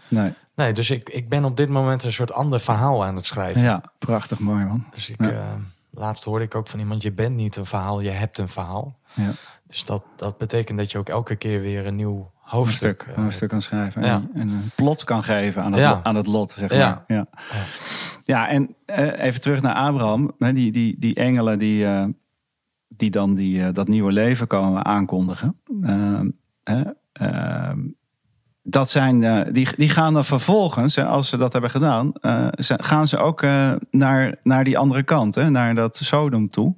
nee. 0.09 0.33
Nee, 0.55 0.73
dus 0.73 0.91
ik, 0.91 1.09
ik 1.09 1.29
ben 1.29 1.45
op 1.45 1.57
dit 1.57 1.69
moment 1.69 2.03
een 2.05 2.12
soort 2.12 2.33
ander 2.33 2.61
verhaal 2.61 3.05
aan 3.05 3.16
het 3.16 3.25
schrijven. 3.25 3.62
Ja, 3.62 3.83
prachtig 3.99 4.39
mooi 4.39 4.64
man. 4.64 4.85
Dus 4.95 5.11
ik, 5.11 5.21
Ja. 5.21 5.29
eh, 5.31 5.53
laatst 5.91 6.25
hoorde 6.25 6.45
ik 6.45 6.55
ook 6.55 6.69
van 6.69 6.79
iemand, 6.79 7.03
je 7.03 7.12
bent 7.12 7.37
niet 7.37 7.57
een 7.57 7.66
verhaal, 7.66 8.01
je 8.01 8.11
hebt 8.11 8.39
een 8.39 8.49
verhaal. 8.49 8.99
Ja. 9.14 9.33
Dus 9.66 9.85
dat, 9.85 10.03
dat 10.16 10.39
betekent 10.39 10.79
dat 10.79 10.91
je 10.91 10.99
ook 10.99 11.09
elke 11.09 11.37
keer 11.37 11.61
weer 11.61 11.87
een 11.87 11.97
nieuw 11.97 12.31
Een 12.49 12.59
hoofdstuk... 12.59 13.09
stuk, 13.28 13.42
eh, 13.42 13.49
kan 13.49 13.62
schrijven. 13.62 14.03
En, 14.03 14.30
en 14.34 14.49
een 14.49 14.70
plot 14.74 15.05
kan 15.05 15.22
geven 15.22 15.62
aan 15.62 15.72
het, 15.72 16.03
aan 16.03 16.14
het 16.14 16.26
lot, 16.26 16.55
zeg 16.59 16.70
maar. 16.70 16.78
Ja. 16.78 17.05
Ja, 17.07 17.26
ja. 18.22 18.49
en 18.49 18.74
eh, 18.84 19.22
even 19.24 19.40
terug 19.40 19.62
naar 19.62 19.74
Abraham. 19.74 20.34
Hè, 20.38 20.53
die, 20.53 20.72
die, 20.72 20.96
die 20.99 21.14
engelen 21.14 21.59
die, 21.59 21.84
eh, 21.84 22.05
die 22.88 23.11
dan 23.11 23.34
die, 23.34 23.72
dat 23.72 23.88
nieuwe 23.88 24.12
leven 24.12 24.46
komen 24.46 24.84
aankondigen. 24.84 25.61
Ehm, 25.82 26.28
ehm, 27.12 27.78
dat 28.62 28.90
zijn, 28.90 29.46
die, 29.53 29.68
die 29.76 29.90
gaan 29.90 30.14
dan 30.14 30.24
vervolgens, 30.24 30.99
als 30.99 31.28
ze 31.28 31.36
dat 31.36 31.53
hebben 31.53 31.70
gedaan, 31.70 32.12
ze, 32.59 32.78
gaan 32.82 33.09
ze 33.09 33.18
ook 33.18 33.46
naar, 33.90 34.34
naar 34.42 34.64
die 34.64 34.78
andere 34.78 35.03
kant, 35.03 35.34
hè, 35.34 35.51
naar 35.51 35.74
dat 35.74 35.96
Sodom 35.96 36.51
toe. 36.51 36.74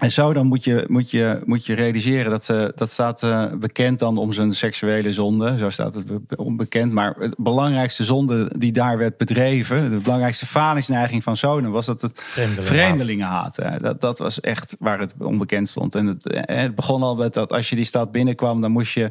En 0.00 0.10
zo 0.10 0.32
dan 0.32 0.46
moet 0.46 0.64
je, 0.64 0.84
moet 0.88 1.10
je, 1.10 1.40
moet 1.44 1.66
je 1.66 1.74
realiseren 1.74 2.30
dat, 2.30 2.44
ze, 2.44 2.72
dat 2.74 2.90
staat 2.90 3.22
eh, 3.22 3.46
bekend 3.52 3.98
dan 3.98 4.18
om 4.18 4.32
zijn 4.32 4.54
seksuele 4.54 5.12
zonde. 5.12 5.58
Zo 5.58 5.70
staat 5.70 5.94
het 5.94 6.26
be- 6.26 6.36
onbekend. 6.36 6.92
Maar 6.92 7.14
het 7.18 7.34
belangrijkste 7.36 8.04
zonde 8.04 8.50
die 8.56 8.72
daar 8.72 8.98
werd 8.98 9.16
bedreven, 9.16 9.90
de 9.90 9.98
belangrijkste 9.98 10.46
falingsneiging 10.46 11.22
van 11.22 11.36
Sodom, 11.36 11.70
was 11.70 11.86
dat 11.86 12.00
het 12.00 12.12
Vreemdelingenhaat. 12.14 12.76
vreemdelingenhaat. 12.76 13.56
hè. 13.56 13.80
Dat, 13.80 14.00
dat 14.00 14.18
was 14.18 14.40
echt 14.40 14.76
waar 14.78 14.98
het 14.98 15.14
onbekend 15.18 15.68
stond. 15.68 15.94
En 15.94 16.06
het, 16.06 16.26
eh, 16.32 16.56
het 16.62 16.74
begon 16.74 17.02
al 17.02 17.16
met 17.16 17.34
dat 17.34 17.52
als 17.52 17.68
je 17.70 17.76
die 17.76 17.84
stad 17.84 18.12
binnenkwam, 18.12 18.60
dan 18.60 18.70
moest 18.72 18.92
je 18.94 19.10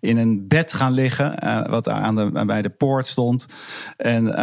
in 0.00 0.16
een 0.16 0.48
bed 0.48 0.72
gaan 0.72 0.92
liggen, 0.92 1.38
eh, 1.38 1.66
wat 1.68 1.88
aan 1.88 2.16
de, 2.16 2.44
bij 2.46 2.62
de 2.62 2.70
poort 2.70 3.06
stond. 3.06 3.46
En, 3.96 4.34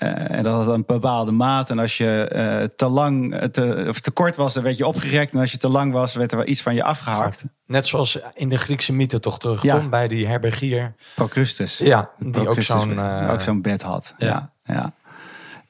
eh, 0.00 0.36
en 0.38 0.44
dat 0.44 0.64
had 0.64 0.74
een 0.74 0.84
bepaalde 0.86 1.30
maat. 1.32 1.70
En 1.70 1.78
als 1.78 1.96
je 1.96 2.28
eh, 2.28 2.68
te 2.76 2.88
lang 2.88 3.34
eh, 3.34 3.48
te, 3.48 3.84
of 3.88 4.00
te 4.00 4.10
kort 4.10 4.36
was, 4.36 4.54
dan 4.54 4.62
werd 4.62 4.76
je 4.76 4.86
opgerekt. 4.86 5.32
En 5.32 5.38
als 5.38 5.50
je 5.50 5.56
te 5.56 5.68
lang 5.68 5.92
was, 5.92 6.14
werd 6.14 6.30
er 6.30 6.36
wel 6.36 6.46
iets 6.48 6.62
van 6.62 6.74
je 6.74 6.84
afgehakt. 6.84 7.44
Net 7.66 7.86
zoals 7.86 8.18
in 8.34 8.48
de 8.48 8.58
Griekse 8.58 8.92
mythe 8.92 9.20
toch 9.20 9.38
terugkomt 9.38 9.82
Ja. 9.82 9.88
bij 9.88 10.08
die 10.08 10.26
herbergier. 10.26 10.94
Procrustes. 11.14 11.78
Ja, 11.78 12.10
die 12.18 12.48
ook 12.48 12.62
zo'n... 12.62 13.00
ook 13.30 13.40
zo'n 13.40 13.62
bed 13.62 13.82
had. 13.82 14.14
ja. 14.18 14.26
Ja. 14.26 14.52
Ja, 14.74 14.92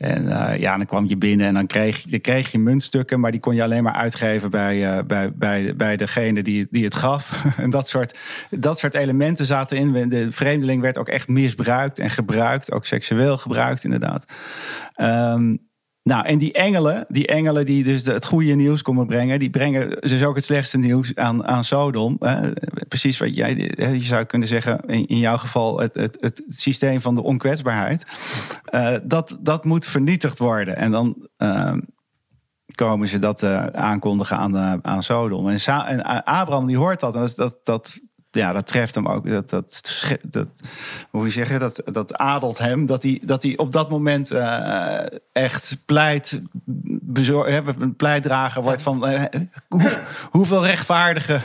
En 0.00 0.28
eh, 0.28 0.58
ja, 0.58 0.76
dan 0.76 0.86
kwam 0.86 1.06
je 1.08 1.16
binnen 1.16 1.46
en 1.46 1.54
dan 1.54 1.66
kreeg, 1.66 2.02
dan 2.02 2.20
kreeg 2.20 2.52
je 2.52 2.58
muntstukken, 2.58 3.20
maar 3.20 3.30
die 3.30 3.40
kon 3.40 3.54
je 3.54 3.62
alleen 3.62 3.82
maar 3.82 3.92
uitgeven 3.92 4.50
bij, 4.50 4.96
eh, 4.96 5.04
bij, 5.04 5.32
bij, 5.32 5.76
bij 5.76 5.96
degene 5.96 6.42
die, 6.42 6.66
die 6.70 6.84
het 6.84 6.94
gaf. 6.94 7.44
en 7.56 7.70
dat 7.70 7.88
soort, 7.88 8.18
dat 8.50 8.78
soort 8.78 8.94
elementen 8.94 9.46
zaten 9.46 9.76
in. 9.76 10.08
De 10.08 10.32
vreemdeling 10.32 10.82
werd 10.82 10.98
ook 10.98 11.08
echt 11.08 11.28
misbruikt 11.28 11.98
en 11.98 12.10
gebruikt, 12.10 12.72
ook 12.72 12.86
seksueel 12.86 13.38
gebruikt, 13.38 13.84
inderdaad. 13.84 14.24
Ehm, 14.94 15.56
nou, 16.02 16.26
en 16.26 16.38
die 16.38 16.52
engelen, 16.52 17.04
die 17.08 17.26
engelen 17.26 17.66
die 17.66 17.84
dus 17.84 18.06
het 18.06 18.24
goede 18.24 18.54
nieuws 18.54 18.82
komen 18.82 19.06
brengen, 19.06 19.38
die 19.38 19.50
brengen 19.50 19.90
dus 20.00 20.24
ook 20.24 20.36
het 20.36 20.44
slechtste 20.44 20.78
nieuws 20.78 21.14
aan, 21.14 21.46
aan 21.46 21.64
Sodom. 21.64 22.16
hè. 22.20 22.50
precies 22.88 23.18
wat 23.18 23.36
jij, 23.36 23.54
je 23.76 24.04
zou 24.04 24.24
kunnen 24.24 24.48
zeggen, 24.48 24.80
in, 24.86 25.06
in 25.06 25.18
jouw 25.18 25.36
geval, 25.36 25.80
het, 25.80 25.94
het, 25.94 26.16
het 26.20 26.42
systeem 26.48 27.00
van 27.00 27.14
de 27.14 27.22
onkwetsbaarheid. 27.22 28.04
Eh, 28.64 28.96
dat, 29.02 29.38
dat 29.40 29.64
moet 29.64 29.86
vernietigd 29.86 30.38
worden. 30.38 30.76
En 30.76 30.90
dan 30.90 31.28
ehm, 31.36 31.80
komen 32.74 33.08
ze 33.08 33.18
dat 33.18 33.42
eh, 33.42 33.66
aankondigen 33.66 34.36
aan, 34.36 34.56
eh, 34.56 34.74
aan 34.82 35.02
Sodom. 35.02 35.48
En, 35.48 35.60
en 35.86 36.24
Abraham 36.24 36.66
die 36.66 36.76
hoort 36.76 37.00
dat. 37.00 37.14
En 37.14 37.20
dat, 37.20 37.36
dat, 37.36 37.58
dat, 37.62 38.00
ja, 38.30 38.52
dat 38.52 38.66
treft 38.66 38.94
hem 38.94 39.06
ook. 39.06 39.28
Dat, 39.30 39.50
dat, 39.50 39.82
dat, 40.22 40.46
hoe 41.10 41.24
je 41.24 41.30
zeggen, 41.30 41.60
dat, 41.60 41.82
dat 41.84 42.14
adelt 42.16 42.58
hem. 42.58 42.86
Dat 42.86 43.02
hij, 43.02 43.20
dat 43.24 43.42
hij 43.42 43.56
op 43.56 43.72
dat 43.72 43.90
moment 43.90 44.30
eh, 44.30 44.98
echt 45.32 45.76
pleit, 45.86 46.40
bezor- 47.02 47.64
pleitdrager 47.96 48.62
wordt 48.62 48.82
van 48.82 49.06
eh, 49.06 49.22
hoe, 49.68 49.90
hoeveel 50.30 50.66
rechtvaardigen 50.66 51.42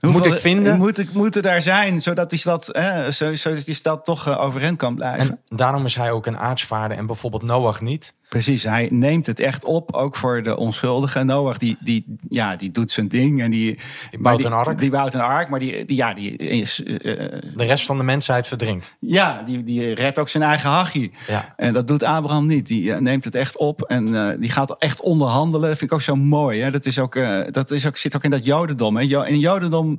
hoeveel, 0.00 0.32
ik 0.32 0.38
vinden? 0.38 0.78
Moet 0.78 0.98
ik, 0.98 1.12
moeten 1.12 1.42
daar 1.42 1.62
zijn, 1.62 2.02
zodat 2.02 2.30
die 2.30 2.38
stad, 2.38 2.68
hè, 2.72 3.12
zo- 3.12 3.34
zodat 3.34 3.64
die 3.64 3.74
stad 3.74 4.04
toch 4.04 4.26
eh, 4.28 4.40
overeind 4.40 4.76
kan 4.76 4.94
blijven. 4.94 5.40
En 5.48 5.56
daarom 5.56 5.84
is 5.84 5.94
hij 5.94 6.10
ook 6.10 6.26
een 6.26 6.38
aartsvaarder 6.38 6.96
en 6.98 7.06
bijvoorbeeld 7.06 7.42
Noach 7.42 7.80
niet. 7.80 8.14
Precies, 8.28 8.62
hij 8.62 8.88
neemt 8.90 9.26
het 9.26 9.40
echt 9.40 9.64
op, 9.64 9.92
ook 9.92 10.16
voor 10.16 10.42
de 10.42 10.56
onschuldigen. 10.56 11.26
Noach, 11.26 11.58
die, 11.58 11.76
die, 11.80 12.16
ja, 12.28 12.56
die 12.56 12.70
doet 12.70 12.90
zijn 12.90 13.08
ding. 13.08 13.42
En 13.42 13.50
die, 13.50 13.78
Die 14.10 14.20
bouwt 14.20 14.44
een 14.44 14.52
ark. 14.52 14.80
Die 14.80 14.90
bouwt 14.90 15.14
een 15.14 15.20
ark, 15.20 15.48
maar 15.48 15.60
die, 15.60 15.84
die, 15.84 15.96
ja, 15.96 16.14
die, 16.14 16.36
is, 16.36 16.82
eh, 16.82 16.96
De 16.96 17.40
rest 17.56 17.86
van 17.86 17.96
de 17.96 18.02
mensheid 18.02 18.46
verdrinkt. 18.46 18.96
ja, 19.00 19.42
die, 19.46 19.64
die 19.64 19.94
redt 19.94 20.18
ook 20.18 20.28
zijn 20.28 20.42
eigen 20.42 20.70
hachie. 20.70 21.10
Ja. 21.26 21.54
En 21.56 21.72
dat 21.72 21.86
doet 21.86 22.02
Abraham 22.02 22.46
niet. 22.46 22.66
Die 22.66 22.92
eh, 22.92 23.00
neemt 23.00 23.24
het 23.24 23.34
echt 23.34 23.56
op 23.58 23.82
en 23.82 24.14
eh, 24.14 24.40
die 24.40 24.50
gaat 24.50 24.76
echt 24.78 25.00
onderhandelen. 25.00 25.68
Dat 25.68 25.78
vind 25.78 25.90
ik 25.90 25.96
ook 25.96 26.02
zo 26.02 26.16
mooi. 26.16 26.60
Hè? 26.60 26.70
Dat, 26.70 26.86
is 26.86 26.98
ook, 26.98 27.18
dat 27.50 27.70
is 27.70 27.86
ook, 27.86 27.96
zit 27.96 28.16
ook 28.16 28.24
in 28.24 28.30
dat 28.30 28.44
jodendom. 28.44 28.96
Hè? 28.96 29.02
In 29.26 29.38
jodendom 29.38 29.98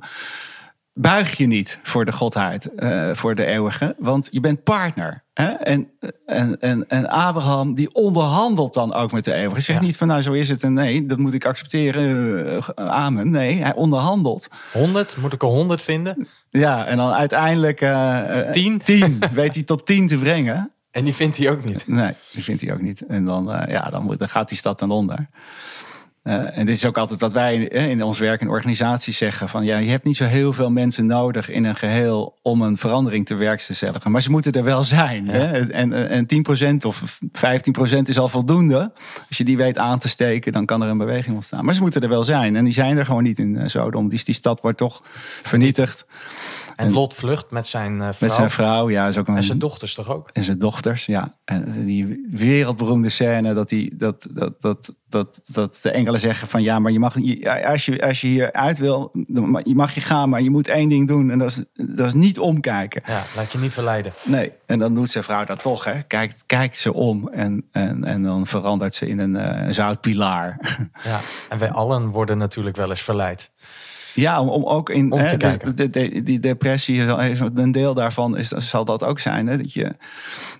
buig 1.00 1.36
je 1.36 1.46
niet 1.46 1.78
voor 1.82 2.04
de 2.04 2.12
godheid, 2.12 2.74
eh, 2.74 3.10
voor 3.12 3.34
de 3.34 3.44
eeuwige. 3.46 3.94
Want 3.98 4.28
je 4.30 4.40
bent 4.40 4.62
partner. 4.62 5.24
Hè? 5.34 5.46
En, 5.48 5.90
en, 6.26 6.60
en, 6.60 6.88
en 6.88 7.08
Abraham 7.08 7.74
die 7.74 7.94
onderhandelt 7.94 8.74
dan 8.74 8.94
ook 8.94 9.12
met 9.12 9.24
de 9.24 9.32
eeuwige. 9.32 9.60
Zegt 9.60 9.80
Ja. 9.80 9.84
niet 9.86 9.96
van 9.96 10.06
nou 10.08 10.22
zo 10.22 10.32
is 10.32 10.48
het 10.48 10.62
en 10.62 10.72
nee, 10.72 11.06
dat 11.06 11.18
moet 11.18 11.34
ik 11.34 11.44
accepteren. 11.44 12.46
eh, 12.76 12.86
amen. 12.86 13.30
Nee, 13.30 13.62
hij 13.62 13.74
onderhandelt. 13.74 14.48
100, 14.72 15.16
moet 15.16 15.32
ik 15.32 15.42
er 15.42 15.48
100 15.48 15.82
vinden? 15.82 16.28
Ja, 16.50 16.86
en 16.86 16.96
dan 16.96 17.12
uiteindelijk... 17.12 17.80
eh, 17.80 18.40
eh, 18.40 18.50
Tien? 18.52 18.78
Tien. 18.82 19.18
Weet 19.32 19.54
hij 19.54 19.62
tot 19.62 19.86
tien 19.86 20.06
te 20.06 20.18
brengen. 20.18 20.70
En 20.90 21.04
die 21.04 21.14
vindt 21.14 21.36
hij 21.36 21.50
ook 21.50 21.64
niet. 21.64 21.84
Nee, 21.86 22.14
dat 22.32 22.42
vindt 22.44 22.60
hij 22.62 22.72
ook 22.72 22.80
niet. 22.80 23.06
En 23.06 23.24
dan, 23.24 23.64
ja, 23.68 23.90
dan, 23.90 24.02
moet- 24.02 24.18
dan 24.18 24.28
gaat 24.28 24.48
die 24.48 24.58
stad 24.58 24.78
dan 24.78 24.90
onder. 24.90 25.28
Eh, 26.22 26.58
en 26.58 26.66
dit 26.66 26.74
is 26.74 26.84
ook 26.84 26.98
altijd 26.98 27.20
wat 27.20 27.32
wij 27.32 27.56
in, 27.56 27.88
in 27.88 28.02
ons 28.02 28.18
werk 28.18 28.40
in 28.40 28.48
organisaties 28.48 29.16
zeggen: 29.16 29.48
van 29.48 29.64
ja, 29.64 29.78
je 29.78 29.90
hebt 29.90 30.04
niet 30.04 30.16
zo 30.16 30.24
heel 30.24 30.52
veel 30.52 30.70
mensen 30.70 31.06
nodig 31.06 31.50
in 31.50 31.64
een 31.64 31.76
geheel 31.76 32.38
om 32.42 32.62
een 32.62 32.76
verandering 32.76 33.26
te 33.26 33.34
werkstelligen. 33.34 34.10
Maar 34.10 34.22
ze 34.22 34.30
moeten 34.30 34.52
er 34.52 34.64
wel 34.64 34.84
zijn. 34.84 35.28
Hè? 35.28 35.70
En, 35.70 36.08
en 36.08 36.26
10% 36.82 36.86
of 36.86 37.20
15% 37.22 37.28
is 38.02 38.18
al 38.18 38.28
voldoende. 38.28 38.92
Als 39.28 39.38
je 39.38 39.44
die 39.44 39.56
weet 39.56 39.78
aan 39.78 39.98
te 39.98 40.08
steken, 40.08 40.52
dan 40.52 40.66
kan 40.66 40.82
er 40.82 40.88
een 40.88 40.98
beweging 40.98 41.34
ontstaan. 41.34 41.64
Maar 41.64 41.74
ze 41.74 41.80
moeten 41.80 42.02
er 42.02 42.08
wel 42.08 42.24
zijn. 42.24 42.56
En 42.56 42.64
die 42.64 42.74
zijn 42.74 42.98
er 42.98 43.04
gewoon 43.04 43.22
niet 43.22 43.38
in 43.38 43.56
eh, 43.56 43.68
Sodom. 43.68 44.08
Die, 44.08 44.24
die 44.24 44.34
stad 44.34 44.60
wordt 44.60 44.78
toch 44.78 45.02
vernietigd. 45.42 46.06
En 46.80 46.92
Lot 46.92 47.14
vlucht 47.14 47.50
met 47.50 47.66
zijn 47.66 47.92
eh, 47.92 47.98
vrouw. 47.98 48.28
Met 48.28 48.32
zijn 48.32 48.50
vrouw, 48.50 48.90
ja, 48.90 49.06
is 49.06 49.18
ook 49.18 49.28
een, 49.28 49.36
En 49.36 49.42
zijn 49.42 49.58
dochters 49.58 49.94
toch 49.94 50.08
ook? 50.08 50.30
en 50.32 50.44
zijn 50.44 50.58
dochters, 50.58 51.06
ja. 51.06 51.38
En 51.44 51.84
die 51.84 52.28
wereldberoemde 52.30 53.08
scène 53.08 53.54
dat, 53.54 53.68
die, 53.68 53.96
dat, 53.96 54.26
dat, 54.30 54.60
dat, 54.60 54.94
dat, 55.08 55.40
dat 55.44 55.78
de 55.82 55.90
engelen 55.90 56.20
zeggen 56.20 56.48
van 56.48 56.62
ja, 56.62 56.78
maar 56.78 56.92
je 56.92 56.98
mag, 56.98 57.14
als, 57.64 57.84
je, 57.84 58.06
als 58.06 58.20
je 58.20 58.26
hier 58.26 58.52
uit 58.52 58.78
wil, 58.78 59.10
dan 59.12 59.60
je 59.64 59.74
mag 59.74 59.94
je 59.94 60.00
gaan, 60.00 60.28
maar 60.28 60.42
je 60.42 60.50
moet 60.50 60.68
één 60.68 60.88
ding 60.88 61.08
doen 61.08 61.30
en 61.30 61.38
dat 61.38 61.50
is, 61.50 61.64
dat 61.96 62.06
is 62.06 62.14
niet 62.14 62.38
omkijken. 62.38 63.02
Ja, 63.06 63.24
laat 63.36 63.52
je 63.52 63.58
niet 63.58 63.72
verleiden. 63.72 64.12
Nee, 64.22 64.52
en 64.66 64.78
dan 64.78 64.94
doet 64.94 65.10
zijn 65.10 65.24
vrouw 65.24 65.44
dat 65.44 65.62
toch, 65.62 65.84
hè. 65.84 66.02
Kijkt, 66.02 66.42
kijkt 66.46 66.76
ze 66.76 66.92
om 66.92 67.28
en, 67.28 67.68
en, 67.72 68.04
en 68.04 68.22
dan 68.22 68.46
verandert 68.46 68.94
ze 68.94 69.08
in 69.08 69.18
een 69.18 69.36
eh, 69.36 69.72
zoutpilaar. 69.72 70.78
Ja. 71.04 71.20
En 71.48 71.58
wij 71.58 71.70
allen 71.70 72.10
worden 72.10 72.38
natuurlijk 72.38 72.76
wel 72.76 72.90
eens 72.90 73.02
verleid. 73.02 73.50
Ja, 74.14 74.40
om, 74.40 74.48
om 74.48 74.64
ook 74.64 74.90
in 74.90 75.12
Om 75.12 75.18
hè, 75.18 75.28
te 75.28 75.36
de- 75.36 75.46
kijken. 75.46 75.76
de- 75.76 75.90
de- 75.90 76.22
die 76.22 76.38
depressie, 76.38 77.02
een 77.54 77.72
deel 77.72 77.94
daarvan 77.94 78.36
is, 78.36 78.48
zal 78.48 78.84
dat 78.84 79.04
ook 79.04 79.18
zijn. 79.18 79.46
Hè, 79.46 79.56
dat 79.56 79.72
je, 79.72 79.90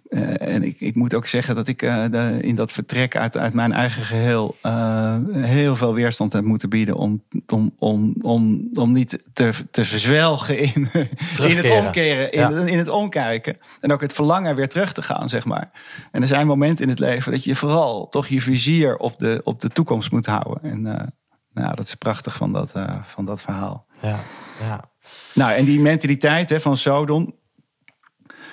eh, 0.08 0.48
en 0.54 0.62
ik, 0.62 0.80
ik 0.80 0.94
moet 0.94 1.14
ook 1.14 1.26
zeggen 1.26 1.54
dat 1.54 1.68
ik 1.68 1.82
eh, 1.82 2.04
de- 2.10 2.38
in 2.40 2.54
dat 2.54 2.72
vertrek 2.72 3.16
uit, 3.16 3.36
uit 3.36 3.52
mijn 3.54 3.72
eigen 3.72 4.02
geheel 4.02 4.56
eh, 4.62 5.16
heel 5.32 5.76
veel 5.76 5.94
weerstand 5.94 6.32
heb 6.32 6.44
moeten 6.44 6.68
bieden 6.68 6.96
om, 6.96 7.22
om, 7.46 7.72
om, 7.78 8.14
om, 8.22 8.68
om 8.74 8.92
niet 8.92 9.18
te, 9.32 9.50
te 9.70 9.84
verzwelgen 9.84 10.58
in, 10.58 10.88
in 11.42 11.56
het 11.56 11.70
omkeren, 11.70 12.32
in, 12.32 12.40
Ja. 12.40 12.50
in 12.50 12.78
het 12.78 12.88
omkijken. 12.88 13.56
En 13.80 13.92
ook 13.92 14.00
het 14.00 14.12
verlangen 14.12 14.54
weer 14.54 14.68
terug 14.68 14.92
te 14.92 15.02
gaan, 15.02 15.28
zeg 15.28 15.44
maar. 15.44 15.70
En 16.12 16.22
er 16.22 16.28
zijn 16.28 16.46
momenten 16.46 16.84
in 16.84 16.90
het 16.90 16.98
leven 16.98 17.32
dat 17.32 17.44
je 17.44 17.56
vooral 17.56 18.08
toch 18.08 18.26
je 18.26 18.40
vizier 18.40 18.96
op 18.96 19.18
de, 19.18 19.40
op 19.44 19.60
de 19.60 19.68
toekomst 19.68 20.10
moet 20.12 20.26
houden. 20.26 20.62
En 20.62 21.12
nou, 21.52 21.74
dat 21.74 21.86
is 21.86 21.94
prachtig 21.94 22.36
van 22.36 22.52
dat, 22.52 22.72
eh, 22.72 22.94
van 23.06 23.24
dat 23.24 23.40
verhaal. 23.42 23.86
Ja, 24.02 24.18
ja. 24.60 24.80
Nou, 25.34 25.52
en 25.52 25.64
die 25.64 25.80
mentaliteit 25.80 26.50
hè, 26.50 26.60
van 26.60 26.76
Sodom 26.76 27.34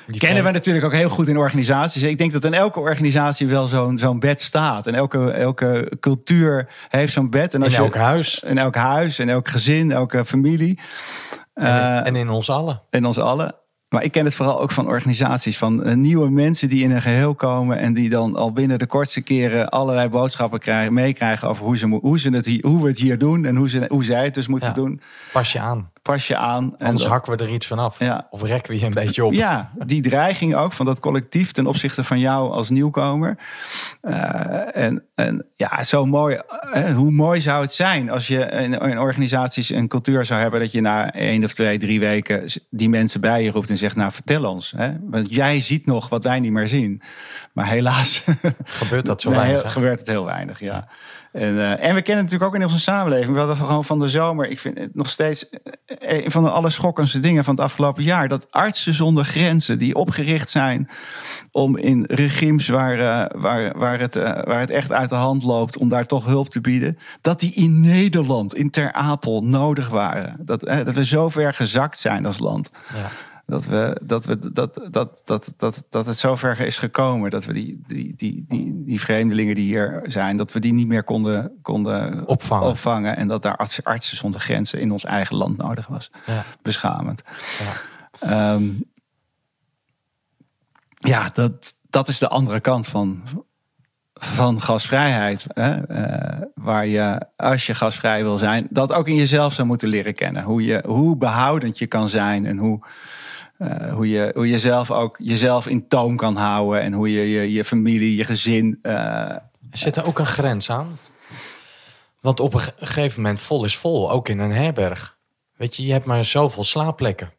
Die 0.07 0.19
kennen 0.19 0.43
we 0.43 0.51
natuurlijk 0.51 0.85
ook 0.85 0.93
heel 0.93 1.09
goed 1.09 1.27
in 1.27 1.37
organisaties. 1.37 2.03
Ik 2.03 2.17
denk 2.17 2.31
dat 2.31 2.43
in 2.43 2.53
elke 2.53 2.79
organisatie 2.79 3.47
wel 3.47 3.67
zo'n 3.67 3.97
zo'n 3.97 4.19
bed 4.19 4.41
staat. 4.41 4.87
En 4.87 4.93
elke, 4.95 5.31
elke 5.31 5.91
cultuur 5.99 6.69
heeft 6.89 7.13
zo'n 7.13 7.29
bed. 7.29 7.53
En 7.53 7.59
In 7.59 7.65
als 7.65 7.73
je- 7.75 7.79
elk 7.81 7.95
huis. 7.95 8.39
In 8.39 8.57
elk 8.57 8.75
huis, 8.75 9.19
in 9.19 9.29
elk 9.29 9.47
gezin, 9.47 9.91
elke 9.91 10.25
familie. 10.25 10.79
En, 11.53 11.65
Eh, 11.65 12.07
en 12.07 12.15
in 12.15 12.29
ons 12.29 12.49
allen. 12.49 12.81
in 12.89 13.05
ons 13.05 13.19
allen. 13.19 13.55
Maar 13.89 14.03
ik 14.03 14.11
ken 14.11 14.25
het 14.25 14.35
vooral 14.35 14.61
ook 14.61 14.71
van 14.71 14.87
organisaties, 14.87 15.57
van 15.57 15.83
eh, 15.83 15.95
nieuwe 15.95 16.29
mensen 16.29 16.69
die 16.69 16.83
in 16.83 16.91
een 16.91 17.01
geheel 17.01 17.35
komen 17.35 17.77
en 17.77 17.93
die 17.93 18.09
dan 18.09 18.35
al 18.35 18.51
binnen 18.51 18.79
de 18.79 18.85
kortste 18.85 19.21
keren 19.21 19.69
allerlei 19.69 20.09
boodschappen 20.09 20.59
krijgen, 20.59 20.93
meekrijgen 20.93 21.47
over 21.49 21.65
hoe, 21.65 21.77
ze, 21.77 21.87
hoe, 22.01 22.19
ze 22.19 22.29
het 22.29 22.45
hier, 22.45 22.65
hoe 22.65 22.81
we 22.81 22.87
het 22.87 22.97
hier 22.97 23.17
doen 23.17 23.45
en 23.45 23.55
hoe, 23.55 23.69
ze, 23.69 23.85
hoe 23.89 24.03
zij 24.03 24.23
het 24.23 24.33
dus 24.33 24.47
moeten 24.47 24.69
Ja. 24.69 24.75
doen. 24.75 25.01
Pas 25.31 25.51
je 25.51 25.59
aan. 25.59 25.89
Pas 26.07 26.27
je 26.27 26.35
aan. 26.37 26.75
En 26.77 26.87
Anders 26.87 27.05
hakken 27.05 27.37
we 27.37 27.43
er 27.43 27.49
iets 27.51 27.67
van 27.67 27.79
af. 27.79 27.99
Ja. 27.99 28.27
Of 28.29 28.41
rekken 28.43 28.73
we 28.73 28.79
je 28.79 28.85
een 28.85 28.93
beetje 28.93 29.25
op. 29.25 29.33
Ja, 29.33 29.71
die 29.85 30.01
dreiging 30.01 30.55
ook 30.55 30.73
van 30.73 30.85
dat 30.85 30.99
collectief 30.99 31.51
ten 31.51 31.65
opzichte 31.67 32.03
van 32.03 32.19
jou 32.19 32.51
als 32.51 32.69
nieuwkomer. 32.69 33.37
Eh, 34.01 34.75
en, 34.83 35.03
en 35.15 35.45
ja, 35.55 35.83
zo 35.83 36.05
mooi. 36.05 36.37
eh, 36.73 36.95
hoe 36.95 37.11
mooi 37.11 37.41
zou 37.41 37.61
het 37.61 37.73
zijn 37.73 38.09
als 38.09 38.27
je 38.27 38.39
in, 38.45 38.73
in 38.73 38.99
organisaties 38.99 39.69
een 39.69 39.87
cultuur 39.87 40.25
zou 40.25 40.41
hebben 40.41 40.59
dat 40.59 40.71
je 40.71 40.81
na 40.81 41.13
één 41.13 41.43
of 41.43 41.53
twee, 41.53 41.77
drie 41.77 41.99
weken 41.99 42.51
die 42.69 42.89
mensen 42.89 43.21
bij 43.21 43.43
je 43.43 43.51
roept 43.51 43.69
en 43.69 43.77
zegt: 43.77 43.95
Nou, 43.95 44.11
vertel 44.11 44.43
ons. 44.51 44.73
Hè? 44.77 44.91
Want 45.01 45.33
jij 45.33 45.61
ziet 45.61 45.85
nog 45.85 46.09
wat 46.09 46.23
wij 46.23 46.39
niet 46.39 46.51
meer 46.51 46.67
zien. 46.67 47.01
Maar 47.53 47.67
helaas 47.67 48.25
Gebeurt 48.63 49.05
dat 49.05 49.21
zo 49.21 49.29
Nee, 49.29 49.37
weinig? 49.39 49.61
heel- 49.61 49.71
gebeurt 49.71 49.99
het 49.99 50.07
heel 50.07 50.25
weinig, 50.25 50.59
ja. 50.59 50.87
En, 51.31 51.57
eh, 51.57 51.89
en 51.89 51.95
we 51.95 52.01
kennen 52.01 52.23
natuurlijk 52.23 52.51
ook 52.51 52.55
in 52.55 52.63
onze 52.63 52.79
samenleving. 52.79 53.33
We 53.33 53.39
hadden 53.39 53.57
gewoon 53.57 53.85
van 53.85 53.99
de 53.99 54.09
zomer, 54.09 54.49
ik 54.49 54.59
vind 54.59 54.77
het 54.77 54.95
nog 54.95 55.09
steeds 55.09 55.49
eh, 55.49 56.23
een 56.23 56.31
van 56.31 56.43
de 56.43 56.49
allerschokkendste 56.49 57.19
dingen 57.19 57.43
van 57.43 57.55
het 57.55 57.63
afgelopen 57.63 58.03
jaar. 58.03 58.27
Dat 58.27 58.51
artsen 58.51 58.93
zonder 58.93 59.25
grenzen, 59.25 59.77
die 59.77 59.95
opgericht 59.95 60.49
zijn 60.49 60.89
om 61.51 61.77
in 61.77 62.03
regimes 62.07 62.67
waar, 62.67 62.99
eh, 62.99 63.41
waar, 63.41 63.77
waar, 63.77 63.99
het, 63.99 64.13
waar 64.13 64.59
het 64.59 64.69
echt 64.69 64.91
uit 64.91 65.09
de 65.09 65.15
hand 65.15 65.43
loopt, 65.43 65.77
om 65.77 65.89
daar 65.89 66.05
toch 66.05 66.25
hulp 66.25 66.49
te 66.49 66.61
bieden. 66.61 66.97
Dat 67.21 67.39
die 67.39 67.53
in 67.53 67.79
Nederland, 67.79 68.55
in 68.55 68.69
Ter 68.69 68.93
Apel, 68.93 69.43
nodig 69.43 69.89
waren. 69.89 70.35
Dat, 70.39 70.59
dat 70.59 70.93
we 70.93 71.05
zo 71.05 71.29
ver 71.29 71.53
gezakt 71.53 71.97
zijn 71.97 72.25
als 72.25 72.39
land. 72.39 72.69
Ja. 72.93 73.09
Dat, 73.47 73.65
we, 73.65 74.01
dat, 74.03 74.25
we, 74.25 74.51
dat, 74.51 74.79
dat, 74.91 75.21
dat, 75.25 75.53
dat, 75.57 75.83
dat 75.89 76.05
het 76.05 76.17
zover 76.17 76.59
is 76.59 76.77
gekomen 76.77 77.29
dat 77.29 77.45
we 77.45 77.53
die, 77.53 77.81
die, 77.87 78.13
die, 78.15 78.45
die, 78.47 78.83
die 78.85 79.01
vreemdelingen 79.01 79.55
die 79.55 79.65
hier 79.65 80.03
zijn, 80.03 80.37
dat 80.37 80.51
we 80.51 80.59
die 80.59 80.73
niet 80.73 80.87
meer 80.87 81.03
konden, 81.03 81.57
konden 81.61 82.27
Opvangen. 82.27 82.67
opvangen. 82.67 83.17
En 83.17 83.27
dat 83.27 83.41
daar 83.41 83.55
artsen, 83.57 83.83
artsen 83.83 84.17
zonder 84.17 84.41
grenzen 84.41 84.79
in 84.79 84.91
ons 84.91 85.05
eigen 85.05 85.35
land 85.35 85.57
nodig 85.57 85.87
was. 85.87 86.11
Ja. 86.25 86.45
Beschamend. 86.61 87.23
Ja. 87.59 88.53
Ehm, 88.53 88.65
ja, 90.99 91.29
dat, 91.33 91.33
dat 91.33 91.75
dat 91.89 92.07
is 92.07 92.17
de 92.17 92.27
andere 92.27 92.59
kant 92.59 92.87
van, 92.87 93.23
van 94.13 94.61
gasvrijheid. 94.61 95.45
Hè? 95.47 95.85
Eh, 95.85 96.41
waar 96.55 96.85
je, 96.85 97.25
als 97.35 97.65
je 97.65 97.75
gasvrij 97.75 98.23
wil 98.23 98.37
zijn, 98.37 98.67
dat 98.69 98.93
ook 98.93 99.07
in 99.07 99.15
jezelf 99.15 99.53
zou 99.53 99.67
moeten 99.67 99.87
leren 99.87 100.15
kennen. 100.15 100.43
Hoe, 100.43 100.63
je, 100.63 100.83
hoe 100.85 101.17
behoudend 101.17 101.77
je 101.77 101.87
kan 101.87 102.09
zijn 102.09 102.45
en 102.45 102.57
hoe, 102.57 102.79
eh, 103.57 103.93
hoe, 103.93 104.09
je, 104.09 104.31
hoe 104.35 104.49
je 104.49 104.59
zelf 104.59 104.91
ook 104.91 105.17
jezelf 105.21 105.67
in 105.67 105.87
toon 105.87 106.15
kan 106.15 106.35
houden. 106.35 106.81
En 106.81 106.93
hoe 106.93 107.11
je 107.11 107.29
je, 107.31 107.51
je 107.51 107.63
familie, 107.63 108.15
je 108.15 108.23
gezin. 108.23 108.79
Zit 109.71 109.95
er 109.95 110.05
ook 110.05 110.19
een 110.19 110.25
grens 110.25 110.69
aan? 110.71 110.97
Want 112.21 112.39
op 112.39 112.53
een 112.53 112.59
ge- 112.59 112.73
gegeven 112.77 113.21
moment 113.21 113.39
vol 113.39 113.65
is 113.65 113.77
vol, 113.77 114.11
ook 114.11 114.29
in 114.29 114.39
een 114.39 114.51
herberg. 114.51 115.17
Weet 115.55 115.75
je, 115.75 115.85
je 115.85 115.91
hebt 115.91 116.05
maar 116.05 116.23
zoveel 116.25 116.63
slaapplekken. 116.63 117.33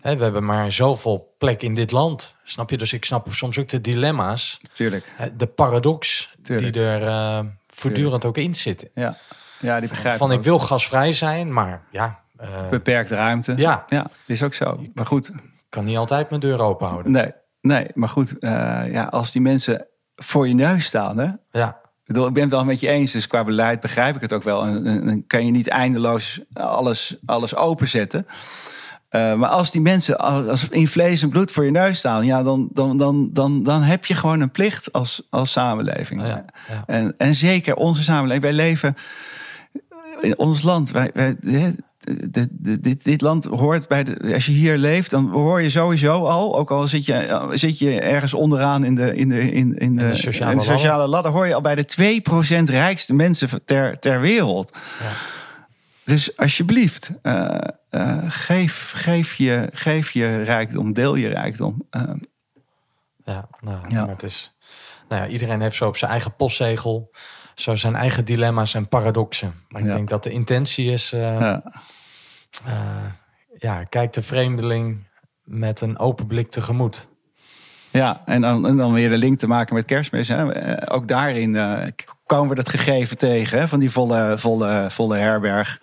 Hè, 0.00 0.16
we 0.16 0.22
hebben 0.22 0.44
maar 0.44 0.72
zoveel 0.72 1.34
plek 1.38 1.62
in 1.62 1.74
dit 1.74 1.90
land. 1.90 2.34
Snap 2.42 2.70
je? 2.70 2.76
Dus 2.76 2.92
ik 2.92 3.04
snap 3.04 3.26
soms 3.30 3.58
ook 3.58 3.68
de 3.68 3.80
dilemma's, 3.80 4.60
tuurlijk. 4.72 5.14
de 5.36 5.46
paradox 5.46 6.30
Tuurlijk. 6.42 6.72
die 6.72 6.82
er 6.82 7.06
eh, 7.06 7.40
voortdurend 7.66 8.24
ook 8.24 8.36
in 8.36 8.54
zit. 8.54 8.90
Ja, 8.94 9.16
ja 9.60 9.80
die 9.80 9.88
begrijp 9.88 10.18
Van 10.18 10.32
ik 10.32 10.38
ik 10.38 10.44
wil 10.44 10.58
gasvrij 10.58 11.12
zijn, 11.12 11.52
maar 11.52 11.82
ja, 11.90 12.23
Beperkte 12.70 13.14
ruimte. 13.14 13.54
Ja. 13.56 13.84
ja, 13.86 14.06
is 14.26 14.42
ook 14.42 14.54
zo. 14.54 14.80
Maar 14.94 15.06
goed, 15.06 15.30
kan 15.68 15.84
niet 15.84 15.96
altijd 15.96 16.28
mijn 16.28 16.40
deur 16.40 16.60
open 16.60 16.86
houden. 16.88 17.12
nee, 17.12 17.32
nee 17.60 17.86
maar 17.94 18.08
goed. 18.08 18.38
eh, 18.38 18.82
ja, 18.90 19.04
als 19.04 19.32
die 19.32 19.42
mensen 19.42 19.86
voor 20.16 20.48
je 20.48 20.54
neus 20.54 20.84
staan, 20.84 21.18
hè, 21.18 21.28
Ja, 21.50 21.68
Ik 21.68 22.04
bedoel, 22.12 22.26
ik 22.26 22.32
ben 22.32 22.42
het 22.42 22.52
wel 22.52 22.64
met 22.64 22.80
je 22.80 22.88
eens. 22.88 23.12
Dus 23.12 23.26
qua 23.26 23.44
beleid 23.44 23.80
begrijp 23.80 24.14
ik 24.14 24.20
het 24.20 24.32
ook 24.32 24.42
wel. 24.42 24.64
En, 24.66 25.06
dan 25.06 25.26
kan 25.26 25.46
je 25.46 25.50
niet 25.50 25.68
eindeloos 25.68 26.40
alles, 26.52 27.16
alles 27.24 27.56
openzetten. 27.56 28.26
Eh, 29.08 29.34
maar 29.34 29.48
als 29.48 29.70
die 29.70 29.80
mensen 29.80 30.18
als 30.18 30.68
in 30.68 30.88
vlees 30.88 31.22
en 31.22 31.28
bloed 31.28 31.50
voor 31.50 31.64
je 31.64 31.70
neus 31.70 31.98
staan, 31.98 32.24
ja, 32.26 32.42
dan, 32.42 32.68
dan, 32.72 32.96
dan, 32.96 33.32
dan, 33.32 33.62
dan 33.62 33.82
heb 33.82 34.04
je 34.04 34.14
gewoon 34.14 34.40
een 34.40 34.50
plicht 34.50 34.92
als, 34.92 35.26
als 35.30 35.52
samenleving. 35.52 36.20
Ja, 36.20 36.44
ja. 36.68 36.82
En, 36.86 37.14
en 37.18 37.34
zeker 37.34 37.74
onze 37.74 38.02
samenleving. 38.02 38.42
Wij 38.42 38.52
leven 38.52 38.96
in 40.20 40.38
ons 40.38 40.62
land. 40.62 40.90
Wij, 40.90 41.10
wij, 41.14 41.36
dit, 42.30 42.48
dit, 42.50 42.84
dit, 42.84 43.04
dit 43.04 43.20
land 43.20 43.44
hoort 43.44 43.88
bij 43.88 44.04
de. 44.04 44.32
Als 44.34 44.46
je 44.46 44.52
hier 44.52 44.76
leeft, 44.78 45.10
dan 45.10 45.30
hoor 45.30 45.62
je 45.62 45.70
sowieso 45.70 46.24
al. 46.24 46.58
Ook 46.58 46.70
al 46.70 46.88
zit 46.88 47.06
je, 47.06 47.46
zit 47.50 47.78
je 47.78 48.00
ergens 48.00 48.34
onderaan 48.34 48.84
in 48.84 48.94
de, 48.94 49.16
in 49.16 49.28
de, 49.28 49.52
in, 49.52 49.78
in 49.78 49.96
de, 49.96 50.08
de 50.08 50.14
sociale 50.14 50.52
in 50.52 50.58
de 50.58 50.64
ladder. 50.64 50.78
sociale 50.78 51.06
ladder, 51.08 51.32
hoor 51.32 51.46
je 51.46 51.54
al 51.54 51.60
bij 51.60 51.74
de 51.74 52.22
2% 52.62 52.62
rijkste 52.64 53.14
mensen 53.14 53.64
ter, 53.64 53.98
ter 53.98 54.20
wereld. 54.20 54.70
Ja. 55.00 55.10
Dus 56.04 56.36
alsjeblieft, 56.36 57.10
eh, 57.22 57.58
eh, 57.90 58.18
geef, 58.28 58.92
geef, 58.96 59.34
je, 59.34 59.68
geef 59.72 60.10
je 60.10 60.42
rijkdom, 60.42 60.92
deel 60.92 61.14
je 61.14 61.28
rijkdom. 61.28 61.86
Eh, 61.90 62.02
ja, 63.24 63.48
nou, 63.60 63.78
Ja. 63.88 64.00
maar 64.00 64.08
het 64.08 64.22
is... 64.22 64.52
Nou 65.08 65.22
ja, 65.22 65.28
iedereen 65.28 65.60
heeft 65.60 65.76
zo 65.76 65.86
op 65.86 65.96
zijn 65.96 66.10
eigen 66.10 66.34
postzegel, 66.36 67.10
zo 67.54 67.74
zijn 67.74 67.94
eigen 67.96 68.24
dilemma's 68.24 68.74
en 68.74 68.88
paradoxen. 68.88 69.54
Maar 69.68 69.80
ik 69.80 69.86
Ja. 69.86 69.94
denk 69.94 70.08
dat 70.08 70.22
de 70.22 70.30
intentie 70.30 70.90
is, 70.92 71.12
eh, 71.12 71.20
ja. 71.20 71.62
eh, 72.66 72.76
ja, 73.54 73.84
kijk 73.84 74.12
de 74.12 74.22
vreemdeling 74.22 75.06
met 75.44 75.80
een 75.80 75.98
open 75.98 76.26
blik 76.26 76.50
tegemoet. 76.50 77.08
Ja, 77.90 78.22
en 78.24 78.40
dan, 78.40 78.66
en 78.66 78.76
dan 78.76 78.92
weer 78.92 79.10
de 79.10 79.18
link 79.18 79.38
te 79.38 79.46
maken 79.46 79.74
met 79.74 79.84
kerstmis. 79.84 80.28
Hè. 80.28 80.52
Eh, 80.52 80.94
Ook 80.96 81.08
daarin 81.08 81.52
komen 82.26 82.48
we 82.48 82.54
dat 82.54 82.68
gegeven 82.68 83.18
tegen, 83.18 83.58
hè, 83.58 83.68
van 83.68 83.80
die 83.80 83.90
volle, 83.90 84.34
volle, 84.38 84.86
volle 84.90 85.16
herberg. 85.16 85.80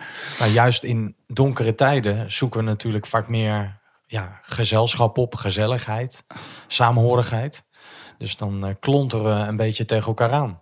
Juist 0.54 0.84
in 0.84 1.16
donkere 1.28 1.76
tijden 1.76 2.32
zoeken 2.32 2.60
we 2.60 2.66
natuurlijk 2.66 3.06
vaak 3.06 3.28
meer 3.28 3.80
ja, 4.06 4.40
gezelschap 4.42 5.18
op, 5.18 5.36
gezelligheid, 5.36 6.24
samenhorigheid. 6.68 7.64
Dus 8.18 8.36
dan 8.38 8.76
klonteren 8.80 9.26
we 9.40 9.48
een 9.48 9.58
beetje 9.58 9.86
tegen 9.86 10.08
elkaar 10.08 10.32
aan. 10.32 10.60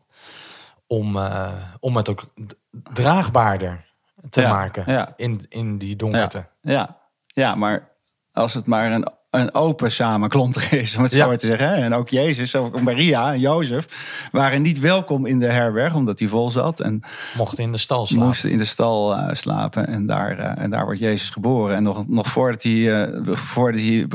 Om, 0.91 1.17
eh, 1.17 1.53
om 1.79 1.95
het 1.95 2.09
ook 2.09 2.33
draagbaarder 2.69 3.93
te 4.29 4.41
Ja, 4.41 4.49
maken 4.49 4.83
ja. 4.87 5.13
In, 5.15 5.45
in 5.49 5.77
die 5.77 5.95
donkerte. 5.95 6.47
Ja, 6.61 6.97
ja, 7.25 7.55
maar 7.55 7.89
als 8.31 8.53
het 8.53 8.65
maar 8.65 8.91
een, 8.91 9.11
een 9.29 9.53
open 9.53 9.91
samenklonter 9.91 10.73
is, 10.81 10.95
om 10.95 11.03
het 11.03 11.11
zo 11.11 11.27
maar 11.27 11.37
te 11.37 11.47
zeggen. 11.47 11.73
En 11.73 11.93
ook 11.93 12.09
Jezus, 12.09 12.55
ook 12.55 12.81
Maria 12.81 13.33
en 13.33 13.39
Jozef 13.39 13.85
waren 14.31 14.61
niet 14.61 14.79
welkom 14.79 15.25
in 15.25 15.39
de 15.39 15.45
herberg, 15.45 15.95
omdat 15.95 16.17
die 16.17 16.29
vol 16.29 16.51
zat. 16.51 16.79
En 16.79 17.01
Mochten 17.37 17.63
in 17.63 17.71
de 17.71 17.77
stal 17.77 18.05
slapen. 18.05 18.25
moesten 18.25 18.49
in 18.51 18.57
de 18.57 18.65
stal 18.65 19.15
eh, 19.15 19.33
slapen. 19.33 19.87
En 19.87 20.05
daar, 20.05 20.37
eh, 20.37 20.63
en 20.63 20.69
daar 20.69 20.85
wordt 20.85 20.99
Jezus 20.99 21.29
geboren. 21.29 21.75
En 21.75 21.83
nog, 21.83 22.07
nog 22.07 22.27
voordat 22.27 22.63
hij, 22.63 23.03
eh, 23.03 23.19
voordat 23.25 23.81
hij 23.81 24.07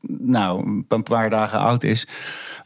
nou, 0.00 0.84
een 0.88 1.02
paar 1.02 1.30
dagen 1.30 1.58
oud 1.58 1.82
is, 1.82 2.06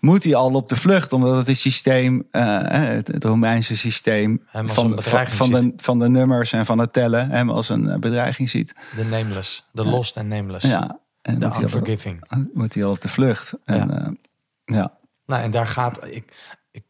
moet 0.00 0.24
hij 0.24 0.34
al 0.34 0.54
op 0.54 0.68
de 0.68 0.76
vlucht. 0.76 1.12
Omdat 1.12 1.36
het, 1.36 1.46
het 1.46 1.58
systeem, 1.58 2.26
het, 2.30 3.08
het 3.08 3.24
Romeinse 3.24 3.76
systeem 3.76 4.42
van, 4.52 4.68
van, 5.02 5.26
van, 5.26 5.50
de, 5.50 5.72
van 5.76 5.98
de 5.98 6.08
nummers 6.08 6.52
en 6.52 6.66
van 6.66 6.78
het 6.78 6.92
tellen 6.92 7.30
hem 7.30 7.50
als 7.50 7.68
een 7.68 8.00
bedreiging 8.00 8.50
ziet. 8.50 8.74
De 8.96 9.04
nameless, 9.04 9.66
de 9.72 9.84
lost 9.84 10.16
en 10.16 10.28
nameless. 10.28 10.66
Ja, 10.66 10.98
en 11.28 11.38
de 11.38 11.60
unforgiving. 11.60 12.24
moet 12.54 12.74
hij 12.74 12.84
al 12.84 12.90
op 12.90 13.00
de 13.00 13.08
vlucht. 13.08 13.54
En, 13.64 13.76
Ja. 13.76 14.12
ja. 14.64 14.74
ja, 14.76 14.98
Nou, 15.26 15.42
en 15.42 15.50
daar 15.50 15.66
gaat. 15.66 16.06
Ik, 16.06 16.52
ik, 16.70 16.84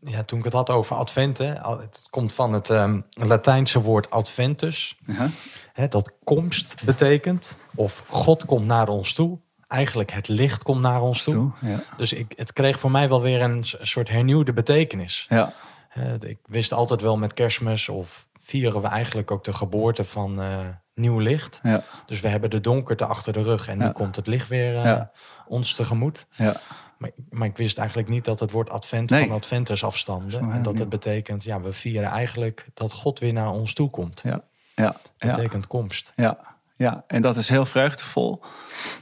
ja, 0.00 0.22
toen 0.22 0.38
ik 0.38 0.44
het 0.44 0.52
had 0.52 0.70
over 0.70 0.96
adventen, 0.96 1.60
het 1.62 2.06
komt 2.10 2.32
van 2.32 2.52
het 2.52 2.70
ehm, 2.70 3.00
Latijnse 3.10 3.80
woord 3.82 4.10
adventus. 4.10 4.98
Ja. 5.06 5.30
Hè, 5.72 5.88
dat 5.88 6.14
komst 6.24 6.84
betekent, 6.84 7.56
of 7.74 8.04
God 8.08 8.44
komt 8.44 8.66
naar 8.66 8.88
ons 8.88 9.12
toe. 9.12 9.38
Eigenlijk 9.66 10.10
het 10.10 10.28
licht 10.28 10.62
komt 10.62 10.80
naar 10.80 11.00
ons 11.00 11.22
toe. 11.22 11.34
Toe, 11.34 11.52
ja. 11.60 11.82
Dus 11.96 12.12
ik, 12.12 12.32
het 12.36 12.52
kreeg 12.52 12.80
voor 12.80 12.90
mij 12.90 13.08
wel 13.08 13.22
weer 13.22 13.40
een 13.40 13.64
soort 13.80 14.08
hernieuwde 14.08 14.52
betekenis. 14.52 15.26
Ja. 15.28 15.52
Ik 16.18 16.38
wist 16.44 16.72
altijd 16.72 17.00
wel 17.00 17.16
met 17.16 17.34
kerstmis 17.34 17.88
of 17.88 18.28
vieren 18.40 18.80
we 18.80 18.88
eigenlijk 18.88 19.30
ook 19.30 19.44
de 19.44 19.52
geboorte 19.52 20.04
van 20.04 20.40
eh, 20.40 20.48
nieuw 20.94 21.18
licht. 21.18 21.60
Ja. 21.62 21.82
Dus 22.06 22.20
we 22.20 22.28
hebben 22.28 22.50
de 22.50 22.60
donkerte 22.60 23.04
achter 23.06 23.32
de 23.32 23.42
rug 23.42 23.68
en 23.68 23.78
nu 23.78 23.90
komt 23.90 24.16
het 24.16 24.26
licht 24.26 24.48
weer 24.48 24.76
eh, 24.76 25.00
ons 25.46 25.74
tegemoet. 25.74 26.26
Ja. 26.30 26.56
Maar, 26.98 27.10
maar 27.30 27.48
ik 27.48 27.56
wist 27.56 27.78
eigenlijk 27.78 28.08
niet 28.08 28.24
dat 28.24 28.40
het 28.40 28.50
woord 28.50 28.70
advent 28.70 29.10
Nee. 29.10 29.26
van 29.26 29.36
adventus 29.36 29.84
afstamde. 29.84 30.36
En 30.38 30.62
dat 30.62 30.78
het 30.78 30.88
betekent, 30.88 31.44
ja, 31.44 31.60
we 31.60 31.72
vieren 31.72 32.10
eigenlijk 32.10 32.66
dat 32.74 32.92
God 32.92 33.18
weer 33.18 33.32
naar 33.32 33.50
ons 33.50 33.72
toe 33.74 33.90
komt. 33.90 34.20
Ja. 34.24 34.40
Ja. 34.74 34.96
Ja. 35.16 35.30
betekent 35.34 35.66
komst. 35.66 36.12
Ja, 36.16 36.38
ja, 36.76 37.04
en 37.06 37.22
dat 37.22 37.36
is 37.36 37.48
heel 37.48 37.66
vreugdevol. 37.66 38.40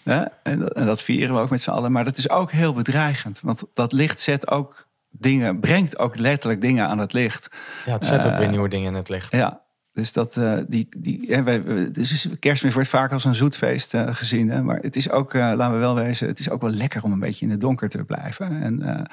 Hè? 0.02 0.22
En, 0.42 0.58
dat, 0.58 0.72
en 0.72 0.86
dat 0.86 1.02
vieren 1.02 1.34
we 1.34 1.40
ook 1.40 1.50
met 1.50 1.60
z'n 1.60 1.70
allen. 1.70 1.92
Maar 1.92 2.04
dat 2.04 2.16
is 2.18 2.28
ook 2.30 2.50
heel 2.50 2.72
bedreigend. 2.72 3.40
Want 3.42 3.62
dat 3.74 3.92
licht 3.92 4.20
zet 4.20 4.50
ook 4.50 4.86
dingen, 5.10 5.60
brengt 5.60 5.98
ook 5.98 6.18
letterlijk 6.18 6.60
dingen 6.60 6.86
aan 6.88 6.98
het 6.98 7.12
licht. 7.12 7.48
Ja, 7.86 7.92
het 7.92 8.04
zet 8.04 8.24
ook 8.24 8.32
Eh, 8.32 8.38
weer 8.38 8.48
nieuwe 8.48 8.68
dingen 8.68 8.88
in 8.88 8.94
het 8.94 9.08
licht. 9.08 9.32
Ja, 9.32 9.60
dus 9.94 10.12
dat, 10.12 10.36
eh, 10.36 10.54
die, 10.68 10.88
die, 10.96 11.24
hè, 11.34 11.42
wij, 11.42 11.62
dus 11.90 12.28
kerstmis 12.38 12.74
wordt 12.74 12.88
vaak 12.88 13.12
als 13.12 13.24
een 13.24 13.34
zoetfeest 13.34 13.94
eh, 13.94 14.14
gezien. 14.14 14.50
Hè? 14.50 14.62
Maar 14.62 14.78
het 14.80 14.96
is 14.96 15.10
ook, 15.10 15.34
eh, 15.34 15.52
laten 15.56 15.72
we 15.74 15.78
wel 15.80 15.94
wezen, 15.94 16.26
het 16.26 16.38
is 16.38 16.50
ook 16.50 16.60
wel 16.60 16.70
lekker 16.70 17.02
om 17.02 17.12
een 17.12 17.18
beetje 17.18 17.44
in 17.44 17.50
het 17.50 17.60
donker 17.60 17.88
te 17.88 18.04
blijven. 18.04 18.60
En, 18.62 19.06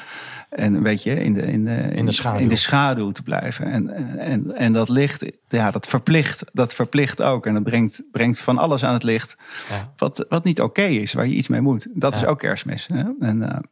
en 0.50 0.74
een 0.74 0.84
beetje 0.84 1.24
in 1.24 1.34
de, 1.34 1.42
in, 1.42 1.66
de, 1.66 1.76
In 1.76 2.06
de 2.06 2.12
schaduw. 2.12 2.40
in 2.40 2.50
de 2.50 2.56
schaduw 2.56 3.12
te 3.12 3.24
blijven. 3.24 3.66
En, 3.66 4.18
en, 4.20 4.56
en 4.56 4.74
dat 4.74 4.90
licht, 4.90 5.26
ja, 5.48 5.72
dat 5.72 5.88
verplicht, 5.88 6.44
dat 6.54 6.74
verplicht 6.74 7.22
ook. 7.22 7.46
En 7.46 7.54
dat 7.54 7.64
brengt, 7.64 8.04
brengt 8.12 8.40
van 8.40 8.58
alles 8.58 8.84
aan 8.86 8.94
het 8.94 9.04
licht 9.04 9.36
Ja. 9.70 9.92
wat, 9.98 10.26
wat 10.30 10.44
niet 10.44 10.62
oké 10.62 10.84
is, 10.84 11.14
waar 11.14 11.28
je 11.28 11.36
iets 11.36 11.48
mee 11.48 11.62
moet. 11.62 11.88
Dat 11.94 12.16
is 12.16 12.22
Ja. 12.22 12.28
ook 12.28 12.40
kerstmis. 12.40 12.88
Hè? 12.94 13.04
En, 13.20 13.64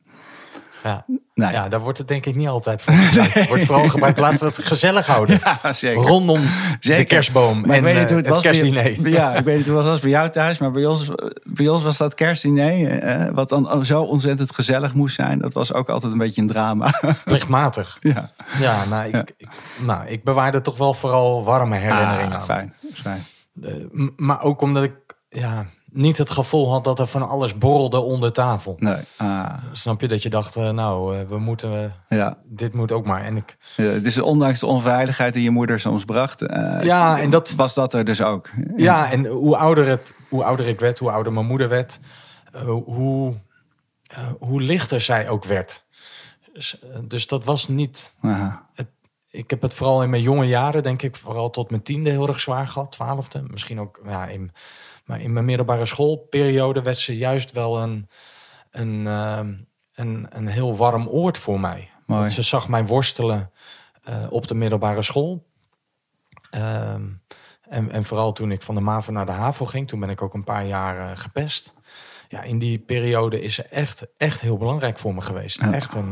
Ja. 0.84 1.05
nou 1.34 1.53
ja, 1.53 1.67
daar 1.69 1.80
wordt 1.80 1.97
het 1.97 2.07
denk 2.07 2.25
ik 2.25 2.36
niet 2.36 2.47
altijd 2.47 2.82
voor 2.82 2.93
gebruikt. 2.93 3.34
Het 3.39 3.47
wordt 3.47 3.63
vooral 3.65 3.88
gebruikt, 3.89 4.19
laten 4.19 4.39
we 4.39 4.45
het 4.45 4.57
gezellig 4.57 5.05
houden. 5.07 5.39
ja, 5.63 5.73
zeker. 5.73 6.03
Rondom 6.03 6.41
de 6.80 7.03
kerstboom 7.03 7.61
Maar 7.61 7.69
en 7.69 7.75
ik 7.75 7.84
weet 7.84 7.93
niet 7.93 8.03
eh, 8.03 8.07
hoe 8.07 8.17
het, 8.17 8.25
het 8.25 8.34
was 8.34 8.43
bij- 8.43 8.51
kerstdiner. 8.51 9.09
ja, 9.19 9.36
ik 9.36 9.43
weet 9.45 9.57
niet 9.57 9.67
hoe 9.67 9.78
het 9.78 9.86
was 9.86 9.99
bij 9.99 10.09
jou 10.09 10.30
thuis, 10.30 10.57
maar 10.57 10.71
bij 10.71 10.86
ons, 10.86 11.11
bij 11.43 11.67
ons 11.67 11.84
was 11.84 11.97
dat 11.97 12.13
kerstdiner, 12.13 12.99
eh, 12.99 13.25
wat 13.34 13.49
dan 13.49 13.86
zo 13.86 14.01
ontzettend 14.01 14.55
gezellig 14.55 14.93
moest 14.93 15.15
zijn. 15.15 15.39
Dat 15.39 15.53
was 15.53 15.73
ook 15.73 15.89
altijd 15.89 16.11
een 16.11 16.17
beetje 16.17 16.41
een 16.41 16.47
drama. 16.47 16.89
Plichtmatig. 17.25 17.97
ja, 18.01 18.32
Ja, 18.59 18.86
nou 18.86 19.07
ik, 19.07 19.34
ik, 19.38 19.47
nou, 19.78 20.07
ik 20.07 20.23
bewaarde 20.23 20.61
toch 20.61 20.78
wel 20.78 20.93
vooral 20.93 21.43
warme 21.43 21.75
herinneringen 21.78 22.28
Ah, 22.32 22.34
aan. 22.34 22.41
fijn, 22.43 22.73
fijn. 22.93 23.25
Eh, 23.63 23.71
maar 24.15 24.41
ook 24.41 24.61
omdat 24.61 24.84
ik 24.84 24.93
ja, 25.30 25.65
niet 25.98 26.18
het 26.18 26.30
gevoel 26.30 26.72
had 26.72 26.84
dat 26.84 27.00
er 27.00 27.08
van 27.08 27.30
alles 27.30 27.58
borrelde 27.58 28.00
onder 28.00 28.34
tafel. 28.34 28.76
Nee, 28.80 29.02
ah, 29.18 29.54
Snap 29.72 30.02
je 30.02 30.08
dat 30.08 30.24
je 30.24 30.30
dacht, 30.30 30.56
eh, 30.56 30.70
nou, 30.70 31.18
eh, 31.18 31.28
we 31.28 31.39
moeten, 31.39 31.93
eh, 32.08 32.18
ja. 32.18 32.38
dit 32.45 32.74
moet 32.74 32.91
ook 32.91 33.06
maar. 33.06 33.24
En 33.24 33.38
ik, 33.38 33.58
Ja, 33.76 34.00
Dus 34.00 34.20
ondanks 34.20 34.60
de 34.60 34.66
onveiligheid 34.66 35.34
die 35.34 35.43
je 35.43 35.52
moeder 35.52 35.80
soms 35.80 36.06
bracht, 36.06 36.39
ja, 36.82 37.20
en 37.20 37.30
dat, 37.30 37.54
was 37.56 37.74
dat 37.74 37.93
er 37.93 38.06
dus 38.06 38.22
ook. 38.22 38.50
ja, 38.76 39.12
en 39.12 39.26
hoe 39.26 39.58
ouder, 39.58 39.88
het, 39.88 40.14
hoe 40.30 40.43
ouder 40.43 40.68
ik 40.68 40.80
werd, 40.80 41.00
hoe 41.00 41.12
ouder 41.12 41.34
mijn 41.34 41.45
moeder 41.45 41.70
werd, 41.70 42.00
hoe, 42.66 43.36
hoe 44.39 44.62
lichter 44.62 45.02
zij 45.02 45.30
ook 45.30 45.45
werd. 45.45 45.86
Dus, 47.08 47.28
dat 47.28 47.45
was 47.45 47.68
niet. 47.68 48.14
Ik 49.32 49.50
heb 49.50 49.62
het 49.62 49.74
vooral 49.74 50.04
in 50.04 50.10
mijn 50.10 50.22
jonge 50.22 50.48
jaren, 50.48 50.84
denk 50.84 51.02
ik, 51.02 51.16
vooral 51.16 51.50
tot 51.50 51.70
mijn 51.70 51.82
tiende 51.82 52.10
heel 52.10 52.28
erg 52.28 52.39
zwaar 52.39 52.68
gehad, 52.68 52.91
twaalfde. 52.91 53.43
Misschien 53.48 53.80
ook, 53.80 54.02
ja, 54.06 54.28
in, 54.28 54.52
maar 55.08 55.22
in 55.22 55.34
mijn 55.34 55.45
middelbare 55.45 55.86
schoolperiode 55.86 56.82
werd 56.82 56.97
ze 56.97 57.18
juist 57.18 57.51
wel 57.51 57.82
een, 57.82 58.10
een, 58.72 59.08
ehm, 59.08 59.53
een, 59.93 60.26
een 60.30 60.47
heel 60.47 60.76
warm 60.76 61.08
oord 61.08 61.38
voor 61.38 61.60
mij. 61.60 61.89
Mooi. 62.05 62.22
Want 62.22 62.32
ze 62.32 62.41
zag 62.41 62.68
mij 62.68 62.86
worstelen 62.86 63.51
eh, 64.03 64.16
op 64.30 64.47
de 64.47 64.55
middelbare 64.55 65.03
school. 65.03 65.45
Ehm, 66.49 67.05
en, 67.62 67.91
en 67.91 68.03
vooral 68.05 68.34
toen 68.34 68.51
ik 68.51 68.62
van 68.62 68.76
de 68.76 68.82
MAVO 68.82 69.12
naar 69.12 69.26
de 69.26 69.32
HAVO 69.32 69.66
ging, 69.66 69.88
toen 69.88 69.99
ben 69.99 70.10
ik 70.10 70.22
ook 70.22 70.34
een 70.34 70.43
paar 70.43 70.66
jaar 70.66 71.12
eh, 71.12 71.18
gepest. 71.18 71.74
Ja, 72.30 72.41
in 72.41 72.60
die 72.60 72.80
periode 72.80 73.41
is 73.41 73.55
ze 73.55 73.64
echt, 73.64 74.08
echt 74.18 74.41
heel 74.41 74.58
belangrijk 74.58 74.99
voor 74.99 75.14
me 75.16 75.22
geweest. 75.22 75.62
Ja. 75.62 75.74
Echt 75.74 75.93
een, 75.93 76.12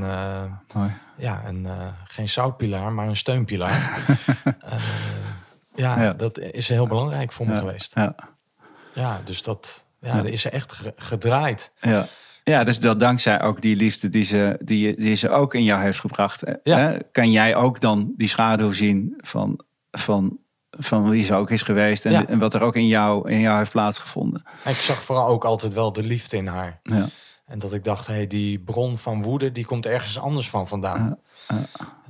Mooi. 0.74 0.92
ja, 1.18 1.46
een, 1.46 1.68
geen 2.04 2.30
zoutpilaar, 2.30 2.92
maar 2.94 3.08
een 3.08 3.16
steunpilaar. 3.16 4.00
Ja, 5.76 6.02
Ja. 6.02 6.14
dat 6.14 6.40
is 6.40 6.70
heel 6.70 6.88
belangrijk 6.88 7.32
voor 7.32 7.46
me 7.48 7.54
Ja, 7.54 7.60
geweest. 7.60 7.96
Ja. 7.96 8.16
Ja, 8.96 9.22
dus 9.26 9.42
dat 9.42 9.86
ja, 10.02 10.16
Ja. 10.18 10.24
is 10.24 10.42
ze 10.42 10.50
echt 10.50 10.74
ge- 10.74 10.94
gedraaid. 10.96 11.72
Ja. 11.82 12.08
Ja, 12.44 12.64
dus 12.64 12.80
dat 12.80 13.00
dankzij 13.00 13.42
ook 13.42 13.62
die 13.62 13.76
liefde 13.76 14.10
die 14.10 14.24
ze, 14.24 14.58
die, 14.64 14.96
die 14.96 15.16
ze 15.16 15.30
ook 15.30 15.54
in 15.54 15.64
jou 15.64 15.82
heeft 15.82 16.00
gebracht, 16.00 16.44
eh, 16.44 16.54
Ja. 16.64 16.78
hè, 16.78 16.98
kan 17.12 17.32
jij 17.32 17.56
ook 17.56 17.82
dan 17.82 18.14
die 18.18 18.28
schaduw 18.30 18.72
zien 18.72 19.14
van, 19.18 19.60
van, 19.92 20.38
van 20.72 21.10
wie 21.10 21.26
ze 21.26 21.34
ook 21.36 21.50
is 21.50 21.62
geweest 21.62 22.06
en, 22.06 22.12
Ja. 22.12 22.28
en 22.28 22.40
wat 22.40 22.54
er 22.54 22.62
ook 22.62 22.76
in 22.76 22.88
jou, 22.88 23.30
in 23.30 23.40
jou 23.40 23.58
heeft 23.58 23.72
plaatsgevonden. 23.72 24.44
En 24.64 24.72
ik 24.72 24.78
zag 24.78 25.04
vooral 25.04 25.28
ook 25.28 25.46
altijd 25.46 25.74
wel 25.74 25.94
de 25.94 26.04
liefde 26.04 26.38
in 26.38 26.48
haar. 26.48 26.80
Ja. 26.84 27.08
En 27.46 27.60
dat 27.60 27.74
ik 27.74 27.84
dacht, 27.84 28.08
hey, 28.08 28.28
die 28.28 28.60
bron 28.60 28.98
van 28.98 29.24
woede, 29.24 29.52
die 29.52 29.66
komt 29.66 29.86
ergens 29.86 30.20
anders 30.20 30.50
van 30.50 30.68
vandaan. 30.68 31.18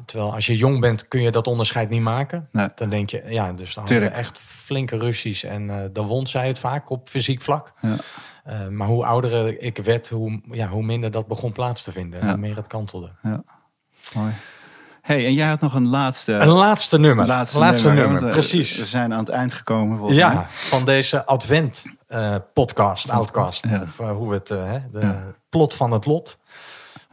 Terwijl 0.05 0.33
als 0.33 0.45
je 0.45 0.55
jong 0.57 0.79
bent, 0.79 1.07
kun 1.07 1.21
je 1.21 1.31
dat 1.31 1.47
onderscheid 1.47 1.89
niet 1.89 2.01
maken. 2.01 2.47
Nee. 2.51 2.67
Dan 2.75 2.89
denk 2.89 3.09
je, 3.09 3.23
ja, 3.27 3.53
dus 3.53 3.73
dan 3.73 3.83
hadden 3.87 4.13
echt 4.13 4.37
flinke 4.39 4.97
ruzies. 4.97 5.43
En 5.43 5.69
eh, 5.69 5.89
dan 5.93 6.07
won 6.07 6.27
zij 6.27 6.47
het 6.47 6.59
vaak 6.59 6.89
op 6.89 7.09
fysiek 7.09 7.41
vlak. 7.41 7.71
Ja. 7.81 7.95
Eh, 8.43 8.67
maar 8.67 8.87
hoe 8.87 9.05
ouder 9.05 9.61
ik 9.61 9.77
werd, 9.77 10.09
hoe, 10.09 10.41
ja, 10.51 10.67
hoe 10.67 10.83
minder 10.83 11.11
dat 11.11 11.27
begon 11.27 11.51
plaats 11.51 11.83
te 11.83 11.91
vinden. 11.91 12.19
En 12.19 12.25
Ja. 12.25 12.31
hoe 12.31 12.41
meer 12.41 12.55
het 12.55 12.67
kantelde. 12.67 13.11
Mooi. 14.15 14.31
hey, 15.01 15.25
en 15.25 15.33
jij 15.33 15.47
had 15.47 15.59
nog 15.61 15.73
een 15.73 15.87
laatste, 15.87 16.33
Een 16.33 16.47
laatste 16.47 16.99
nummer. 16.99 17.25
laatste, 17.27 17.59
nummer, 17.59 17.93
nummer, 17.95 18.25
eh, 18.25 18.31
precies. 18.31 18.77
We 18.79 18.85
zijn 18.85 19.13
aan 19.13 19.19
het 19.19 19.29
eind 19.29 19.53
gekomen 19.53 19.99
mij. 20.03 20.13
Ja, 20.13 20.47
van 20.51 20.85
deze 20.85 21.25
Advent 21.25 21.83
eh, 22.07 22.35
podcast, 22.53 23.09
Outcast. 23.09 23.67
Ja. 23.69 23.81
Of 23.81 23.97
hoe 24.07 24.27
we 24.29 24.33
het, 24.35 24.47
de 24.47 24.99
Ja. 24.99 25.21
plot 25.49 25.73
van 25.73 25.91
het 25.91 26.05
lot. 26.05 26.37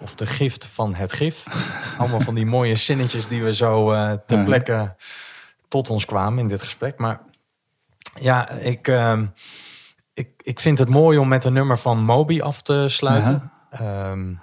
Of 0.02 0.14
de 0.14 0.26
gift 0.26 0.66
van 0.66 0.94
het 0.94 1.12
gif. 1.12 1.44
Allemaal 1.96 2.20
van 2.20 2.34
die 2.34 2.46
mooie 2.46 2.76
zinnetjes 2.76 3.26
die 3.28 3.42
we 3.42 3.54
zo 3.54 3.92
eh 3.92 4.12
ter 4.26 4.38
Ja. 4.38 4.44
plekke 4.44 4.94
tot 5.68 5.90
ons 5.90 6.04
kwamen 6.04 6.38
in 6.38 6.48
dit 6.48 6.62
gesprek. 6.62 6.98
Maar 6.98 7.20
ja, 8.20 8.50
ik, 8.50 8.88
ehm, 8.88 9.26
ik, 10.14 10.28
ik 10.42 10.60
vind 10.60 10.78
het 10.78 10.88
mooi 10.88 11.18
om 11.18 11.28
met 11.28 11.44
een 11.44 11.52
nummer 11.52 11.78
van 11.78 12.04
Moby 12.04 12.40
af 12.40 12.62
te 12.62 12.84
sluiten. 12.88 13.50
Ehm, 13.70 14.34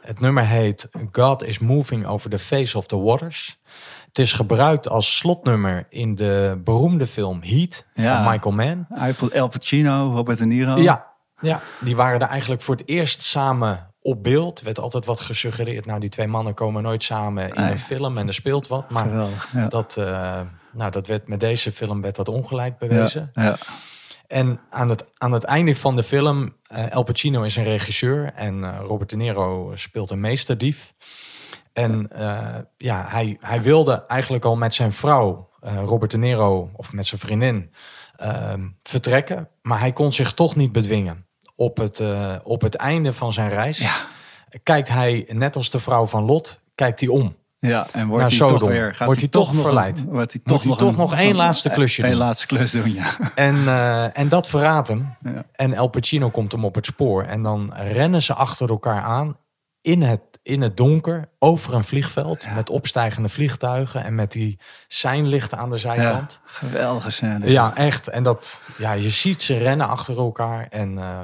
het 0.00 0.20
nummer 0.20 0.44
heet 0.46 0.88
God 1.12 1.42
is 1.44 1.58
Moving 1.58 2.06
Over 2.06 2.30
the 2.30 2.38
Face 2.38 2.76
of 2.78 2.86
the 2.86 2.98
Waters. 2.98 3.58
Het 4.06 4.18
is 4.18 4.32
gebruikt 4.32 4.88
als 4.88 5.16
slotnummer 5.16 5.86
in 5.88 6.14
de 6.14 6.60
beroemde 6.64 7.06
film 7.06 7.42
Heat 7.42 7.86
Ja. 7.94 8.22
van 8.22 8.32
Michael 8.32 8.54
Mann. 8.54 8.86
El 9.32 9.48
Pacino, 9.48 10.10
Robert 10.14 10.38
De 10.38 10.44
Niro. 10.46 10.76
Ja, 10.76 11.06
ja, 11.40 11.60
die 11.80 11.96
waren 11.96 12.20
er 12.20 12.28
eigenlijk 12.28 12.62
voor 12.62 12.76
het 12.76 12.88
eerst 12.88 13.22
samen 13.22 13.87
op 14.08 14.22
beeld. 14.22 14.58
Er 14.58 14.64
werd 14.64 14.80
altijd 14.80 15.04
wat 15.04 15.20
gesuggereerd. 15.20 15.86
Nou, 15.86 16.00
die 16.00 16.08
twee 16.08 16.26
mannen 16.26 16.54
komen 16.54 16.82
nooit 16.82 17.02
samen 17.02 17.48
in 17.54 17.60
Nee. 17.62 17.70
een 17.70 17.78
film 17.78 18.18
en 18.18 18.26
er 18.26 18.34
speelt 18.34 18.66
wat. 18.68 18.90
Maar 18.90 19.04
Geweldig. 19.04 19.48
Ja. 19.52 19.66
dat, 19.66 19.96
eh, 19.96 20.40
nou, 20.72 20.90
dat 20.90 21.06
werd 21.06 21.28
met 21.28 21.40
deze 21.40 21.72
film 21.72 22.00
werd 22.00 22.16
dat 22.16 22.28
ongelijk 22.28 22.78
bewezen. 22.78 23.30
Ja, 23.34 23.42
ja. 23.42 23.56
En 24.26 24.60
aan 24.70 24.88
het, 24.88 25.04
aan 25.18 25.32
het 25.32 25.44
einde 25.44 25.76
van 25.76 25.96
de 25.96 26.02
film, 26.02 26.56
eh 26.68 26.92
El 26.92 27.02
Pacino 27.02 27.42
is 27.42 27.56
een 27.56 27.64
regisseur 27.64 28.32
en 28.34 28.64
eh, 28.64 28.78
Robert 28.86 29.10
De 29.10 29.16
Niro 29.16 29.72
speelt 29.74 30.10
een 30.10 30.20
meesterdief. 30.20 30.92
En 31.72 32.10
ja, 32.76 33.04
hij, 33.08 33.36
hij 33.40 33.62
wilde 33.62 34.04
eigenlijk 34.06 34.44
al 34.44 34.56
met 34.56 34.74
zijn 34.74 34.92
vrouw, 34.92 35.48
Robert 35.60 36.10
De 36.10 36.18
Niro, 36.18 36.70
of 36.76 36.92
met 36.92 37.06
zijn 37.06 37.20
vriendin, 37.20 37.70
vertrekken. 38.82 39.48
Maar 39.62 39.80
hij 39.80 39.92
kon 39.92 40.12
zich 40.12 40.32
toch 40.34 40.56
niet 40.56 40.72
bedwingen. 40.72 41.26
Op 41.58 41.76
het, 41.76 42.00
eh, 42.00 42.34
op 42.42 42.60
het 42.60 42.74
einde 42.74 43.12
van 43.12 43.32
zijn 43.32 43.48
reis 43.48 43.78
Ja. 43.78 43.92
kijkt 44.62 44.88
hij, 44.88 45.26
net 45.28 45.56
als 45.56 45.70
de 45.70 45.78
vrouw 45.78 46.06
van 46.06 46.24
Lot, 46.24 46.60
kijkt 46.74 47.00
hij 47.00 47.08
om. 47.08 47.36
Ja, 47.60 47.86
en 47.92 48.06
wordt 48.06 48.28
hij 48.28 48.48
toch 48.48 48.60
weer... 48.60 48.94
Gaat 48.94 49.06
Wordt 49.06 49.20
hij 49.20 49.28
toch 49.28 49.54
verleid? 49.54 49.98
Een, 49.98 50.08
wordt 50.08 50.32
hij 50.32 50.76
toch 50.76 50.96
nog 50.96 51.14
één 51.14 51.34
laatste 51.34 51.70
klusje 51.70 52.02
Één 52.02 52.10
doen? 52.10 52.20
laatste 52.20 52.46
klus 52.46 52.70
doen, 52.70 52.92
ja. 52.92 53.16
En, 53.34 53.68
eh, 53.68 54.18
en 54.18 54.28
dat 54.28 54.48
verraadt 54.48 54.88
hem. 54.88 55.16
Ja. 55.22 55.44
En 55.52 55.74
El 55.74 55.88
Pacino 55.88 56.30
komt 56.30 56.52
hem 56.52 56.64
op 56.64 56.74
het 56.74 56.86
spoor. 56.86 57.22
En 57.22 57.42
dan 57.42 57.72
rennen 57.74 58.22
ze 58.22 58.34
achter 58.34 58.68
elkaar 58.68 59.02
aan 59.02 59.36
in 59.80 60.02
het, 60.02 60.20
in 60.42 60.62
het 60.62 60.76
donker 60.76 61.28
over 61.38 61.74
een 61.74 61.84
vliegveld. 61.84 62.46
Met 62.54 62.70
opstijgende 62.70 63.28
vliegtuigen 63.28 64.04
en 64.04 64.14
met 64.14 64.32
die 64.32 64.58
seinlichten 64.88 65.58
aan 65.58 65.70
de 65.70 65.76
ja. 65.76 65.80
zijkant. 65.80 66.40
Geweldige 66.44 67.10
scène. 67.10 67.50
Ja, 67.50 67.76
echt. 67.76 68.08
En 68.08 68.22
dat, 68.22 68.62
ja, 68.78 68.92
je 68.92 69.10
ziet 69.10 69.42
ze 69.42 69.58
rennen 69.58 69.88
achter 69.88 70.16
elkaar. 70.18 70.66
En 70.70 70.98
eh, 70.98 71.20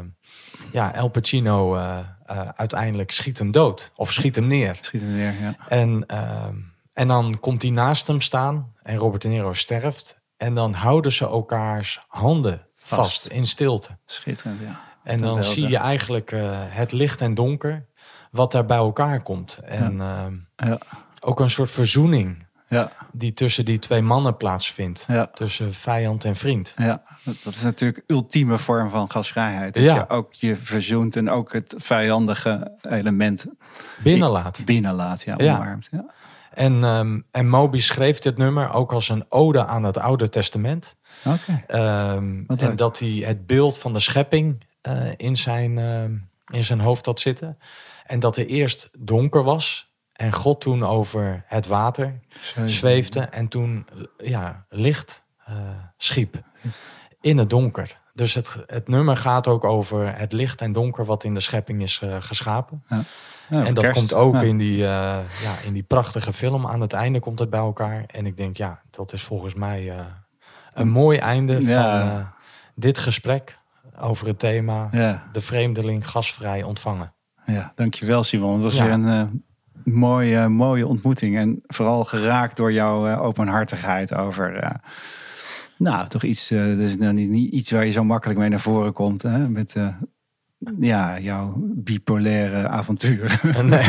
ja, 0.73 0.95
El 0.95 1.09
Pacino 1.09 1.77
eh, 1.77 1.99
eh, 2.25 2.49
uiteindelijk 2.55 3.11
schiet 3.11 3.39
hem 3.39 3.51
dood. 3.51 3.93
Of 3.95 4.13
schiet 4.13 4.37
hem 4.37 4.47
neer. 4.47 4.79
Schiet 4.81 5.01
hem 5.01 5.11
neer, 5.15 5.35
ja. 5.41 5.57
En, 5.69 6.07
ehm, 6.07 6.55
en 6.93 7.09
dan 7.09 7.39
komt 7.41 7.63
hij 7.63 7.71
naast 7.71 8.07
hem 8.07 8.21
staan 8.21 8.73
en 8.83 8.97
Robert 8.97 9.23
De 9.23 9.29
Niro 9.29 9.53
sterft. 9.53 10.23
En 10.37 10.55
dan 10.55 10.73
houden 10.73 11.13
ze 11.13 11.27
elkaars 11.27 12.01
handen 12.09 12.67
vast, 12.73 13.01
Vast. 13.01 13.27
in 13.27 13.47
stilte. 13.47 13.99
Schitterend, 14.07 14.61
ja. 14.61 14.81
En 15.03 15.19
dan 15.19 15.45
zie 15.45 15.69
je 15.69 15.77
eigenlijk 15.77 16.33
eh, 16.33 16.63
het 16.65 16.93
licht 16.93 17.21
en 17.21 17.35
donker, 17.35 17.87
wat 18.31 18.53
daar 18.53 18.67
bij 18.67 18.77
elkaar 18.77 19.23
komt. 19.23 19.59
En 19.65 20.01
ehm, 20.01 20.35
Ja, 20.57 20.79
ook 21.21 21.41
een 21.41 21.51
soort 21.51 21.71
verzoening 21.71 22.44
ja, 22.75 22.93
die 23.13 23.33
tussen 23.33 23.65
die 23.65 23.79
twee 23.79 24.03
mannen 24.03 24.37
plaatsvindt. 24.37 25.05
Ja. 25.09 25.27
Tussen 25.27 25.75
vijand 25.75 26.25
en 26.25 26.37
vriend. 26.37 26.75
ja. 26.77 27.03
Dat, 27.45 27.55
is 27.55 27.63
natuurlijk 27.63 28.05
ultieme 28.07 28.59
vorm 28.59 28.91
van 28.91 29.11
gasvrijheid. 29.11 29.75
Dat 29.75 29.83
Ja. 29.83 29.95
je 29.95 30.09
ook 30.09 30.33
je 30.35 30.57
verzoent 30.57 31.17
en 31.17 31.31
ook 31.31 31.53
het 31.53 31.75
vijandige 31.79 32.77
element 32.83 33.47
Binnenlaat. 34.03 34.63
binnenlaat. 34.65 35.23
Ja, 35.23 35.37
omarmt. 35.37 35.89
Ja. 35.91 36.05
En, 36.51 36.85
ehm, 36.85 37.21
en 37.31 37.49
Moby 37.49 37.79
schreef 37.81 38.19
dit 38.19 38.37
nummer 38.37 38.73
ook 38.73 38.93
als 38.93 39.09
een 39.09 39.25
ode 39.29 39.67
aan 39.67 39.85
het 39.85 39.99
Oude 39.99 40.29
Testament. 40.29 40.97
Oké. 41.25 41.65
Ehm, 41.67 42.43
en 42.47 42.57
leuk. 42.57 42.79
dat 42.79 42.99
hij 42.99 43.09
het 43.09 43.47
beeld 43.47 43.79
van 43.79 43.93
de 43.93 44.01
schepping 44.01 44.65
eh, 44.81 44.97
in, 45.17 45.37
zijn, 45.37 45.79
ehm, 45.79 46.13
in 46.53 46.65
zijn 46.65 46.81
hoofd 46.81 47.07
had 47.07 47.21
zitten. 47.21 47.59
En 48.05 48.21
dat 48.21 48.37
er 48.37 48.47
eerst 48.47 48.91
donker 48.99 49.43
was. 49.43 49.93
En 50.15 50.33
God 50.33 50.61
toen 50.61 50.85
over 50.85 51.43
het 51.47 51.67
water 51.67 52.21
zweefde. 52.67 53.21
En 53.21 53.49
toen 53.49 53.87
ja, 54.17 54.65
licht 54.69 55.23
eh, 55.45 55.55
schiep 55.97 56.43
in 57.21 57.39
het 57.39 57.51
donker. 57.51 58.03
Dus 58.13 58.35
het, 58.35 58.65
het 58.67 58.89
nummer 58.89 59.17
gaat 59.17 59.47
ook 59.47 59.65
over 59.65 60.19
het 60.19 60.33
licht 60.33 60.61
en 60.61 60.73
donker 60.73 61.05
wat 61.05 61.25
in 61.25 61.35
de 61.35 61.41
schepping 61.41 61.83
is 61.83 62.01
eh, 62.03 62.17
geschapen. 62.21 62.85
Ja, 63.49 63.65
en 63.65 63.75
dat 63.75 63.85
kerst. 63.85 63.99
komt 63.99 64.15
ook 64.15 64.35
Ja. 64.35 64.41
in, 64.41 64.59
die, 64.59 64.83
eh, 64.83 65.19
ja, 65.43 65.55
in 65.65 65.73
die 65.73 65.83
prachtige 65.83 66.33
film. 66.33 66.67
Aan 66.67 66.81
het 66.81 66.93
einde 66.93 67.21
komt 67.21 67.39
het 67.39 67.51
bij 67.51 67.61
elkaar. 67.61 68.05
En 68.07 68.27
ik 68.27 68.37
denk, 68.37 68.57
ja, 68.57 68.81
dat 68.91 69.13
is 69.13 69.23
volgens 69.23 69.55
mij 69.55 69.93
een 70.75 70.89
mooi 70.89 71.19
einde 71.19 71.63
van 71.63 72.29
dit 72.75 72.99
gesprek 72.99 73.59
over 73.99 74.27
het 74.27 74.39
thema 74.39 74.89
de 75.33 75.41
vreemdeling 75.41 76.11
gasvrij 76.11 76.63
ontvangen. 76.63 77.15
Ja, 77.47 77.73
dankjewel 77.75 78.25
Simon. 78.25 78.53
Het 78.55 78.63
was 78.63 78.79
weer 78.79 78.91
een 78.91 79.45
mooie, 79.85 80.49
mooie 80.49 80.87
ontmoeting. 80.87 81.37
En 81.37 81.63
vooral 81.67 82.05
geraakt 82.05 82.57
door 82.57 82.73
jouw 82.73 83.07
eh, 83.07 83.23
openhartigheid 83.23 84.15
over... 84.15 84.57
eh, 84.57 84.71
nou, 85.79 86.09
toch 86.09 86.23
iets, 86.23 86.51
eh 86.51 86.67
dat 86.67 86.79
is 86.79 86.97
nou 86.97 87.13
niet, 87.13 87.29
niet 87.29 87.53
iets 87.53 87.71
waar 87.71 87.85
je 87.87 87.93
zo 87.93 88.05
makkelijk 88.05 88.39
mee 88.39 88.49
naar 88.49 88.61
voren 88.61 88.93
komt. 88.93 89.23
Hè? 89.23 89.49
Met 89.49 89.75
ja, 90.79 91.19
jouw 91.19 91.55
bipolaire 91.59 92.69
avontuur. 92.69 93.41
Nee, 93.63 93.85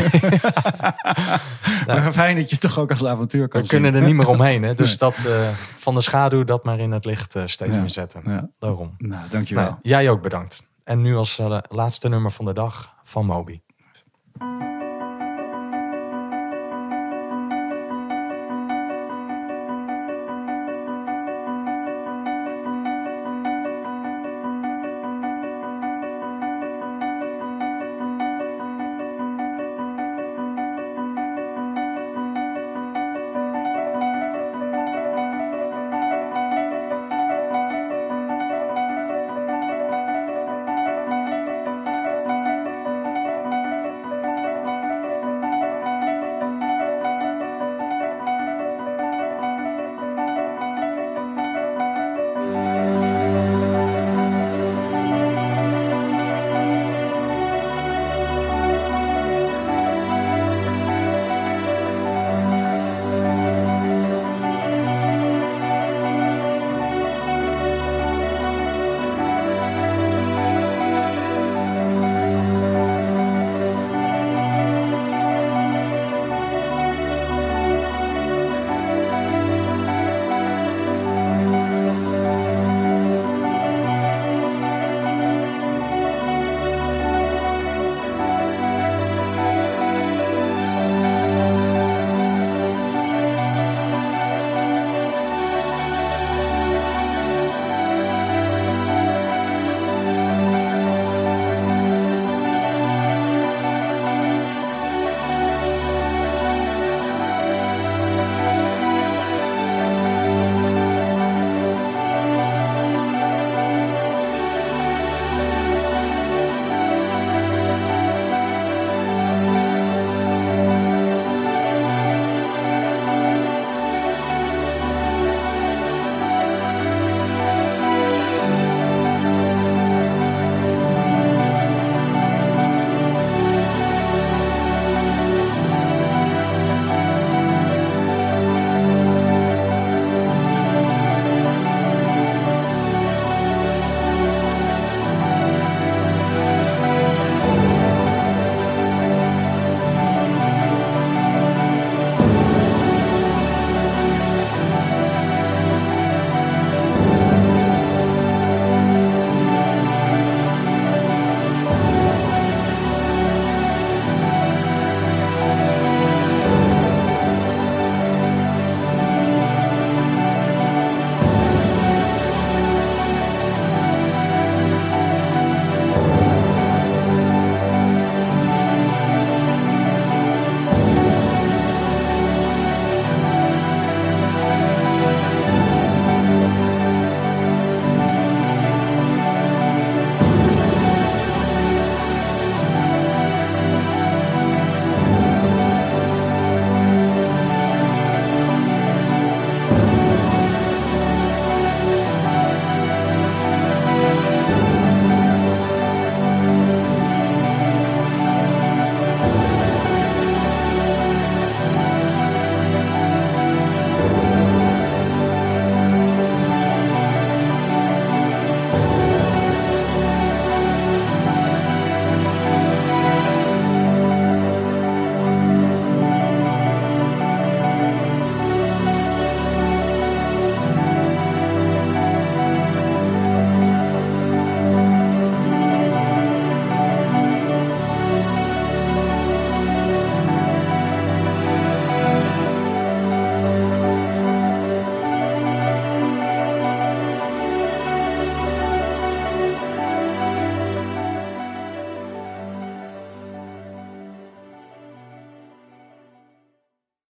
maar 2.02 2.12
fijn 2.12 2.36
dat 2.36 2.44
je 2.44 2.56
het 2.56 2.60
toch 2.60 2.78
ook 2.78 2.90
als 2.90 3.04
avontuur 3.04 3.48
kan 3.48 3.62
we 3.62 3.66
kunnen 3.68 3.94
er 3.94 4.02
niet 4.02 4.14
meer 4.14 4.28
omheen. 4.28 4.62
Hè? 4.62 4.74
Dus 4.84 4.98
Nee. 4.98 5.10
dat 5.10 5.28
van 5.76 5.94
de 5.94 6.00
schaduw 6.00 6.44
dat 6.44 6.64
maar 6.64 6.78
in 6.78 6.90
het 6.92 7.04
licht 7.04 7.34
eh, 7.36 7.42
steeds 7.46 7.72
Ja. 7.72 7.80
meer 7.80 7.90
zetten. 7.90 8.22
Ja. 8.24 8.48
Daarom. 8.58 8.94
Nou, 8.98 9.28
dankjewel. 9.28 9.64
Nou, 9.64 9.76
jij 9.82 10.10
ook 10.10 10.22
bedankt. 10.22 10.62
En 10.84 11.02
nu 11.02 11.16
als 11.16 11.40
laatste 11.68 12.08
nummer 12.08 12.30
van 12.30 12.44
de 12.44 12.52
dag 12.54 12.94
van 13.04 13.26
Moby. 13.26 13.60